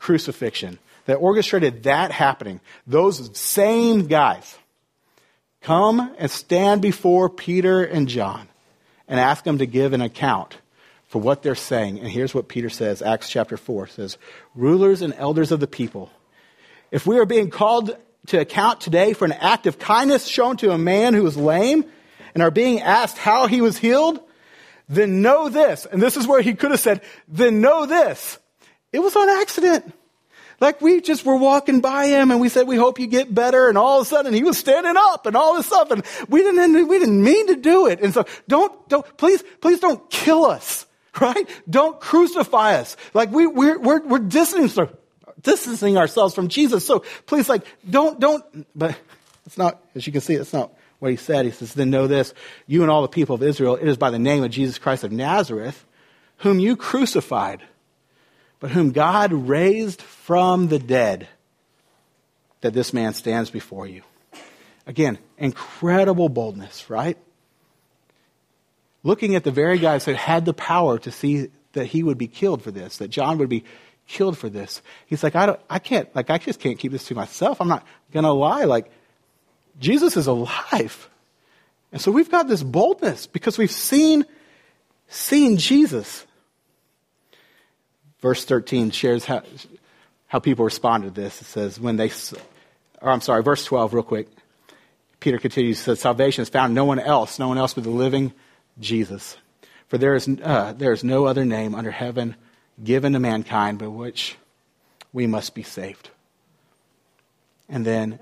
crucifixion, 0.00 0.80
that 1.06 1.18
orchestrated 1.18 1.84
that 1.84 2.10
happening, 2.10 2.60
those 2.84 3.38
same 3.38 4.08
guys 4.08 4.58
come 5.60 6.16
and 6.18 6.32
stand 6.32 6.82
before 6.82 7.30
Peter 7.30 7.84
and 7.84 8.08
John 8.08 8.48
and 9.06 9.20
ask 9.20 9.44
them 9.44 9.58
to 9.58 9.66
give 9.66 9.92
an 9.92 10.00
account 10.00 10.56
for 11.14 11.20
what 11.20 11.44
they're 11.44 11.54
saying. 11.54 12.00
And 12.00 12.08
here's 12.08 12.34
what 12.34 12.48
Peter 12.48 12.68
says, 12.68 13.00
Acts 13.00 13.28
chapter 13.28 13.56
4 13.56 13.86
says, 13.86 14.18
Rulers 14.56 15.00
and 15.00 15.14
elders 15.14 15.52
of 15.52 15.60
the 15.60 15.68
people, 15.68 16.10
if 16.90 17.06
we 17.06 17.20
are 17.20 17.24
being 17.24 17.50
called 17.50 17.96
to 18.26 18.40
account 18.40 18.80
today 18.80 19.12
for 19.12 19.24
an 19.24 19.30
act 19.30 19.68
of 19.68 19.78
kindness 19.78 20.26
shown 20.26 20.56
to 20.56 20.72
a 20.72 20.76
man 20.76 21.14
who 21.14 21.24
is 21.24 21.36
lame 21.36 21.84
and 22.34 22.42
are 22.42 22.50
being 22.50 22.80
asked 22.80 23.16
how 23.16 23.46
he 23.46 23.60
was 23.60 23.78
healed, 23.78 24.18
then 24.88 25.22
know 25.22 25.48
this. 25.48 25.86
And 25.86 26.02
this 26.02 26.16
is 26.16 26.26
where 26.26 26.42
he 26.42 26.52
could 26.54 26.72
have 26.72 26.80
said, 26.80 27.00
then 27.28 27.60
know 27.60 27.86
this. 27.86 28.36
It 28.92 28.98
was 28.98 29.14
on 29.14 29.28
accident. 29.28 29.94
Like 30.58 30.80
we 30.80 31.00
just 31.00 31.24
were 31.24 31.36
walking 31.36 31.80
by 31.80 32.06
him 32.06 32.32
and 32.32 32.40
we 32.40 32.48
said, 32.48 32.66
we 32.66 32.74
hope 32.74 32.98
you 32.98 33.06
get 33.06 33.32
better. 33.32 33.68
And 33.68 33.78
all 33.78 34.00
of 34.00 34.06
a 34.08 34.10
sudden 34.10 34.34
he 34.34 34.42
was 34.42 34.58
standing 34.58 34.96
up 34.96 35.26
and 35.26 35.36
all 35.36 35.54
this 35.54 35.66
stuff. 35.66 35.92
And 35.92 36.04
we 36.28 36.42
didn't, 36.42 36.88
we 36.88 36.98
didn't 36.98 37.22
mean 37.22 37.46
to 37.46 37.54
do 37.54 37.86
it. 37.86 38.00
And 38.00 38.12
so 38.12 38.24
don't, 38.48 38.88
don't, 38.88 39.16
please, 39.16 39.44
please 39.60 39.78
don't 39.78 40.10
kill 40.10 40.44
us 40.44 40.86
right? 41.20 41.48
Don't 41.68 42.00
crucify 42.00 42.74
us. 42.76 42.96
Like 43.12 43.30
we, 43.30 43.46
we're, 43.46 43.78
we're, 43.78 44.02
we're 44.02 44.18
distancing, 44.18 44.88
distancing 45.40 45.96
ourselves 45.96 46.34
from 46.34 46.48
Jesus. 46.48 46.86
So 46.86 47.04
please, 47.26 47.48
like, 47.48 47.64
don't, 47.88 48.18
don't, 48.18 48.66
but 48.76 48.96
it's 49.46 49.58
not, 49.58 49.82
as 49.94 50.06
you 50.06 50.12
can 50.12 50.20
see, 50.20 50.34
it's 50.34 50.52
not 50.52 50.72
what 50.98 51.10
he 51.10 51.16
said. 51.16 51.44
He 51.44 51.50
says, 51.50 51.74
then 51.74 51.90
know 51.90 52.06
this, 52.06 52.34
you 52.66 52.82
and 52.82 52.90
all 52.90 53.02
the 53.02 53.08
people 53.08 53.34
of 53.34 53.42
Israel, 53.42 53.76
it 53.76 53.86
is 53.86 53.96
by 53.96 54.10
the 54.10 54.18
name 54.18 54.42
of 54.42 54.50
Jesus 54.50 54.78
Christ 54.78 55.04
of 55.04 55.12
Nazareth, 55.12 55.84
whom 56.38 56.58
you 56.58 56.76
crucified, 56.76 57.62
but 58.58 58.70
whom 58.70 58.92
God 58.92 59.32
raised 59.32 60.02
from 60.02 60.68
the 60.68 60.78
dead, 60.78 61.28
that 62.62 62.72
this 62.72 62.92
man 62.92 63.12
stands 63.12 63.50
before 63.50 63.86
you. 63.86 64.02
Again, 64.86 65.18
incredible 65.38 66.28
boldness, 66.28 66.88
right? 66.88 67.18
Looking 69.04 69.36
at 69.36 69.44
the 69.44 69.52
very 69.52 69.78
guys 69.78 70.06
that 70.06 70.16
had 70.16 70.44
the 70.44 70.54
power 70.54 70.98
to 70.98 71.12
see 71.12 71.50
that 71.74 71.86
he 71.86 72.02
would 72.02 72.18
be 72.18 72.26
killed 72.26 72.62
for 72.62 72.72
this, 72.72 72.96
that 72.96 73.08
John 73.08 73.38
would 73.38 73.48
be 73.48 73.64
killed 74.08 74.36
for 74.36 74.48
this. 74.48 74.82
He's 75.06 75.22
like, 75.22 75.36
I, 75.36 75.46
don't, 75.46 75.60
I 75.70 75.78
can't, 75.78 76.12
like, 76.16 76.30
I 76.30 76.38
just 76.38 76.58
can't 76.58 76.78
keep 76.78 76.90
this 76.90 77.04
to 77.04 77.14
myself. 77.14 77.60
I'm 77.60 77.68
not 77.68 77.86
going 78.12 78.24
to 78.24 78.32
lie. 78.32 78.64
Like, 78.64 78.90
Jesus 79.78 80.16
is 80.16 80.26
alive. 80.26 81.08
And 81.92 82.00
so 82.00 82.10
we've 82.10 82.30
got 82.30 82.48
this 82.48 82.62
boldness 82.62 83.26
because 83.26 83.58
we've 83.58 83.70
seen, 83.70 84.24
seen 85.08 85.58
Jesus. 85.58 86.26
verse 88.20 88.44
13 88.44 88.90
shares 88.90 89.24
how, 89.24 89.42
how 90.26 90.38
people 90.38 90.64
responded 90.64 91.14
to 91.14 91.20
this. 91.20 91.40
It 91.40 91.46
says, 91.46 91.78
when 91.78 91.96
they, 91.96 92.10
or 93.00 93.10
I'm 93.10 93.20
sorry, 93.20 93.42
verse 93.42 93.64
12, 93.64 93.94
real 93.94 94.02
quick. 94.02 94.28
Peter 95.20 95.38
continues, 95.38 95.78
says, 95.78 96.00
Salvation 96.00 96.42
is 96.42 96.50
found 96.50 96.74
no 96.74 96.84
one 96.84 96.98
else, 96.98 97.38
no 97.38 97.48
one 97.48 97.56
else 97.56 97.74
but 97.74 97.84
the 97.84 97.90
living 97.90 98.32
Jesus. 98.78 99.36
For 99.88 99.98
there 99.98 100.14
is, 100.14 100.28
uh, 100.42 100.72
there 100.72 100.92
is 100.92 101.04
no 101.04 101.26
other 101.26 101.44
name 101.44 101.74
under 101.74 101.90
heaven 101.90 102.36
given 102.82 103.12
to 103.12 103.20
mankind 103.20 103.78
by 103.78 103.86
which 103.86 104.36
we 105.12 105.26
must 105.26 105.54
be 105.54 105.62
saved. 105.62 106.10
And 107.68 107.84
then 107.84 108.18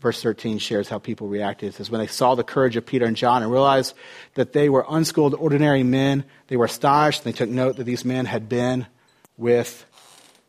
verse 0.00 0.20
13 0.20 0.58
shares 0.58 0.88
how 0.88 0.98
people 0.98 1.28
reacted. 1.28 1.68
It 1.68 1.74
says, 1.74 1.90
When 1.90 2.00
they 2.00 2.06
saw 2.06 2.34
the 2.34 2.44
courage 2.44 2.76
of 2.76 2.84
Peter 2.84 3.06
and 3.06 3.16
John 3.16 3.42
and 3.42 3.50
realized 3.50 3.94
that 4.34 4.52
they 4.52 4.68
were 4.68 4.84
unschooled, 4.88 5.34
ordinary 5.34 5.84
men, 5.84 6.24
they 6.48 6.56
were 6.56 6.64
astonished. 6.64 7.24
And 7.24 7.32
they 7.32 7.36
took 7.36 7.48
note 7.48 7.76
that 7.76 7.84
these 7.84 8.04
men 8.04 8.26
had 8.26 8.48
been 8.48 8.86
with 9.36 9.84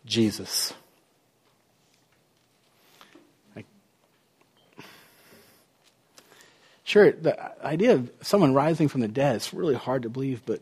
Jesus. 0.06 0.74
Sure, 6.84 7.12
the 7.12 7.66
idea 7.66 7.94
of 7.94 8.12
someone 8.22 8.54
rising 8.54 8.88
from 8.88 9.02
the 9.02 9.08
dead 9.08 9.38
is 9.38 9.54
really 9.54 9.76
hard 9.76 10.04
to 10.04 10.10
believe, 10.10 10.42
but 10.46 10.62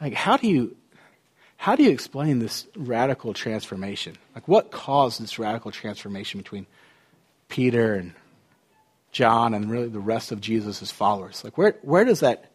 like, 0.00 0.14
how 0.14 0.36
do 0.36 0.48
you 0.48 0.76
how 1.58 1.74
do 1.74 1.82
you 1.82 1.90
explain 1.90 2.38
this 2.38 2.66
radical 2.76 3.34
transformation? 3.34 4.16
Like, 4.34 4.46
what 4.46 4.70
caused 4.70 5.20
this 5.20 5.38
radical 5.38 5.70
transformation 5.70 6.38
between 6.38 6.66
Peter 7.48 7.94
and 7.94 8.12
John 9.10 9.54
and 9.54 9.70
really 9.70 9.88
the 9.88 9.98
rest 9.98 10.32
of 10.32 10.40
Jesus' 10.40 10.90
followers? 10.90 11.42
Like, 11.42 11.56
where, 11.56 11.76
where, 11.82 12.04
does, 12.04 12.20
that, 12.20 12.50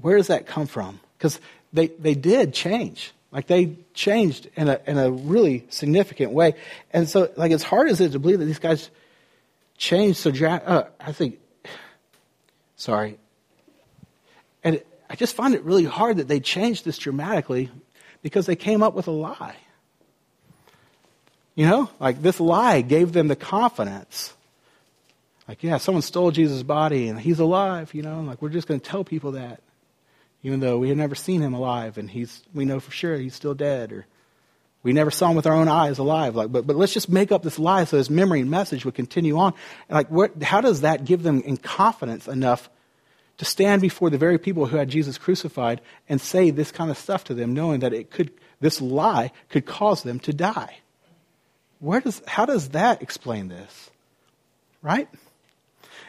where 0.00 0.16
does 0.16 0.28
that 0.28 0.46
come 0.46 0.66
from? 0.66 1.00
Because 1.18 1.38
they, 1.72 1.88
they 1.88 2.14
did 2.14 2.54
change. 2.54 3.12
Like, 3.30 3.46
they 3.46 3.76
changed 3.92 4.48
in 4.56 4.68
a, 4.68 4.80
in 4.86 4.96
a 4.96 5.10
really 5.10 5.66
significant 5.68 6.32
way. 6.32 6.54
And 6.92 7.08
so, 7.08 7.30
like, 7.36 7.52
as 7.52 7.62
hard 7.62 7.90
as 7.90 8.00
it 8.00 8.06
is 8.06 8.12
to 8.12 8.18
believe 8.18 8.38
that 8.38 8.46
these 8.46 8.58
guys 8.58 8.90
changed 9.76 10.18
so, 10.18 10.30
uh, 10.30 10.84
I 10.98 11.12
think, 11.12 11.38
sorry. 12.76 13.18
And 14.62 14.82
I 15.08 15.16
just 15.16 15.34
find 15.34 15.54
it 15.54 15.62
really 15.62 15.84
hard 15.84 16.18
that 16.18 16.28
they 16.28 16.40
changed 16.40 16.84
this 16.84 16.98
dramatically 16.98 17.70
because 18.22 18.46
they 18.46 18.56
came 18.56 18.82
up 18.82 18.94
with 18.94 19.06
a 19.08 19.12
lie. 19.12 19.56
You 21.54 21.66
know, 21.66 21.90
like 21.98 22.22
this 22.22 22.38
lie 22.38 22.82
gave 22.82 23.12
them 23.12 23.28
the 23.28 23.36
confidence. 23.36 24.34
Like, 25.48 25.62
yeah, 25.62 25.78
someone 25.78 26.02
stole 26.02 26.32
Jesus' 26.32 26.62
body 26.62 27.08
and 27.08 27.20
he's 27.20 27.38
alive, 27.38 27.94
you 27.94 28.02
know, 28.02 28.20
like 28.20 28.42
we're 28.42 28.48
just 28.48 28.66
going 28.66 28.80
to 28.80 28.88
tell 28.88 29.04
people 29.04 29.32
that. 29.32 29.62
Even 30.42 30.60
though 30.60 30.78
we 30.78 30.88
had 30.88 30.98
never 30.98 31.14
seen 31.14 31.40
him 31.40 31.54
alive 31.54 31.98
and 31.98 32.10
he's, 32.10 32.42
we 32.54 32.64
know 32.64 32.78
for 32.78 32.92
sure 32.92 33.16
he's 33.16 33.34
still 33.34 33.54
dead 33.54 33.92
or 33.92 34.06
we 34.86 34.92
never 34.92 35.10
saw 35.10 35.30
him 35.30 35.34
with 35.34 35.48
our 35.48 35.52
own 35.52 35.66
eyes 35.66 35.98
alive. 35.98 36.36
Like, 36.36 36.52
but, 36.52 36.64
but 36.64 36.76
let's 36.76 36.94
just 36.94 37.08
make 37.08 37.32
up 37.32 37.42
this 37.42 37.58
lie 37.58 37.82
so 37.82 37.96
his 37.96 38.08
memory 38.08 38.40
and 38.40 38.48
message 38.48 38.84
would 38.84 38.94
continue 38.94 39.36
on. 39.36 39.52
Like, 39.90 40.08
what, 40.12 40.40
how 40.40 40.60
does 40.60 40.82
that 40.82 41.04
give 41.04 41.24
them 41.24 41.42
in 41.42 41.56
confidence 41.56 42.28
enough 42.28 42.70
to 43.38 43.44
stand 43.44 43.82
before 43.82 44.10
the 44.10 44.16
very 44.16 44.38
people 44.38 44.66
who 44.66 44.76
had 44.76 44.88
Jesus 44.88 45.18
crucified 45.18 45.80
and 46.08 46.20
say 46.20 46.50
this 46.50 46.70
kind 46.70 46.88
of 46.88 46.96
stuff 46.96 47.24
to 47.24 47.34
them, 47.34 47.52
knowing 47.52 47.80
that 47.80 47.92
it 47.92 48.12
could, 48.12 48.30
this 48.60 48.80
lie 48.80 49.32
could 49.48 49.66
cause 49.66 50.04
them 50.04 50.20
to 50.20 50.32
die. 50.32 50.78
Where 51.80 52.00
does, 52.00 52.22
how 52.28 52.46
does 52.46 52.68
that 52.68 53.02
explain 53.02 53.48
this? 53.48 53.90
Right? 54.82 55.08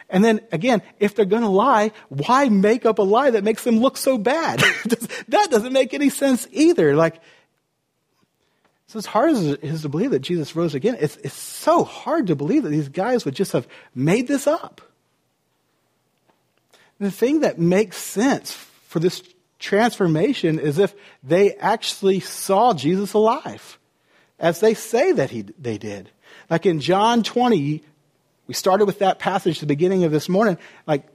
And 0.08 0.24
then 0.24 0.40
again, 0.52 0.82
if 1.00 1.16
they're 1.16 1.24
going 1.24 1.42
to 1.42 1.48
lie, 1.48 1.90
why 2.10 2.48
make 2.48 2.86
up 2.86 3.00
a 3.00 3.02
lie 3.02 3.32
that 3.32 3.42
makes 3.42 3.64
them 3.64 3.80
look 3.80 3.96
so 3.96 4.18
bad? 4.18 4.60
that 5.28 5.48
doesn't 5.50 5.72
make 5.72 5.94
any 5.94 6.10
sense 6.10 6.46
either. 6.52 6.94
Like, 6.94 7.20
it's 8.88 8.96
as 8.96 9.04
hard 9.04 9.32
as 9.32 9.44
it 9.44 9.62
is 9.62 9.82
to 9.82 9.90
believe 9.90 10.12
that 10.12 10.20
Jesus 10.20 10.56
rose 10.56 10.74
again. 10.74 10.96
It's, 10.98 11.16
it's 11.18 11.34
so 11.34 11.84
hard 11.84 12.28
to 12.28 12.34
believe 12.34 12.62
that 12.62 12.70
these 12.70 12.88
guys 12.88 13.26
would 13.26 13.34
just 13.34 13.52
have 13.52 13.68
made 13.94 14.26
this 14.26 14.46
up. 14.46 14.80
The 16.98 17.10
thing 17.10 17.40
that 17.40 17.58
makes 17.58 17.98
sense 17.98 18.50
for 18.52 18.98
this 18.98 19.22
transformation 19.58 20.58
is 20.58 20.78
if 20.78 20.94
they 21.22 21.52
actually 21.56 22.20
saw 22.20 22.72
Jesus 22.72 23.12
alive, 23.12 23.78
as 24.38 24.60
they 24.60 24.72
say 24.72 25.12
that 25.12 25.28
he, 25.28 25.42
they 25.42 25.76
did. 25.76 26.08
Like 26.48 26.64
in 26.64 26.80
John 26.80 27.22
20, 27.22 27.82
we 28.46 28.54
started 28.54 28.86
with 28.86 29.00
that 29.00 29.18
passage 29.18 29.60
the 29.60 29.66
beginning 29.66 30.04
of 30.04 30.12
this 30.12 30.30
morning. 30.30 30.56
Like 30.86 31.06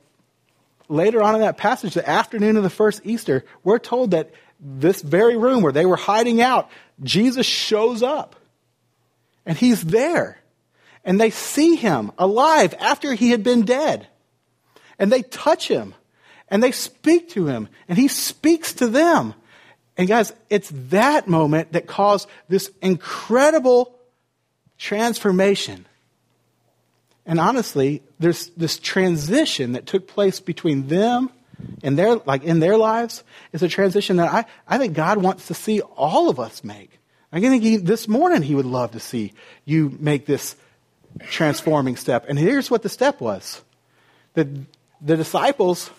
later 0.90 1.24
on 1.24 1.34
in 1.34 1.42
that 1.42 1.58
passage, 1.58 1.96
the 1.96 2.08
afternoon 2.08 2.56
of 2.56 2.62
the 2.62 2.70
first 2.70 3.02
Easter, 3.04 3.44
we're 3.64 3.80
told 3.80 4.12
that 4.12 4.30
this 4.64 5.02
very 5.02 5.38
room 5.38 5.62
where 5.62 5.74
they 5.74 5.86
were 5.86 5.98
hiding 5.98 6.42
out, 6.42 6.70
Jesus 7.02 7.46
shows 7.46 8.02
up. 8.02 8.36
And 9.46 9.58
he's 9.58 9.84
there. 9.84 10.40
And 11.04 11.20
they 11.20 11.32
see 11.32 11.76
him 11.76 12.12
alive 12.18 12.74
after 12.80 13.14
he 13.14 13.32
had 13.32 13.44
been 13.44 13.66
dead 13.66 14.08
and 14.98 15.12
they 15.12 15.22
touch 15.22 15.68
him 15.68 15.94
and 16.48 16.64
they 16.64 16.72
speak 16.72 17.30
to 17.30 17.46
him 17.46 17.68
and 17.90 17.98
he 17.98 18.08
speaks 18.08 18.74
to 18.74 18.88
them. 18.88 19.34
And 19.98 20.08
guys, 20.08 20.32
it's 20.50 20.72
that 20.90 21.28
moment 21.28 21.74
that 21.74 21.88
caused 21.88 22.30
this 22.48 22.72
incredible 22.82 23.94
transformation. 24.78 25.86
And 27.26 27.40
honestly, 27.40 28.02
there's 28.20 28.48
this 28.52 28.80
transition 28.80 29.74
that 29.74 29.86
took 29.86 30.08
place 30.08 30.40
between 30.40 30.88
them 30.88 31.30
and 31.84 31.98
their 31.98 32.16
like 32.16 32.44
in 32.44 32.60
their 32.60 32.78
lives 32.78 33.24
is 33.52 33.64
a 33.64 33.68
transition 33.68 34.18
that 34.18 34.32
I, 34.32 34.46
I 34.68 34.78
think 34.78 34.94
God 34.94 35.18
wants 35.18 35.48
to 35.48 35.54
see 35.54 35.82
all 35.82 36.30
of 36.30 36.40
us 36.40 36.64
make. 36.64 37.00
I 37.32 37.40
think 37.40 37.64
he, 37.64 37.78
this 37.78 38.08
morning 38.08 38.44
he 38.44 38.54
would 38.54 38.66
love 38.66 38.92
to 38.92 39.00
see 39.00 39.34
you 39.66 39.96
make 40.00 40.26
this 40.26 40.56
transforming 41.22 41.96
step. 41.96 42.26
And 42.28 42.38
here's 42.38 42.70
what 42.70 42.84
the 42.84 42.90
step 42.90 43.20
was. 43.20 43.62
That 44.36 44.48
the 45.02 45.18
disciples, 45.18 45.90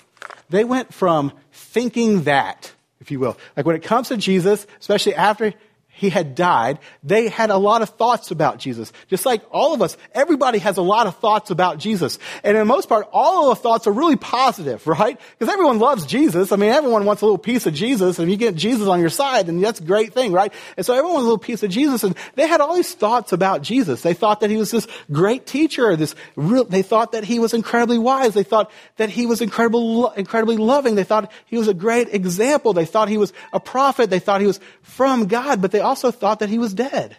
they 0.49 0.65
went 0.65 0.95
from 0.95 1.33
thinking 1.53 2.25
that, 2.25 2.73
if 3.01 3.11
you 3.11 3.21
will. 3.21 3.37
Like 3.57 3.67
when 3.67 3.77
it 3.77 3.83
comes 3.83 4.09
to 4.09 4.17
Jesus, 4.17 4.67
especially 4.81 5.15
after 5.15 5.55
he 5.97 6.11
had 6.11 6.35
died, 6.35 6.81
they 7.03 7.29
had 7.29 7.51
a 7.51 7.57
lot 7.57 7.81
of 7.81 7.91
thoughts 7.91 8.31
about 8.33 8.59
Jesus. 8.59 8.93
Just 9.09 9.25
like 9.25 9.43
all 9.51 9.75
of 9.75 9.81
us, 9.81 9.97
everybody 10.13 10.59
has 10.59 10.77
a 10.77 10.83
lot 10.83 11.07
of 11.07 11.17
thoughts 11.19 11.51
about 11.51 11.79
Jesus. 11.79 12.19
And 12.43 12.57
in 12.57 12.61
the 12.61 12.65
most 12.65 12.89
part, 12.89 13.09
all 13.13 13.51
of 13.51 13.57
the 13.57 13.63
thoughts 13.63 13.87
are 13.87 13.93
really 13.93 14.17
positive, 14.17 14.85
right? 14.87 15.19
Because 15.39 15.53
everyone 15.53 15.79
loves 15.79 16.05
Jesus. 16.05 16.51
I 16.51 16.57
mean, 16.57 16.71
everyone 16.71 17.05
wants 17.05 17.23
a 17.23 17.27
little 17.27 17.39
piece 17.39 17.67
of 17.67 17.75
Jesus. 17.75 18.19
And 18.19 18.29
if 18.29 18.33
you 18.33 18.37
get 18.37 18.57
Jesus 18.57 18.89
on 18.89 18.99
your 18.99 19.09
side, 19.09 19.47
then 19.47 19.61
that's 19.61 19.81
a 19.81 19.85
great 19.85 20.13
thing, 20.13 20.33
right? 20.33 20.53
And 20.77 20.85
so 20.85 20.95
everyone 20.95 21.15
wants 21.15 21.23
a 21.23 21.29
little 21.29 21.39
piece 21.39 21.63
of 21.63 21.71
Jesus. 21.71 22.03
And 22.03 22.17
they 22.35 22.49
had 22.49 22.61
all 22.61 22.75
these 22.75 22.93
thoughts 22.93 23.33
about 23.33 23.63
Jesus. 23.63 24.03
They 24.03 24.15
thought 24.15 24.41
that 24.41 24.51
he 24.51 24.57
was 24.57 24.73
this 24.73 24.89
great 25.13 25.47
teacher, 25.47 25.95
this 25.95 26.17
real, 26.35 26.65
they 26.65 26.83
thought 26.83 27.13
that 27.13 27.23
he 27.23 27.39
was 27.39 27.55
incredibly 27.55 27.99
wise. 27.99 28.35
They 28.35 28.43
thought 28.43 28.73
that 28.97 29.11
he 29.11 29.27
was 29.27 29.41
incredible, 29.41 30.11
incredibly 30.11 30.57
loving. 30.57 30.97
They 30.97 31.05
thought 31.05 31.31
he 31.47 31.57
was 31.57 31.69
a 31.69 31.75
great 31.75 32.13
example. 32.13 32.73
They 32.73 32.85
thought 32.85 33.09
he 33.09 33.19
was 33.19 33.33
a 33.53 33.61
prophet. 33.61 34.11
They 34.11 34.19
thought 34.19 34.41
he 34.41 34.49
was 34.49 34.59
from 34.83 35.27
God, 35.27 35.63
but 35.63 35.71
they 35.71 35.84
also 35.85 36.11
thought 36.11 36.41
that 36.41 36.49
he 36.49 36.59
was 36.59 36.75
dead 36.75 37.17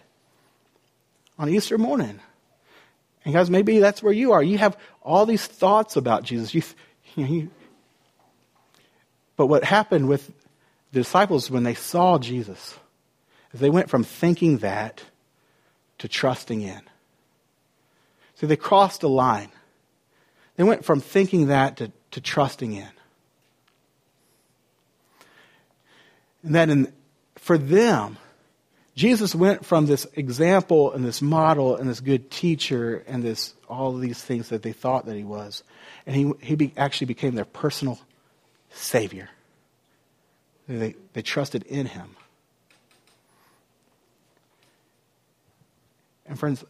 on 1.38 1.48
Easter 1.48 1.78
morning. 1.78 2.20
And 3.24 3.34
guys, 3.34 3.50
maybe 3.50 3.78
that's 3.78 4.02
where 4.02 4.12
you 4.12 4.32
are. 4.32 4.42
You 4.42 4.58
have 4.58 4.76
all 5.02 5.26
these 5.26 5.46
thoughts 5.46 5.96
about 5.96 6.22
Jesus. 6.22 6.54
You, 6.54 6.62
you, 7.16 7.24
you, 7.26 7.50
but 9.36 9.46
what 9.46 9.64
happened 9.64 10.08
with 10.08 10.26
the 10.92 11.00
disciples 11.00 11.50
when 11.50 11.64
they 11.64 11.74
saw 11.74 12.18
Jesus 12.18 12.78
is 13.52 13.60
they 13.60 13.70
went 13.70 13.90
from 13.90 14.04
thinking 14.04 14.58
that 14.58 15.02
to 15.98 16.08
trusting 16.08 16.62
in. 16.62 16.80
See, 18.36 18.46
they 18.46 18.56
crossed 18.56 19.02
a 19.02 19.08
line. 19.08 19.50
They 20.56 20.64
went 20.64 20.84
from 20.84 21.00
thinking 21.00 21.48
that 21.48 21.78
to, 21.78 21.90
to 22.12 22.20
trusting 22.20 22.72
in. 22.72 22.88
And 26.42 26.54
then 26.54 26.70
in, 26.70 26.92
for 27.36 27.58
them, 27.58 28.18
Jesus 28.96 29.34
went 29.34 29.66
from 29.66 29.84
this 29.84 30.06
example 30.14 30.92
and 30.92 31.04
this 31.04 31.20
model 31.20 31.76
and 31.76 31.88
this 31.88 32.00
good 32.00 32.30
teacher 32.30 33.04
and 33.06 33.22
this 33.22 33.52
all 33.68 33.92
these 33.92 34.22
things 34.22 34.48
that 34.48 34.62
they 34.62 34.72
thought 34.72 35.04
that 35.04 35.16
he 35.16 35.24
was, 35.24 35.62
and 36.06 36.16
he 36.16 36.32
he 36.40 36.54
be, 36.56 36.72
actually 36.78 37.06
became 37.06 37.34
their 37.34 37.44
personal 37.44 38.00
savior. 38.70 39.28
They 40.66 40.94
they 41.12 41.20
trusted 41.20 41.64
in 41.64 41.84
him. 41.84 42.16
And 46.24 46.38
friends, 46.38 46.64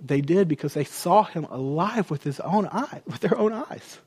they 0.00 0.20
did 0.20 0.48
because 0.48 0.74
they 0.74 0.84
saw 0.84 1.22
him 1.22 1.44
alive 1.44 2.10
with 2.10 2.24
his 2.24 2.40
own 2.40 2.66
eye, 2.66 3.00
with 3.06 3.20
their 3.20 3.38
own 3.38 3.52
eyes. 3.52 3.98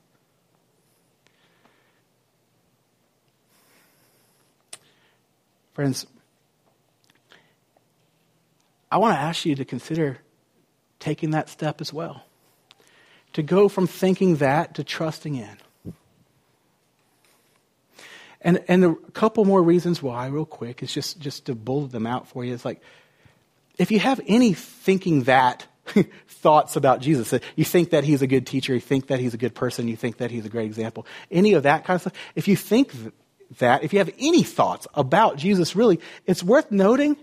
Friends, 5.72 6.06
I 8.90 8.98
want 8.98 9.14
to 9.14 9.20
ask 9.20 9.44
you 9.44 9.54
to 9.54 9.64
consider 9.64 10.18
taking 10.98 11.30
that 11.30 11.48
step 11.48 11.80
as 11.80 11.92
well. 11.92 12.24
To 13.34 13.42
go 13.42 13.68
from 13.68 13.86
thinking 13.86 14.36
that 14.36 14.74
to 14.74 14.84
trusting 14.84 15.36
in. 15.36 15.56
And, 18.40 18.62
and 18.68 18.84
a 18.84 18.94
couple 19.12 19.44
more 19.44 19.62
reasons 19.62 20.02
why, 20.02 20.26
real 20.28 20.44
quick, 20.44 20.82
is 20.82 20.92
just, 20.92 21.18
just 21.18 21.46
to 21.46 21.54
bullet 21.54 21.90
them 21.90 22.06
out 22.06 22.28
for 22.28 22.44
you. 22.44 22.54
It's 22.54 22.64
like, 22.64 22.80
if 23.78 23.90
you 23.90 23.98
have 23.98 24.20
any 24.26 24.54
thinking 24.54 25.24
that 25.24 25.66
thoughts 26.28 26.76
about 26.76 27.00
Jesus, 27.00 27.34
you 27.56 27.64
think 27.64 27.90
that 27.90 28.04
he's 28.04 28.22
a 28.22 28.26
good 28.26 28.46
teacher, 28.46 28.74
you 28.74 28.80
think 28.80 29.08
that 29.08 29.18
he's 29.18 29.34
a 29.34 29.38
good 29.38 29.54
person, 29.54 29.88
you 29.88 29.96
think 29.96 30.18
that 30.18 30.30
he's 30.30 30.46
a 30.46 30.48
great 30.48 30.66
example, 30.66 31.06
any 31.30 31.54
of 31.54 31.64
that 31.64 31.84
kind 31.84 31.96
of 31.96 32.00
stuff, 32.02 32.12
if 32.34 32.46
you 32.46 32.56
think 32.56 32.92
that, 33.58 33.82
if 33.82 33.92
you 33.92 33.98
have 33.98 34.10
any 34.18 34.42
thoughts 34.42 34.86
about 34.94 35.36
Jesus, 35.36 35.74
really, 35.74 36.00
it's 36.26 36.42
worth 36.42 36.70
noting 36.70 37.16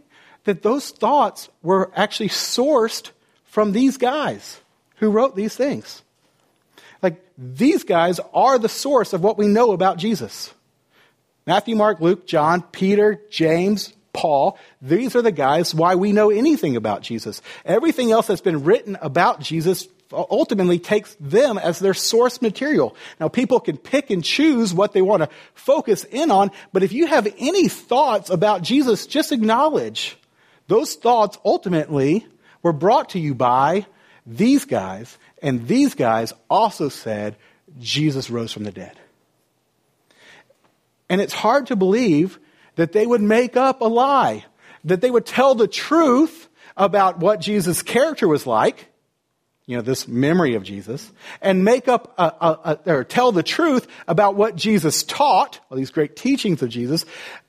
that 0.46 0.64
those 0.64 0.90
thoughts 0.90 1.50
were 1.62 1.92
actually 1.96 2.30
sourced 2.30 3.12
from 3.46 3.72
these 3.72 3.98
guys 3.98 4.60
who 4.98 5.12
wrote 5.12 5.36
these 5.36 5.56
things. 5.56 6.02
Like, 7.02 7.22
these 7.38 7.84
guys 7.84 8.20
are 8.34 8.58
the 8.58 8.70
source 8.70 9.14
of 9.14 9.22
what 9.22 9.38
we 9.38 9.48
know 9.48 9.74
about 9.74 9.98
Jesus. 9.98 10.54
Matthew, 11.46 11.76
Mark, 11.76 12.00
Luke, 12.00 12.26
John, 12.26 12.62
Peter, 12.62 13.22
James, 13.30 13.94
Paul, 14.14 14.58
these 14.82 15.16
are 15.16 15.22
the 15.22 15.32
guys 15.32 15.76
why 15.76 15.96
we 15.96 16.12
know 16.12 16.30
anything 16.30 16.76
about 16.76 17.02
Jesus. 17.02 17.42
Everything 17.66 18.12
else 18.12 18.28
that's 18.28 18.42
been 18.42 18.64
written 18.64 18.98
about 19.02 19.42
Jesus 19.42 19.88
ultimately 20.12 20.80
takes 20.80 21.16
them 21.20 21.58
as 21.58 21.80
their 21.80 21.94
source 21.94 22.42
material. 22.42 22.96
Now, 23.20 23.28
people 23.28 23.60
can 23.60 23.78
pick 23.78 24.10
and 24.10 24.24
choose 24.24 24.74
what 24.74 24.94
they 24.94 25.02
want 25.02 25.24
to 25.24 25.30
focus 25.54 26.06
in 26.06 26.32
on, 26.32 26.52
but 26.72 26.84
if 26.84 26.94
you 26.94 27.08
have 27.08 27.28
any 27.38 27.68
thoughts 27.68 28.30
about 28.30 28.62
Jesus, 28.62 29.06
just 29.06 29.32
acknowledge 29.32 30.18
those 30.68 30.96
thoughts 30.96 31.38
ultimately 31.46 32.26
were 32.62 32.74
brought 32.74 33.10
to 33.10 33.20
you 33.20 33.36
by 33.36 33.86
these 34.26 34.66
guys, 34.66 35.18
and 35.42 35.68
these 35.68 35.94
guys 35.94 36.34
also 36.50 36.90
said 36.90 37.36
Jesus 37.80 38.30
rose 38.30 38.52
from 38.52 38.64
the 38.64 38.72
dead. 38.72 38.98
And 41.10 41.22
it's 41.22 41.34
hard 41.34 41.68
to 41.68 41.76
believe 41.76 42.40
that 42.76 42.92
they 42.92 43.06
would 43.06 43.22
make 43.22 43.56
up 43.56 43.82
a 43.82 43.86
lie, 43.86 44.46
that 44.84 45.02
they 45.02 45.12
would 45.12 45.26
tell 45.26 45.56
the 45.56 45.68
truth 45.68 46.48
about 46.76 47.20
what 47.20 47.40
Jesus' 47.40 47.82
character 47.84 48.28
was 48.28 48.48
like, 48.48 48.88
you 49.68 49.76
know, 49.76 49.82
this 49.82 50.08
memory 50.08 50.56
of 50.56 50.64
Jesus, 50.64 51.12
and 51.42 51.64
make 51.64 51.88
up 51.88 52.14
a, 52.18 52.24
a, 52.24 52.80
a, 52.86 52.94
or 52.94 53.04
tell 53.04 53.32
the 53.32 53.44
truth 53.44 53.88
about 54.08 54.36
what 54.36 54.56
Jesus 54.56 55.04
taught, 55.04 55.60
all 55.70 55.78
these 55.78 55.92
great 55.92 56.16
teachings 56.16 56.62
of 56.62 56.70
Jesus, 56.70 57.06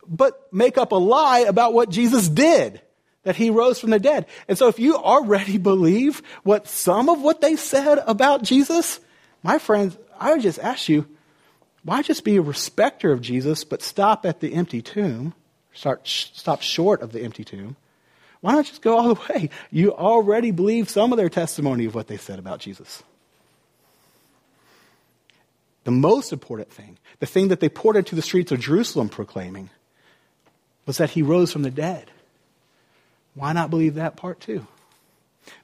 but 0.06 0.50
make 0.52 0.78
up 0.78 0.92
a 0.92 0.96
lie 0.96 1.40
about 1.40 1.74
what 1.74 1.90
Jesus 1.90 2.28
did, 2.28 2.80
that 3.26 3.34
he 3.34 3.50
rose 3.50 3.80
from 3.80 3.90
the 3.90 3.98
dead. 3.98 4.24
And 4.46 4.56
so 4.56 4.68
if 4.68 4.78
you 4.78 4.96
already 4.96 5.58
believe 5.72 6.22
what 6.44 6.68
some 6.68 7.08
of 7.08 7.20
what 7.20 7.40
they 7.40 7.56
said 7.56 7.98
about 8.06 8.44
Jesus, 8.44 9.00
my 9.42 9.58
friends, 9.58 9.98
I 10.18 10.32
would 10.32 10.42
just 10.42 10.60
ask 10.60 10.88
you, 10.88 11.06
why 11.82 12.02
just 12.02 12.22
be 12.22 12.36
a 12.36 12.42
respecter 12.42 13.10
of 13.10 13.20
Jesus, 13.20 13.64
but 13.64 13.82
stop 13.82 14.24
at 14.24 14.38
the 14.38 14.54
empty 14.54 14.80
tomb? 14.80 15.34
Start, 15.72 16.06
stop 16.06 16.62
short 16.62 17.02
of 17.02 17.10
the 17.10 17.20
empty 17.20 17.42
tomb. 17.42 17.74
Why 18.42 18.52
not 18.52 18.64
just 18.64 18.80
go 18.80 18.96
all 18.96 19.14
the 19.14 19.20
way? 19.28 19.50
You 19.72 19.92
already 19.92 20.52
believe 20.52 20.88
some 20.88 21.12
of 21.12 21.18
their 21.18 21.28
testimony 21.28 21.84
of 21.84 21.96
what 21.96 22.06
they 22.06 22.16
said 22.16 22.38
about 22.38 22.60
Jesus. 22.60 23.02
The 25.82 25.90
most 25.90 26.32
important 26.32 26.70
thing, 26.70 26.96
the 27.18 27.26
thing 27.26 27.48
that 27.48 27.58
they 27.58 27.68
poured 27.68 27.96
into 27.96 28.14
the 28.14 28.22
streets 28.22 28.52
of 28.52 28.60
Jerusalem 28.60 29.08
proclaiming, 29.08 29.70
was 30.86 30.98
that 30.98 31.10
he 31.10 31.22
rose 31.22 31.52
from 31.52 31.62
the 31.62 31.72
dead. 31.72 32.12
Why 33.36 33.52
not 33.52 33.70
believe 33.70 33.94
that 33.94 34.16
part 34.16 34.40
too? 34.40 34.66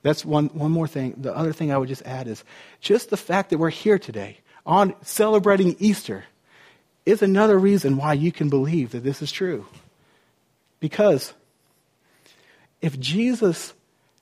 That's 0.03 0.25
one, 0.25 0.47
one 0.49 0.71
more 0.71 0.87
thing. 0.87 1.15
The 1.17 1.37
other 1.37 1.53
thing 1.53 1.73
I 1.73 1.79
would 1.79 1.89
just 1.89 2.03
add 2.03 2.29
is 2.29 2.45
just 2.81 3.11
the 3.11 3.17
fact 3.17 3.51
that 3.51 3.59
we're 3.59 3.71
here 3.71 3.99
today 3.99 4.39
on 4.65 4.95
celebrating 5.03 5.75
Easter 5.81 6.25
is 7.05 7.23
another 7.23 7.59
reason 7.59 7.97
why 7.97 8.13
you 8.13 8.31
can 8.31 8.49
believe 8.49 8.93
that 8.93 9.03
this 9.03 9.23
is 9.23 9.33
true. 9.33 9.67
Because 10.79 11.33
if 12.81 12.99
Jesus 13.01 13.73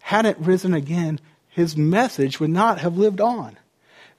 hadn't 0.00 0.38
risen 0.38 0.72
again, 0.72 1.20
his 1.48 1.76
message 1.76 2.40
would 2.40 2.50
not 2.50 2.78
have 2.78 2.96
lived 2.96 3.20
on. 3.20 3.58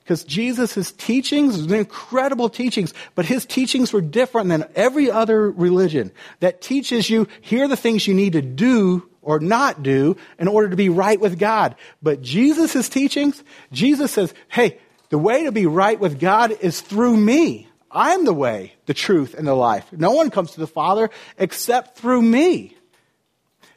Because 0.00 0.24
Jesus' 0.24 0.92
teachings, 0.92 1.70
incredible 1.70 2.48
teachings, 2.48 2.92
but 3.14 3.24
his 3.24 3.46
teachings 3.46 3.92
were 3.92 4.00
different 4.00 4.48
than 4.48 4.68
every 4.74 5.10
other 5.10 5.50
religion 5.50 6.10
that 6.40 6.60
teaches 6.60 7.08
you 7.08 7.28
here 7.40 7.64
are 7.64 7.68
the 7.68 7.76
things 7.76 8.06
you 8.06 8.14
need 8.14 8.32
to 8.34 8.42
do 8.42 9.08
or 9.22 9.40
not 9.40 9.82
do 9.82 10.16
in 10.38 10.48
order 10.48 10.68
to 10.68 10.76
be 10.76 10.88
right 10.88 11.18
with 11.18 11.38
God. 11.38 11.76
But 12.02 12.20
Jesus' 12.20 12.88
teachings, 12.88 13.42
Jesus 13.72 14.12
says, 14.12 14.34
hey, 14.48 14.78
the 15.08 15.18
way 15.18 15.44
to 15.44 15.52
be 15.52 15.66
right 15.66 15.98
with 15.98 16.20
God 16.20 16.52
is 16.60 16.80
through 16.80 17.16
me. 17.16 17.68
I'm 17.90 18.24
the 18.24 18.32
way, 18.32 18.74
the 18.86 18.94
truth, 18.94 19.34
and 19.34 19.46
the 19.46 19.54
life. 19.54 19.92
No 19.92 20.12
one 20.12 20.30
comes 20.30 20.52
to 20.52 20.60
the 20.60 20.66
Father 20.66 21.10
except 21.36 21.98
through 21.98 22.22
me. 22.22 22.76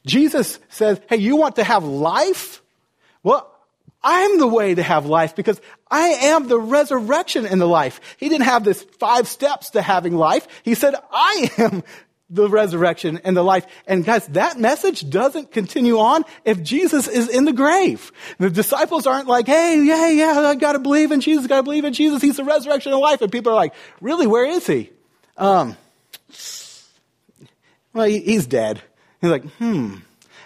Jesus 0.06 0.60
says, 0.70 1.02
Hey, 1.10 1.18
you 1.18 1.36
want 1.36 1.58
to 1.58 1.64
have 1.64 1.84
life? 1.84 2.62
Well, 3.24 3.52
I'm 4.02 4.38
the 4.40 4.48
way 4.48 4.76
to 4.76 4.84
have 4.84 5.08
life 5.08 5.36
because 5.36 5.60
I 5.90 6.10
am 6.10 6.48
the 6.48 6.60
resurrection 6.60 7.46
and 7.46 7.60
the 7.60 7.68
life. 7.68 8.00
He 8.18 8.30
didn't 8.30 8.46
have 8.46 8.64
this 8.64 8.84
five 9.00 9.28
steps 9.28 9.72
to 9.72 9.82
having 9.82 10.16
life. 10.16 10.48
He 10.64 10.76
said, 10.76 10.94
I 11.12 11.52
am 11.58 11.84
the 12.30 12.50
resurrection 12.50 13.20
and 13.24 13.38
the 13.38 13.44
life. 13.44 13.66
And 13.88 14.04
guys, 14.04 14.28
that 14.30 14.60
message 14.60 15.10
doesn't 15.10 15.52
continue 15.52 16.00
on 16.00 16.24
if 16.44 16.62
Jesus 16.64 17.08
is 17.08 17.30
in 17.30 17.46
the 17.46 17.54
grave. 17.54 18.12
The 18.40 18.50
disciples 18.50 19.06
aren't 19.06 19.28
like, 19.28 19.46
hey, 19.46 19.82
yeah, 19.84 20.10
yeah, 20.10 20.40
I 20.40 20.56
gotta 20.56 20.80
believe 20.80 21.12
in 21.12 21.22
Jesus, 21.22 21.46
gotta 21.48 21.64
believe 21.64 21.86
in 21.86 21.94
Jesus, 21.94 22.22
he's 22.22 22.38
the 22.38 22.44
resurrection 22.44 22.92
and 22.92 23.02
life. 23.02 23.22
And 23.22 23.32
people 23.32 23.52
are 23.52 23.56
like, 23.56 23.74
really, 24.02 24.28
where 24.28 24.46
is 24.46 24.66
he? 24.66 24.90
Um, 25.38 25.78
well, 27.94 28.08
he's 28.08 28.48
dead. 28.48 28.82
He's 29.22 29.32
like, 29.32 29.46
hmm. 29.58 29.96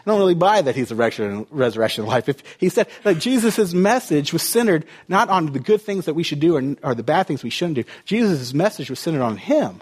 I 0.06 0.12
don't 0.12 0.20
really 0.20 0.36
buy 0.36 0.62
that 0.62 0.76
he's 0.76 0.90
the 0.90 0.96
resurrection, 0.96 1.46
resurrection 1.52 2.06
life. 2.06 2.30
If 2.30 2.42
he 2.58 2.70
said 2.70 2.88
that 3.04 3.20
Jesus' 3.20 3.74
message 3.74 4.34
was 4.34 4.44
centered 4.44 4.86
not 5.08 5.30
on 5.30 5.52
the 5.52 5.60
good 5.60 5.82
things 5.82 6.06
that 6.06 6.14
we 6.14 6.24
should 6.24 6.40
do 6.40 6.56
or, 6.56 6.76
or 6.84 6.96
the 6.96 7.04
bad 7.04 7.28
things 7.28 7.44
we 7.44 7.50
shouldn't 7.50 7.76
do. 7.76 7.84
Jesus' 8.06 8.54
message 8.54 8.90
was 8.90 9.00
centered 9.00 9.22
on 9.22 9.38
him. 9.38 9.82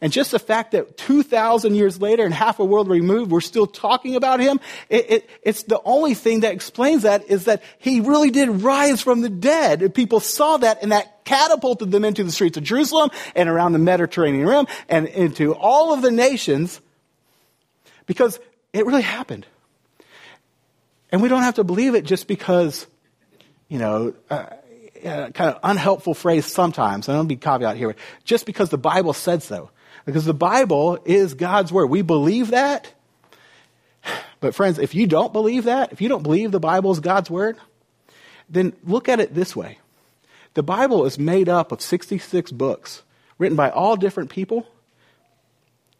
And 0.00 0.12
just 0.12 0.30
the 0.30 0.38
fact 0.38 0.72
that 0.72 0.96
2,000 0.96 1.74
years 1.74 2.00
later 2.00 2.24
and 2.24 2.32
half 2.32 2.60
a 2.60 2.64
world 2.64 2.88
removed, 2.88 3.30
we're 3.30 3.40
still 3.40 3.66
talking 3.66 4.14
about 4.14 4.38
him, 4.38 4.60
it, 4.88 5.10
it, 5.10 5.30
it's 5.42 5.64
the 5.64 5.80
only 5.84 6.14
thing 6.14 6.40
that 6.40 6.52
explains 6.52 7.02
that 7.02 7.28
is 7.28 7.46
that 7.46 7.62
he 7.78 8.00
really 8.00 8.30
did 8.30 8.48
rise 8.62 9.00
from 9.00 9.22
the 9.22 9.28
dead. 9.28 9.94
People 9.94 10.20
saw 10.20 10.56
that 10.58 10.82
and 10.82 10.92
that 10.92 11.24
catapulted 11.24 11.90
them 11.90 12.04
into 12.04 12.22
the 12.22 12.30
streets 12.30 12.56
of 12.56 12.62
Jerusalem 12.62 13.10
and 13.34 13.48
around 13.48 13.72
the 13.72 13.78
Mediterranean 13.78 14.46
rim 14.46 14.66
and 14.88 15.06
into 15.08 15.54
all 15.54 15.92
of 15.92 16.02
the 16.02 16.10
nations 16.10 16.80
because 18.06 18.38
it 18.72 18.86
really 18.86 19.02
happened. 19.02 19.46
And 21.10 21.22
we 21.22 21.28
don't 21.28 21.42
have 21.42 21.54
to 21.54 21.64
believe 21.64 21.94
it 21.94 22.04
just 22.04 22.28
because, 22.28 22.86
you 23.68 23.78
know, 23.78 24.14
uh, 24.30 24.46
uh, 25.04 25.30
kind 25.30 25.54
of 25.54 25.58
unhelpful 25.62 26.14
phrase 26.14 26.46
sometimes. 26.46 27.08
I 27.08 27.14
don't 27.14 27.28
be 27.28 27.36
caveat 27.36 27.76
here. 27.76 27.94
Just 28.24 28.46
because 28.46 28.70
the 28.70 28.78
Bible 28.78 29.12
said 29.12 29.42
so. 29.42 29.70
Because 30.08 30.24
the 30.24 30.32
Bible 30.32 30.98
is 31.04 31.34
God's 31.34 31.70
Word. 31.70 31.88
We 31.88 32.00
believe 32.00 32.52
that. 32.52 32.90
But, 34.40 34.54
friends, 34.54 34.78
if 34.78 34.94
you 34.94 35.06
don't 35.06 35.34
believe 35.34 35.64
that, 35.64 35.92
if 35.92 36.00
you 36.00 36.08
don't 36.08 36.22
believe 36.22 36.50
the 36.50 36.58
Bible 36.58 36.90
is 36.92 37.00
God's 37.00 37.28
Word, 37.28 37.58
then 38.48 38.72
look 38.84 39.10
at 39.10 39.20
it 39.20 39.34
this 39.34 39.54
way 39.54 39.80
the 40.54 40.62
Bible 40.62 41.04
is 41.04 41.18
made 41.18 41.50
up 41.50 41.72
of 41.72 41.82
66 41.82 42.52
books 42.52 43.02
written 43.36 43.54
by 43.54 43.68
all 43.68 43.96
different 43.96 44.30
people 44.30 44.66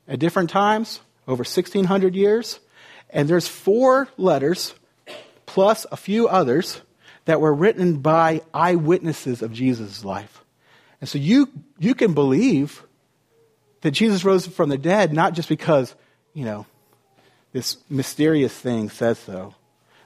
at 0.09 0.19
different 0.19 0.49
times, 0.49 1.01
over 1.27 1.43
1,600 1.43 2.15
years. 2.15 2.61
And 3.11 3.29
there's 3.29 3.47
four 3.47 4.09
letters 4.17 4.75
plus 5.45 5.85
a 5.93 5.99
few 5.99 6.29
others 6.29 6.81
that 7.27 7.43
were 7.43 7.53
written 7.53 7.99
by 7.99 8.41
eyewitnesses 8.55 9.43
of 9.43 9.53
Jesus' 9.53 10.03
life. 10.03 10.43
And 11.03 11.11
so 11.11 11.19
you, 11.19 11.51
you 11.79 11.95
can 11.95 12.15
believe 12.15 12.85
that 13.81 13.93
Jesus 13.93 14.25
rose 14.25 14.47
from 14.47 14.69
the 14.69 14.79
dead 14.79 15.13
not 15.13 15.35
just 15.35 15.49
because, 15.49 15.95
you 16.35 16.45
know, 16.45 16.67
this 17.53 17.77
mysterious 17.89 18.53
thing 18.53 18.91
says 18.91 19.19
so, 19.19 19.55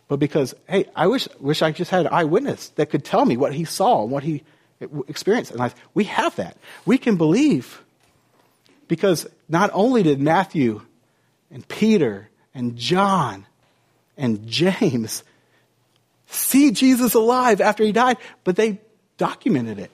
but 0.09 0.19
because, 0.19 0.55
hey, 0.69 0.87
I 0.95 1.07
wish, 1.07 1.29
wish 1.41 1.63
I 1.63 1.73
just 1.73 1.91
had 1.91 2.07
an 2.07 2.13
eyewitness 2.13 2.69
that 2.71 2.91
could 2.91 3.05
tell 3.05 3.25
me 3.25 3.37
what 3.37 3.55
he 3.55 3.65
saw 3.65 4.03
and 4.03 4.11
what 4.11 4.23
he 4.23 4.43
experienced 5.09 5.53
in 5.53 5.59
life. 5.59 5.75
We 5.95 6.05
have 6.05 6.37
that. 6.37 6.57
We 6.85 6.99
can 6.99 7.17
believe 7.17 7.83
because 8.89 9.27
not 9.49 9.71
only 9.73 10.03
did 10.03 10.21
Matthew 10.21 10.83
and 11.51 11.67
Peter 11.67 12.29
and 12.55 12.77
John 12.77 13.47
and 14.17 14.47
James 14.47 15.25
see 16.27 16.73
Jesus 16.73 17.15
alive 17.15 17.61
after 17.61 17.85
he 17.85 17.93
died, 17.93 18.19
but 18.45 18.57
they 18.57 18.81
documented 19.19 19.79
it. 19.79 19.91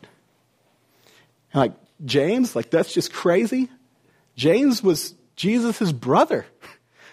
And 1.52 1.60
like 1.60 1.72
James, 2.04 2.54
like 2.54 2.70
that's 2.70 2.92
just 2.92 3.12
crazy. 3.12 3.68
James 4.36 4.82
was 4.82 5.14
Jesus' 5.36 5.92
brother. 5.92 6.46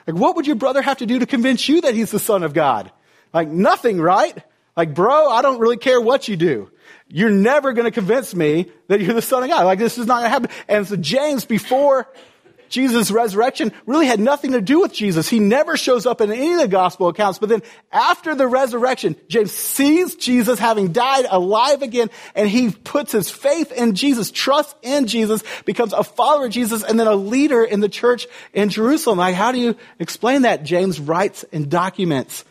Like, 0.07 0.15
what 0.15 0.35
would 0.35 0.45
your 0.45 0.55
brother 0.55 0.81
have 0.81 0.99
to 0.99 1.07
do 1.07 1.19
to 1.19 1.25
convince 1.25 1.67
you 1.67 1.81
that 1.81 1.95
he's 1.95 2.11
the 2.11 2.19
Son 2.19 2.43
of 2.43 2.53
God? 2.53 2.91
Like, 3.33 3.47
nothing, 3.47 3.99
right? 3.99 4.37
Like, 4.77 4.93
bro, 4.93 5.29
I 5.29 5.41
don't 5.41 5.59
really 5.59 5.77
care 5.77 5.99
what 5.99 6.27
you 6.27 6.35
do. 6.35 6.69
You're 7.07 7.29
never 7.29 7.73
going 7.73 7.85
to 7.85 7.91
convince 7.91 8.35
me 8.35 8.71
that 8.87 8.99
you're 8.99 9.13
the 9.13 9.21
son 9.21 9.43
of 9.43 9.49
God. 9.49 9.65
Like, 9.65 9.79
this 9.79 9.97
is 9.97 10.05
not 10.05 10.19
going 10.19 10.25
to 10.25 10.29
happen. 10.29 10.49
And 10.67 10.87
so 10.87 10.95
James, 10.95 11.45
before 11.45 12.07
Jesus' 12.69 13.11
resurrection 13.11 13.71
really 13.85 14.07
had 14.07 14.19
nothing 14.19 14.53
to 14.53 14.61
do 14.61 14.81
with 14.81 14.93
Jesus. 14.93 15.29
He 15.29 15.39
never 15.39 15.77
shows 15.77 16.05
up 16.05 16.21
in 16.21 16.31
any 16.31 16.53
of 16.53 16.59
the 16.59 16.67
gospel 16.67 17.07
accounts. 17.07 17.39
But 17.39 17.49
then 17.49 17.61
after 17.91 18.35
the 18.35 18.47
resurrection, 18.47 19.15
James 19.27 19.51
sees 19.51 20.15
Jesus 20.15 20.59
having 20.59 20.91
died 20.91 21.25
alive 21.29 21.81
again 21.81 22.09
and 22.35 22.49
he 22.49 22.71
puts 22.71 23.11
his 23.11 23.29
faith 23.29 23.71
in 23.71 23.95
Jesus, 23.95 24.31
trust 24.31 24.75
in 24.81 25.07
Jesus, 25.07 25.43
becomes 25.65 25.93
a 25.93 26.03
follower 26.03 26.45
of 26.45 26.51
Jesus 26.51 26.83
and 26.83 26.99
then 26.99 27.07
a 27.07 27.15
leader 27.15 27.63
in 27.63 27.79
the 27.79 27.89
church 27.89 28.27
in 28.53 28.69
Jerusalem. 28.69 29.17
Like, 29.17 29.35
how 29.35 29.51
do 29.51 29.59
you 29.59 29.75
explain 29.99 30.43
that? 30.43 30.63
James 30.63 30.99
writes 30.99 31.45
and 31.51 31.69
documents, 31.69 32.45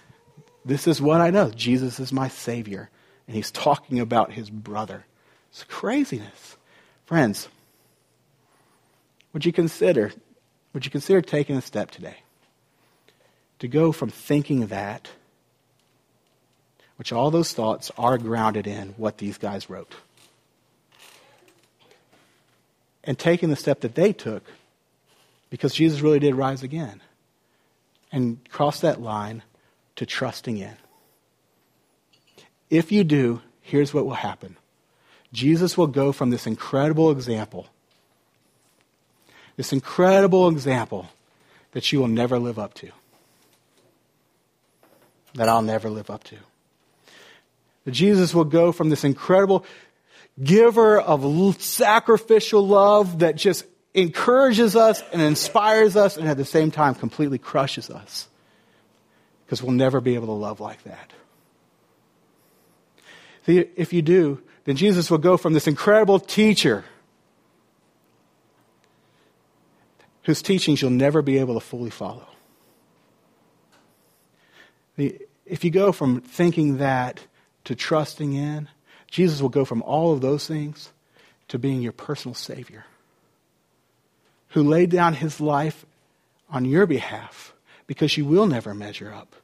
this 0.65 0.87
is 0.87 1.01
what 1.01 1.21
I 1.21 1.31
know. 1.31 1.51
Jesus 1.51 2.01
is 2.01 2.13
my 2.13 2.29
savior. 2.29 2.89
And 3.27 3.37
he's 3.37 3.51
talking 3.51 4.01
about 4.01 4.33
his 4.33 4.51
brother. 4.51 5.05
It's 5.51 5.65
craziness. 5.65 6.57
Friends, 7.07 7.49
would 9.35 9.45
you 9.45 9.53
consider, 9.53 10.13
would 10.73 10.87
you 10.87 10.91
consider 10.91 11.21
taking 11.21 11.57
a 11.57 11.61
step 11.61 11.91
today 11.91 12.19
to 13.59 13.69
go 13.69 13.93
from 13.93 14.09
thinking 14.09 14.69
that, 14.69 15.11
which 16.97 17.13
all 17.13 17.31
those 17.31 17.53
thoughts 17.53 17.91
are 17.99 18.17
grounded 18.17 18.67
in 18.67 18.91
what 18.97 19.19
these 19.19 19.37
guys 19.37 19.69
wrote, 19.69 19.95
and 23.03 23.19
taking 23.19 23.51
the 23.51 23.57
step 23.57 23.81
that 23.81 23.97
they 23.97 24.13
took 24.13 24.45
because 25.51 25.75
Jesus 25.75 26.01
really 26.01 26.19
did 26.21 26.35
rise 26.35 26.63
again, 26.63 27.01
and 28.11 28.39
cross 28.51 28.81
that 28.81 29.01
line 29.01 29.43
to 29.97 30.07
trusting 30.07 30.57
in. 30.59 30.77
If 32.71 32.91
you 32.91 33.05
do, 33.05 33.41
here's 33.61 33.93
what 33.93 34.07
will 34.07 34.15
happen. 34.15 34.57
Jesus 35.33 35.77
will 35.77 35.87
go 35.87 36.13
from 36.13 36.31
this 36.31 36.47
incredible 36.47 37.11
example 37.11 37.69
this 39.57 39.73
incredible 39.73 40.49
example 40.49 41.09
that 41.73 41.93
you 41.93 42.01
will 42.01 42.09
never 42.09 42.39
live 42.39 42.59
up 42.59 42.75
to. 42.75 42.91
That 45.35 45.49
I'll 45.49 45.63
never 45.63 45.91
live 45.91 46.11
up 46.11 46.25
to. 46.25 46.37
That 47.85 47.91
Jesus 47.91 48.35
will 48.35 48.45
go 48.45 48.73
from 48.73 48.91
this 48.91 49.05
incredible 49.05 49.65
giver 50.43 51.01
of 51.01 51.61
sacrificial 51.61 52.67
love 52.67 53.21
that 53.21 53.37
just 53.37 53.65
encourages 53.93 54.75
us 54.75 55.03
and 55.13 55.23
inspires 55.23 55.97
us 55.97 56.17
and 56.17 56.29
at 56.29 56.37
the 56.37 56.45
same 56.45 56.71
time 56.71 56.95
completely 56.95 57.39
crushes 57.39 57.91
us. 57.91 58.29
Because 59.45 59.63
we'll 59.63 59.73
never 59.73 60.01
be 60.01 60.15
able 60.15 60.27
to 60.27 60.33
love 60.33 60.61
like 60.61 60.83
that. 60.85 61.13
If 63.47 63.93
you 63.93 64.03
do, 64.03 64.41
then 64.65 64.77
Jesus 64.77 65.11
will 65.11 65.19
go 65.19 65.37
from 65.37 65.53
this 65.53 65.67
incredible 65.67 66.19
teacher 66.19 66.85
whose 70.25 70.43
teachings 70.43 70.83
you'll 70.83 70.91
never 70.91 71.23
be 71.23 71.39
able 71.39 71.55
to 71.55 71.61
fully 71.61 71.91
follow. 71.91 72.27
If 74.97 75.65
you 75.65 75.71
go 75.71 75.93
from 75.93 76.21
thinking 76.21 76.79
that 76.79 77.21
to 77.65 77.75
trusting 77.75 78.33
in, 78.35 78.69
Jesus 79.11 79.41
will 79.41 79.49
go 79.49 79.65
from 79.65 79.83
all 79.83 80.13
of 80.13 80.21
those 80.21 80.47
things 80.47 80.93
to 81.49 81.59
being 81.59 81.83
your 81.83 81.93
personal 81.93 82.35
Savior, 82.35 82.85
who 84.49 84.63
laid 84.63 84.91
down 84.91 85.15
his 85.15 85.41
life 85.41 85.85
on 86.49 86.65
your 86.65 86.87
behalf 86.87 87.53
because 87.87 88.17
you 88.17 88.25
will 88.25 88.47
never 88.47 88.73
measure 88.75 89.13
up, 89.13 89.37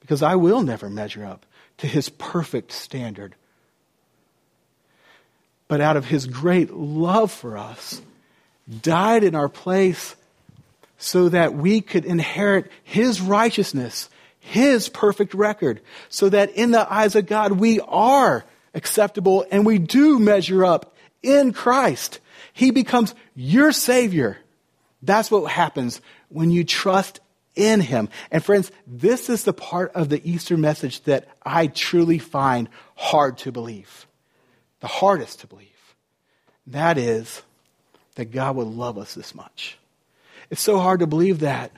because 0.00 0.22
I 0.22 0.34
will 0.34 0.62
never 0.62 0.90
measure 0.90 1.24
up 1.24 1.46
to 1.78 1.86
his 1.86 2.08
perfect 2.10 2.72
standard. 2.72 3.34
But 5.68 5.80
out 5.80 5.96
of 5.96 6.06
his 6.06 6.26
great 6.26 6.72
love 6.72 7.30
for 7.30 7.56
us, 7.56 8.02
died 8.82 9.24
in 9.24 9.34
our 9.34 9.48
place 9.48 10.16
so 10.98 11.28
that 11.30 11.54
we 11.54 11.80
could 11.80 12.04
inherit 12.04 12.70
His 12.82 13.20
righteousness, 13.20 14.10
His 14.38 14.88
perfect 14.88 15.32
record, 15.32 15.80
so 16.08 16.28
that 16.28 16.50
in 16.50 16.72
the 16.72 16.92
eyes 16.92 17.14
of 17.14 17.26
God 17.26 17.52
we 17.52 17.80
are 17.80 18.44
acceptable 18.74 19.46
and 19.50 19.64
we 19.64 19.78
do 19.78 20.18
measure 20.18 20.64
up 20.64 20.94
in 21.22 21.52
Christ. 21.52 22.20
He 22.52 22.70
becomes 22.70 23.14
your 23.34 23.72
Savior. 23.72 24.38
That's 25.02 25.30
what 25.30 25.50
happens 25.50 26.00
when 26.28 26.50
you 26.50 26.64
trust 26.64 27.20
in 27.54 27.80
Him. 27.80 28.08
And 28.30 28.44
friends, 28.44 28.70
this 28.86 29.30
is 29.30 29.44
the 29.44 29.52
part 29.52 29.92
of 29.92 30.08
the 30.08 30.20
Easter 30.28 30.56
message 30.56 31.02
that 31.02 31.28
I 31.44 31.68
truly 31.68 32.18
find 32.18 32.68
hard 32.96 33.38
to 33.38 33.52
believe. 33.52 34.06
The 34.80 34.88
hardest 34.88 35.40
to 35.40 35.46
believe. 35.46 35.68
That 36.66 36.98
is 36.98 37.42
that 38.16 38.32
God 38.32 38.56
would 38.56 38.66
love 38.66 38.98
us 38.98 39.14
this 39.14 39.34
much. 39.34 39.78
It's 40.50 40.60
so 40.60 40.78
hard 40.78 41.00
to 41.00 41.06
believe 41.06 41.40
that 41.40 41.72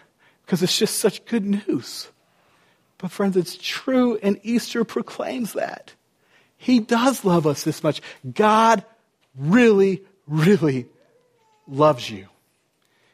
because 0.45 0.63
it's 0.63 0.79
just 0.79 0.99
such 0.99 1.25
good 1.27 1.45
news. 1.45 2.09
But, 2.99 3.11
friends, 3.11 3.37
it's 3.37 3.57
true, 3.57 4.19
and 4.23 4.39
Easter 4.43 4.85
proclaims 4.85 5.55
that. 5.55 5.95
He 6.59 6.81
does 6.81 7.25
love 7.25 7.47
us 7.47 7.65
this 7.65 7.83
much. 7.83 8.03
God 8.35 8.85
really, 9.35 10.03
really 10.27 10.87
loves 11.67 12.11
you. 12.11 12.29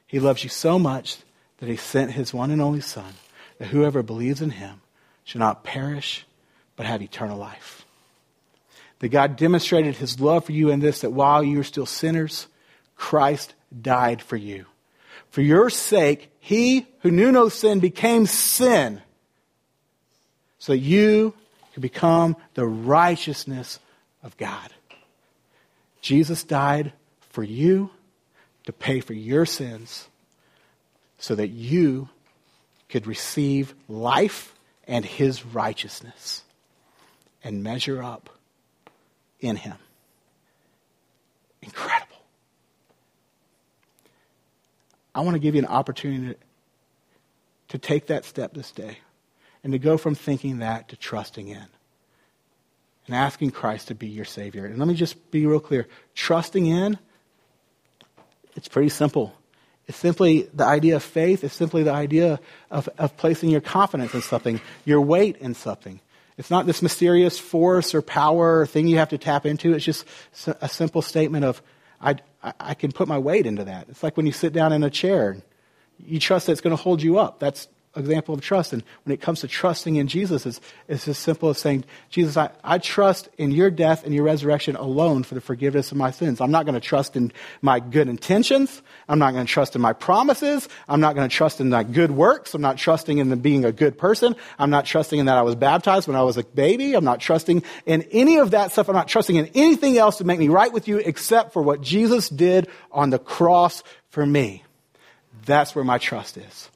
He 0.07 0.19
loves 0.19 0.43
you 0.43 0.51
so 0.51 0.79
much 0.79 1.19
that 1.59 1.69
He 1.69 1.77
sent 1.77 2.11
His 2.11 2.35
one 2.35 2.51
and 2.51 2.61
only 2.61 2.81
Son, 2.81 3.15
that 3.59 3.69
whoever 3.69 4.03
believes 4.03 4.43
in 4.43 4.51
Him 4.51 4.81
shall 5.23 5.39
not 5.39 5.63
perish, 5.63 6.27
but 6.75 6.87
have 6.87 7.03
eternal 7.03 7.39
life. 7.39 7.85
That 8.99 9.09
God 9.09 9.37
demonstrated 9.37 9.97
His 9.97 10.19
love 10.19 10.47
for 10.47 10.53
you 10.53 10.71
in 10.71 10.81
this, 10.81 11.03
that 11.03 11.13
while 11.13 11.45
you 11.45 11.59
were 11.59 11.65
still 11.65 11.87
sinners, 11.87 12.49
Christ 12.97 13.55
died 13.81 14.23
for 14.23 14.37
you. 14.37 14.67
For 15.31 15.43
your 15.43 15.70
sake, 15.70 16.31
he 16.41 16.87
who 17.01 17.11
knew 17.11 17.31
no 17.31 17.49
sin 17.49 17.81
became 17.81 18.27
sin 18.27 19.03
so 20.59 20.72
that 20.72 20.79
you 20.79 21.35
could 21.72 21.83
become 21.83 22.37
the 22.55 22.66
righteousness 22.66 23.79
of 24.22 24.37
God. 24.37 24.72
Jesus 26.01 26.43
died 26.43 26.93
for 27.31 27.43
you 27.43 27.91
to 28.64 28.72
pay 28.72 29.01
for 29.01 29.12
your 29.12 29.45
sins 29.45 30.09
so 31.18 31.35
that 31.35 31.49
you 31.49 32.09
could 32.89 33.07
receive 33.07 33.74
life 33.89 34.55
and 34.87 35.05
his 35.05 35.45
righteousness 35.45 36.43
and 37.43 37.62
measure 37.62 38.03
up 38.03 38.31
in 39.41 39.57
him. 39.57 39.77
Incredible. 41.62 42.16
I 45.17 45.21
want 45.21 45.35
to 45.35 45.39
give 45.39 45.55
you 45.55 45.62
an 45.62 45.67
opportunity 45.67 46.35
to, 46.35 46.37
to 47.69 47.79
take 47.79 48.09
that 48.09 48.27
step 48.27 48.53
this 48.53 48.71
day 48.71 48.99
and 49.64 49.73
to 49.73 49.79
go 49.79 49.97
from 49.97 50.14
thinking 50.14 50.59
that 50.59 50.89
to 50.91 50.97
trusting 50.97 51.49
in 51.49 51.67
and 53.07 53.17
asking 53.17 53.53
Christ 53.53 53.89
to 53.89 53.95
be 53.95 54.09
your 54.09 54.27
Savior. 54.27 54.67
And 54.67 54.79
let 54.79 54.87
me 54.87 54.95
just 54.95 55.31
be 55.31 55.47
real 55.47 55.59
clear 55.59 55.89
trusting 56.14 56.67
in, 56.67 56.99
it's 58.57 58.69
pretty 58.69 58.91
simple. 58.91 59.35
It's 59.87 59.97
simply 59.97 60.51
the 60.53 60.67
idea 60.67 60.97
of 60.97 61.03
faith, 61.03 61.45
it's 61.45 61.55
simply 61.55 61.83
the 61.83 61.93
idea 61.93 62.39
of, 62.71 62.87
of 62.99 63.17
placing 63.17 63.49
your 63.49 63.62
confidence 63.62 64.12
in 64.12 64.21
something, 64.21 64.61
your 64.85 65.01
weight 65.01 65.39
in 65.39 65.55
something. 65.55 65.99
It's 66.37 66.51
not 66.51 66.67
this 66.67 66.83
mysterious 66.83 67.39
force 67.39 67.95
or 67.95 68.03
power 68.03 68.61
or 68.61 68.67
thing 68.67 68.87
you 68.87 68.99
have 68.99 69.09
to 69.09 69.19
tap 69.19 69.47
into. 69.47 69.73
It's 69.73 69.85
just 69.87 70.05
a 70.61 70.69
simple 70.69 71.01
statement 71.01 71.47
of, 71.47 71.62
I, 72.03 72.17
I 72.61 72.74
can 72.74 72.92
put 72.92 73.09
my 73.09 73.18
weight 73.18 73.47
into 73.47 73.64
that. 73.64 73.88
It's 73.88 74.03
like 74.03 74.16
when 74.16 74.26
you 74.26 74.32
sit 74.32 74.53
down 74.53 74.72
in 74.72 74.82
a 74.82 74.90
chair, 74.90 75.38
you 76.05 76.20
trust 76.20 76.47
that 76.47 76.53
it's 76.53 76.61
going 76.61 76.76
to 76.76 76.82
hold 76.82 77.03
you 77.03 77.18
up. 77.18 77.38
That's 77.40 77.68
example 77.97 78.34
of 78.34 78.40
trust. 78.40 78.72
And 78.72 78.82
when 79.05 79.12
it 79.12 79.20
comes 79.20 79.40
to 79.40 79.49
trusting 79.49 79.97
in 79.97 80.07
Jesus, 80.09 80.47
it's, 80.47 80.61
it's 80.88 81.09
as 81.09 81.18
simple 81.18 81.49
as 81.49 81.59
saying, 81.59 81.84
Jesus, 82.11 82.36
I, 82.36 82.51
I 82.62 82.78
trust 82.78 83.28
in 83.38 83.51
your 83.51 83.70
death 83.70 84.05
and 84.05 84.14
your 84.14 84.24
resurrection 84.24 84.76
alone 84.76 85.22
for 85.22 85.34
the 85.34 85.40
forgiveness 85.40 85.90
of 85.92 85.99
my 85.99 86.11
sins. 86.11 86.40
I'm 86.40 86.51
not 86.51 86.66
going 86.66 86.74
to 86.74 86.80
trust 86.80 87.16
in 87.16 87.32
my 87.62 87.80
good 87.80 88.09
intentions. 88.09 88.82
I'm 89.09 89.18
not 89.18 89.32
going 89.32 89.47
to 89.47 89.53
trust 89.53 89.74
in 89.74 89.80
my 89.80 89.92
promises. 89.92 90.68
I'm 90.88 91.01
not 91.01 91.14
going 91.14 91.28
to 91.28 91.34
trust 91.34 91.61
in 91.61 91.70
my 91.70 91.82
good 91.82 92.11
works. 92.11 92.55
I'm 92.55 92.62
not 92.62 92.78
trusting 92.78 93.18
in 93.18 93.34
being 93.40 93.64
a 93.64 93.72
good 93.72 93.99
person. 93.99 94.36
I'm 94.59 94.70
not 94.70 94.86
trusting 94.86 95.18
in 95.18 95.26
that 95.26 95.38
I 95.38 95.42
was 95.42 95.55
baptized 95.55 96.09
when 96.09 96.16
I 96.16 96.22
was 96.22 96.36
a 96.36 96.44
baby. 96.44 96.94
I'm 96.94 97.05
not 97.05 97.20
trusting 97.20 97.62
in 97.86 98.03
any 98.12 98.38
of 98.38 98.53
that 98.53 98.72
stuff. 98.72 98.88
I'm 98.88 98.94
not 98.94 99.09
trusting 99.09 99.36
in 99.36 99.51
anything 99.55 99.99
else 99.99 100.18
to 100.18 100.24
make 100.24 100.38
me 100.38 100.49
right 100.49 100.72
with 100.72 100.88
you 100.88 100.99
except 100.99 101.53
for 101.53 101.62
what 101.62 101.80
Jesus 101.80 102.28
did 102.28 102.68
on 102.90 103.11
the 103.11 103.18
cross 103.18 103.82
for 104.11 104.24
me. 104.24 104.64
That's 105.44 105.74
where 105.74 105.84
my 105.84 105.99
trust 105.99 106.36
is. 106.36 106.70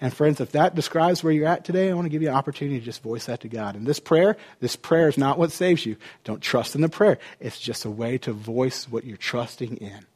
And 0.00 0.14
friends, 0.14 0.40
if 0.40 0.52
that 0.52 0.74
describes 0.74 1.24
where 1.24 1.32
you're 1.32 1.48
at 1.48 1.64
today, 1.64 1.90
I 1.90 1.94
want 1.94 2.06
to 2.06 2.10
give 2.10 2.22
you 2.22 2.28
an 2.28 2.34
opportunity 2.34 2.78
to 2.78 2.84
just 2.84 3.02
voice 3.02 3.26
that 3.26 3.40
to 3.40 3.48
God. 3.48 3.74
And 3.74 3.86
this 3.86 3.98
prayer, 3.98 4.36
this 4.60 4.76
prayer 4.76 5.08
is 5.08 5.18
not 5.18 5.38
what 5.38 5.50
saves 5.50 5.84
you. 5.84 5.96
Don't 6.24 6.40
trust 6.40 6.74
in 6.74 6.80
the 6.80 6.88
prayer. 6.88 7.18
It's 7.40 7.58
just 7.58 7.84
a 7.84 7.90
way 7.90 8.18
to 8.18 8.32
voice 8.32 8.88
what 8.88 9.04
you're 9.04 9.16
trusting 9.16 9.76
in. 9.78 10.06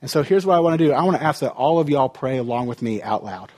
And 0.00 0.10
so 0.10 0.22
here's 0.22 0.46
what 0.46 0.56
I 0.56 0.60
want 0.60 0.78
to 0.78 0.84
do. 0.86 0.92
I 0.92 1.02
want 1.02 1.18
to 1.18 1.22
ask 1.22 1.40
that 1.40 1.52
all 1.52 1.78
of 1.78 1.90
y'all 1.90 2.08
pray 2.08 2.38
along 2.38 2.68
with 2.68 2.80
me 2.80 3.02
out 3.02 3.22
loud. 3.22 3.52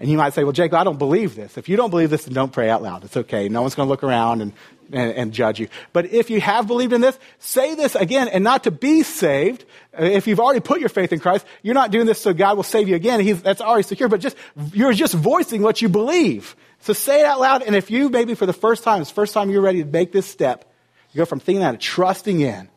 And 0.00 0.08
you 0.08 0.16
might 0.16 0.32
say, 0.32 0.44
well, 0.44 0.54
Jacob, 0.54 0.78
I 0.78 0.84
don't 0.84 0.98
believe 0.98 1.34
this. 1.34 1.58
If 1.58 1.68
you 1.68 1.76
don't 1.76 1.90
believe 1.90 2.08
this, 2.08 2.24
then 2.24 2.32
don't 2.32 2.50
pray 2.50 2.70
out 2.70 2.82
loud. 2.82 3.04
It's 3.04 3.18
okay. 3.18 3.50
No 3.50 3.60
one's 3.60 3.74
going 3.74 3.86
to 3.86 3.90
look 3.90 4.02
around 4.02 4.40
and, 4.40 4.54
and, 4.90 5.12
and, 5.12 5.32
judge 5.32 5.60
you. 5.60 5.68
But 5.92 6.06
if 6.06 6.30
you 6.30 6.40
have 6.40 6.66
believed 6.66 6.94
in 6.94 7.02
this, 7.02 7.18
say 7.38 7.74
this 7.74 7.94
again 7.94 8.26
and 8.28 8.42
not 8.42 8.64
to 8.64 8.70
be 8.70 9.02
saved. 9.02 9.66
Uh, 9.96 10.04
if 10.04 10.26
you've 10.26 10.40
already 10.40 10.60
put 10.60 10.80
your 10.80 10.88
faith 10.88 11.12
in 11.12 11.20
Christ, 11.20 11.44
you're 11.62 11.74
not 11.74 11.90
doing 11.90 12.06
this 12.06 12.18
so 12.18 12.32
God 12.32 12.56
will 12.56 12.62
save 12.62 12.88
you 12.88 12.96
again. 12.96 13.20
He's, 13.20 13.42
that's 13.42 13.60
already 13.60 13.82
secure, 13.82 14.08
but 14.08 14.20
just, 14.20 14.38
you're 14.72 14.94
just 14.94 15.12
voicing 15.12 15.60
what 15.60 15.82
you 15.82 15.90
believe. 15.90 16.56
So 16.80 16.94
say 16.94 17.20
it 17.20 17.26
out 17.26 17.38
loud. 17.38 17.62
And 17.62 17.76
if 17.76 17.90
you 17.90 18.08
maybe 18.08 18.34
for 18.34 18.46
the 18.46 18.54
first 18.54 18.82
time, 18.82 19.02
it's 19.02 19.10
the 19.10 19.14
first 19.14 19.34
time 19.34 19.50
you're 19.50 19.60
ready 19.60 19.84
to 19.84 19.88
make 19.88 20.12
this 20.12 20.24
step, 20.26 20.64
you 21.12 21.18
go 21.18 21.26
from 21.26 21.40
thinking 21.40 21.60
that 21.60 21.72
to 21.72 21.76
trusting 21.78 22.40
in, 22.40 22.70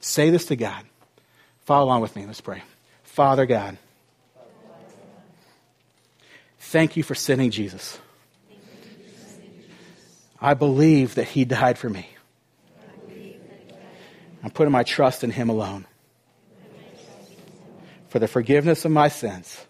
say 0.00 0.28
this 0.28 0.44
to 0.46 0.56
God. 0.56 0.84
Follow 1.64 1.86
along 1.86 2.02
with 2.02 2.14
me. 2.14 2.26
Let's 2.26 2.42
pray. 2.42 2.62
Father 3.04 3.46
God, 3.46 3.78
Thank 6.74 6.96
you 6.96 7.04
for 7.04 7.14
sending 7.14 7.52
Jesus. 7.52 8.00
I 10.40 10.54
believe 10.54 11.14
that 11.14 11.28
he 11.28 11.44
died 11.44 11.78
for 11.78 11.88
me. 11.88 12.08
I'm 14.42 14.50
putting 14.50 14.72
my 14.72 14.82
trust 14.82 15.22
in 15.22 15.30
him 15.30 15.50
alone 15.50 15.86
for 18.08 18.18
the 18.18 18.26
forgiveness 18.26 18.84
of 18.84 18.90
my 18.90 19.06
sins. 19.06 19.64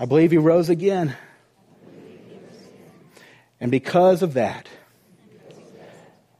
I 0.00 0.06
believe 0.06 0.30
he 0.30 0.38
rose 0.38 0.70
again. 0.70 1.14
And 3.60 3.70
because 3.70 4.22
of 4.22 4.32
that, 4.32 4.66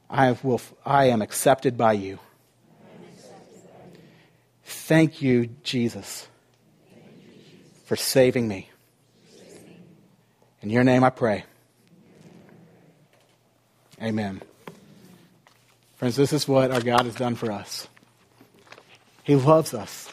I, 0.09 0.35
will, 0.41 0.61
I 0.83 1.09
am 1.09 1.21
accepted 1.21 1.77
by 1.77 1.93
you. 1.93 2.17
Thank 4.63 5.21
you, 5.21 5.45
Jesus 5.61 6.27
for 7.93 7.97
saving 7.97 8.47
me. 8.47 8.67
In 10.63 10.71
your 10.71 10.83
name 10.83 11.03
I 11.03 11.11
pray. 11.11 11.45
Amen. 14.01 14.41
Friends, 15.97 16.15
this 16.15 16.33
is 16.33 16.47
what 16.47 16.71
our 16.71 16.81
God 16.81 17.05
has 17.05 17.13
done 17.13 17.35
for 17.35 17.51
us. 17.51 17.87
He 19.23 19.35
loves 19.35 19.75
us. 19.75 20.11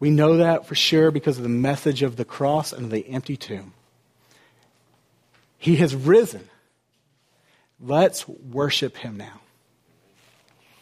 We 0.00 0.08
know 0.08 0.38
that 0.38 0.66
for 0.66 0.74
sure 0.74 1.10
because 1.10 1.36
of 1.36 1.42
the 1.42 1.50
message 1.50 2.02
of 2.02 2.16
the 2.16 2.24
cross 2.24 2.72
and 2.72 2.90
the 2.90 3.06
empty 3.10 3.36
tomb. 3.36 3.74
He 5.58 5.76
has 5.76 5.94
risen. 5.94 6.48
Let's 7.78 8.26
worship 8.26 8.96
him 8.96 9.18
now. 9.18 9.42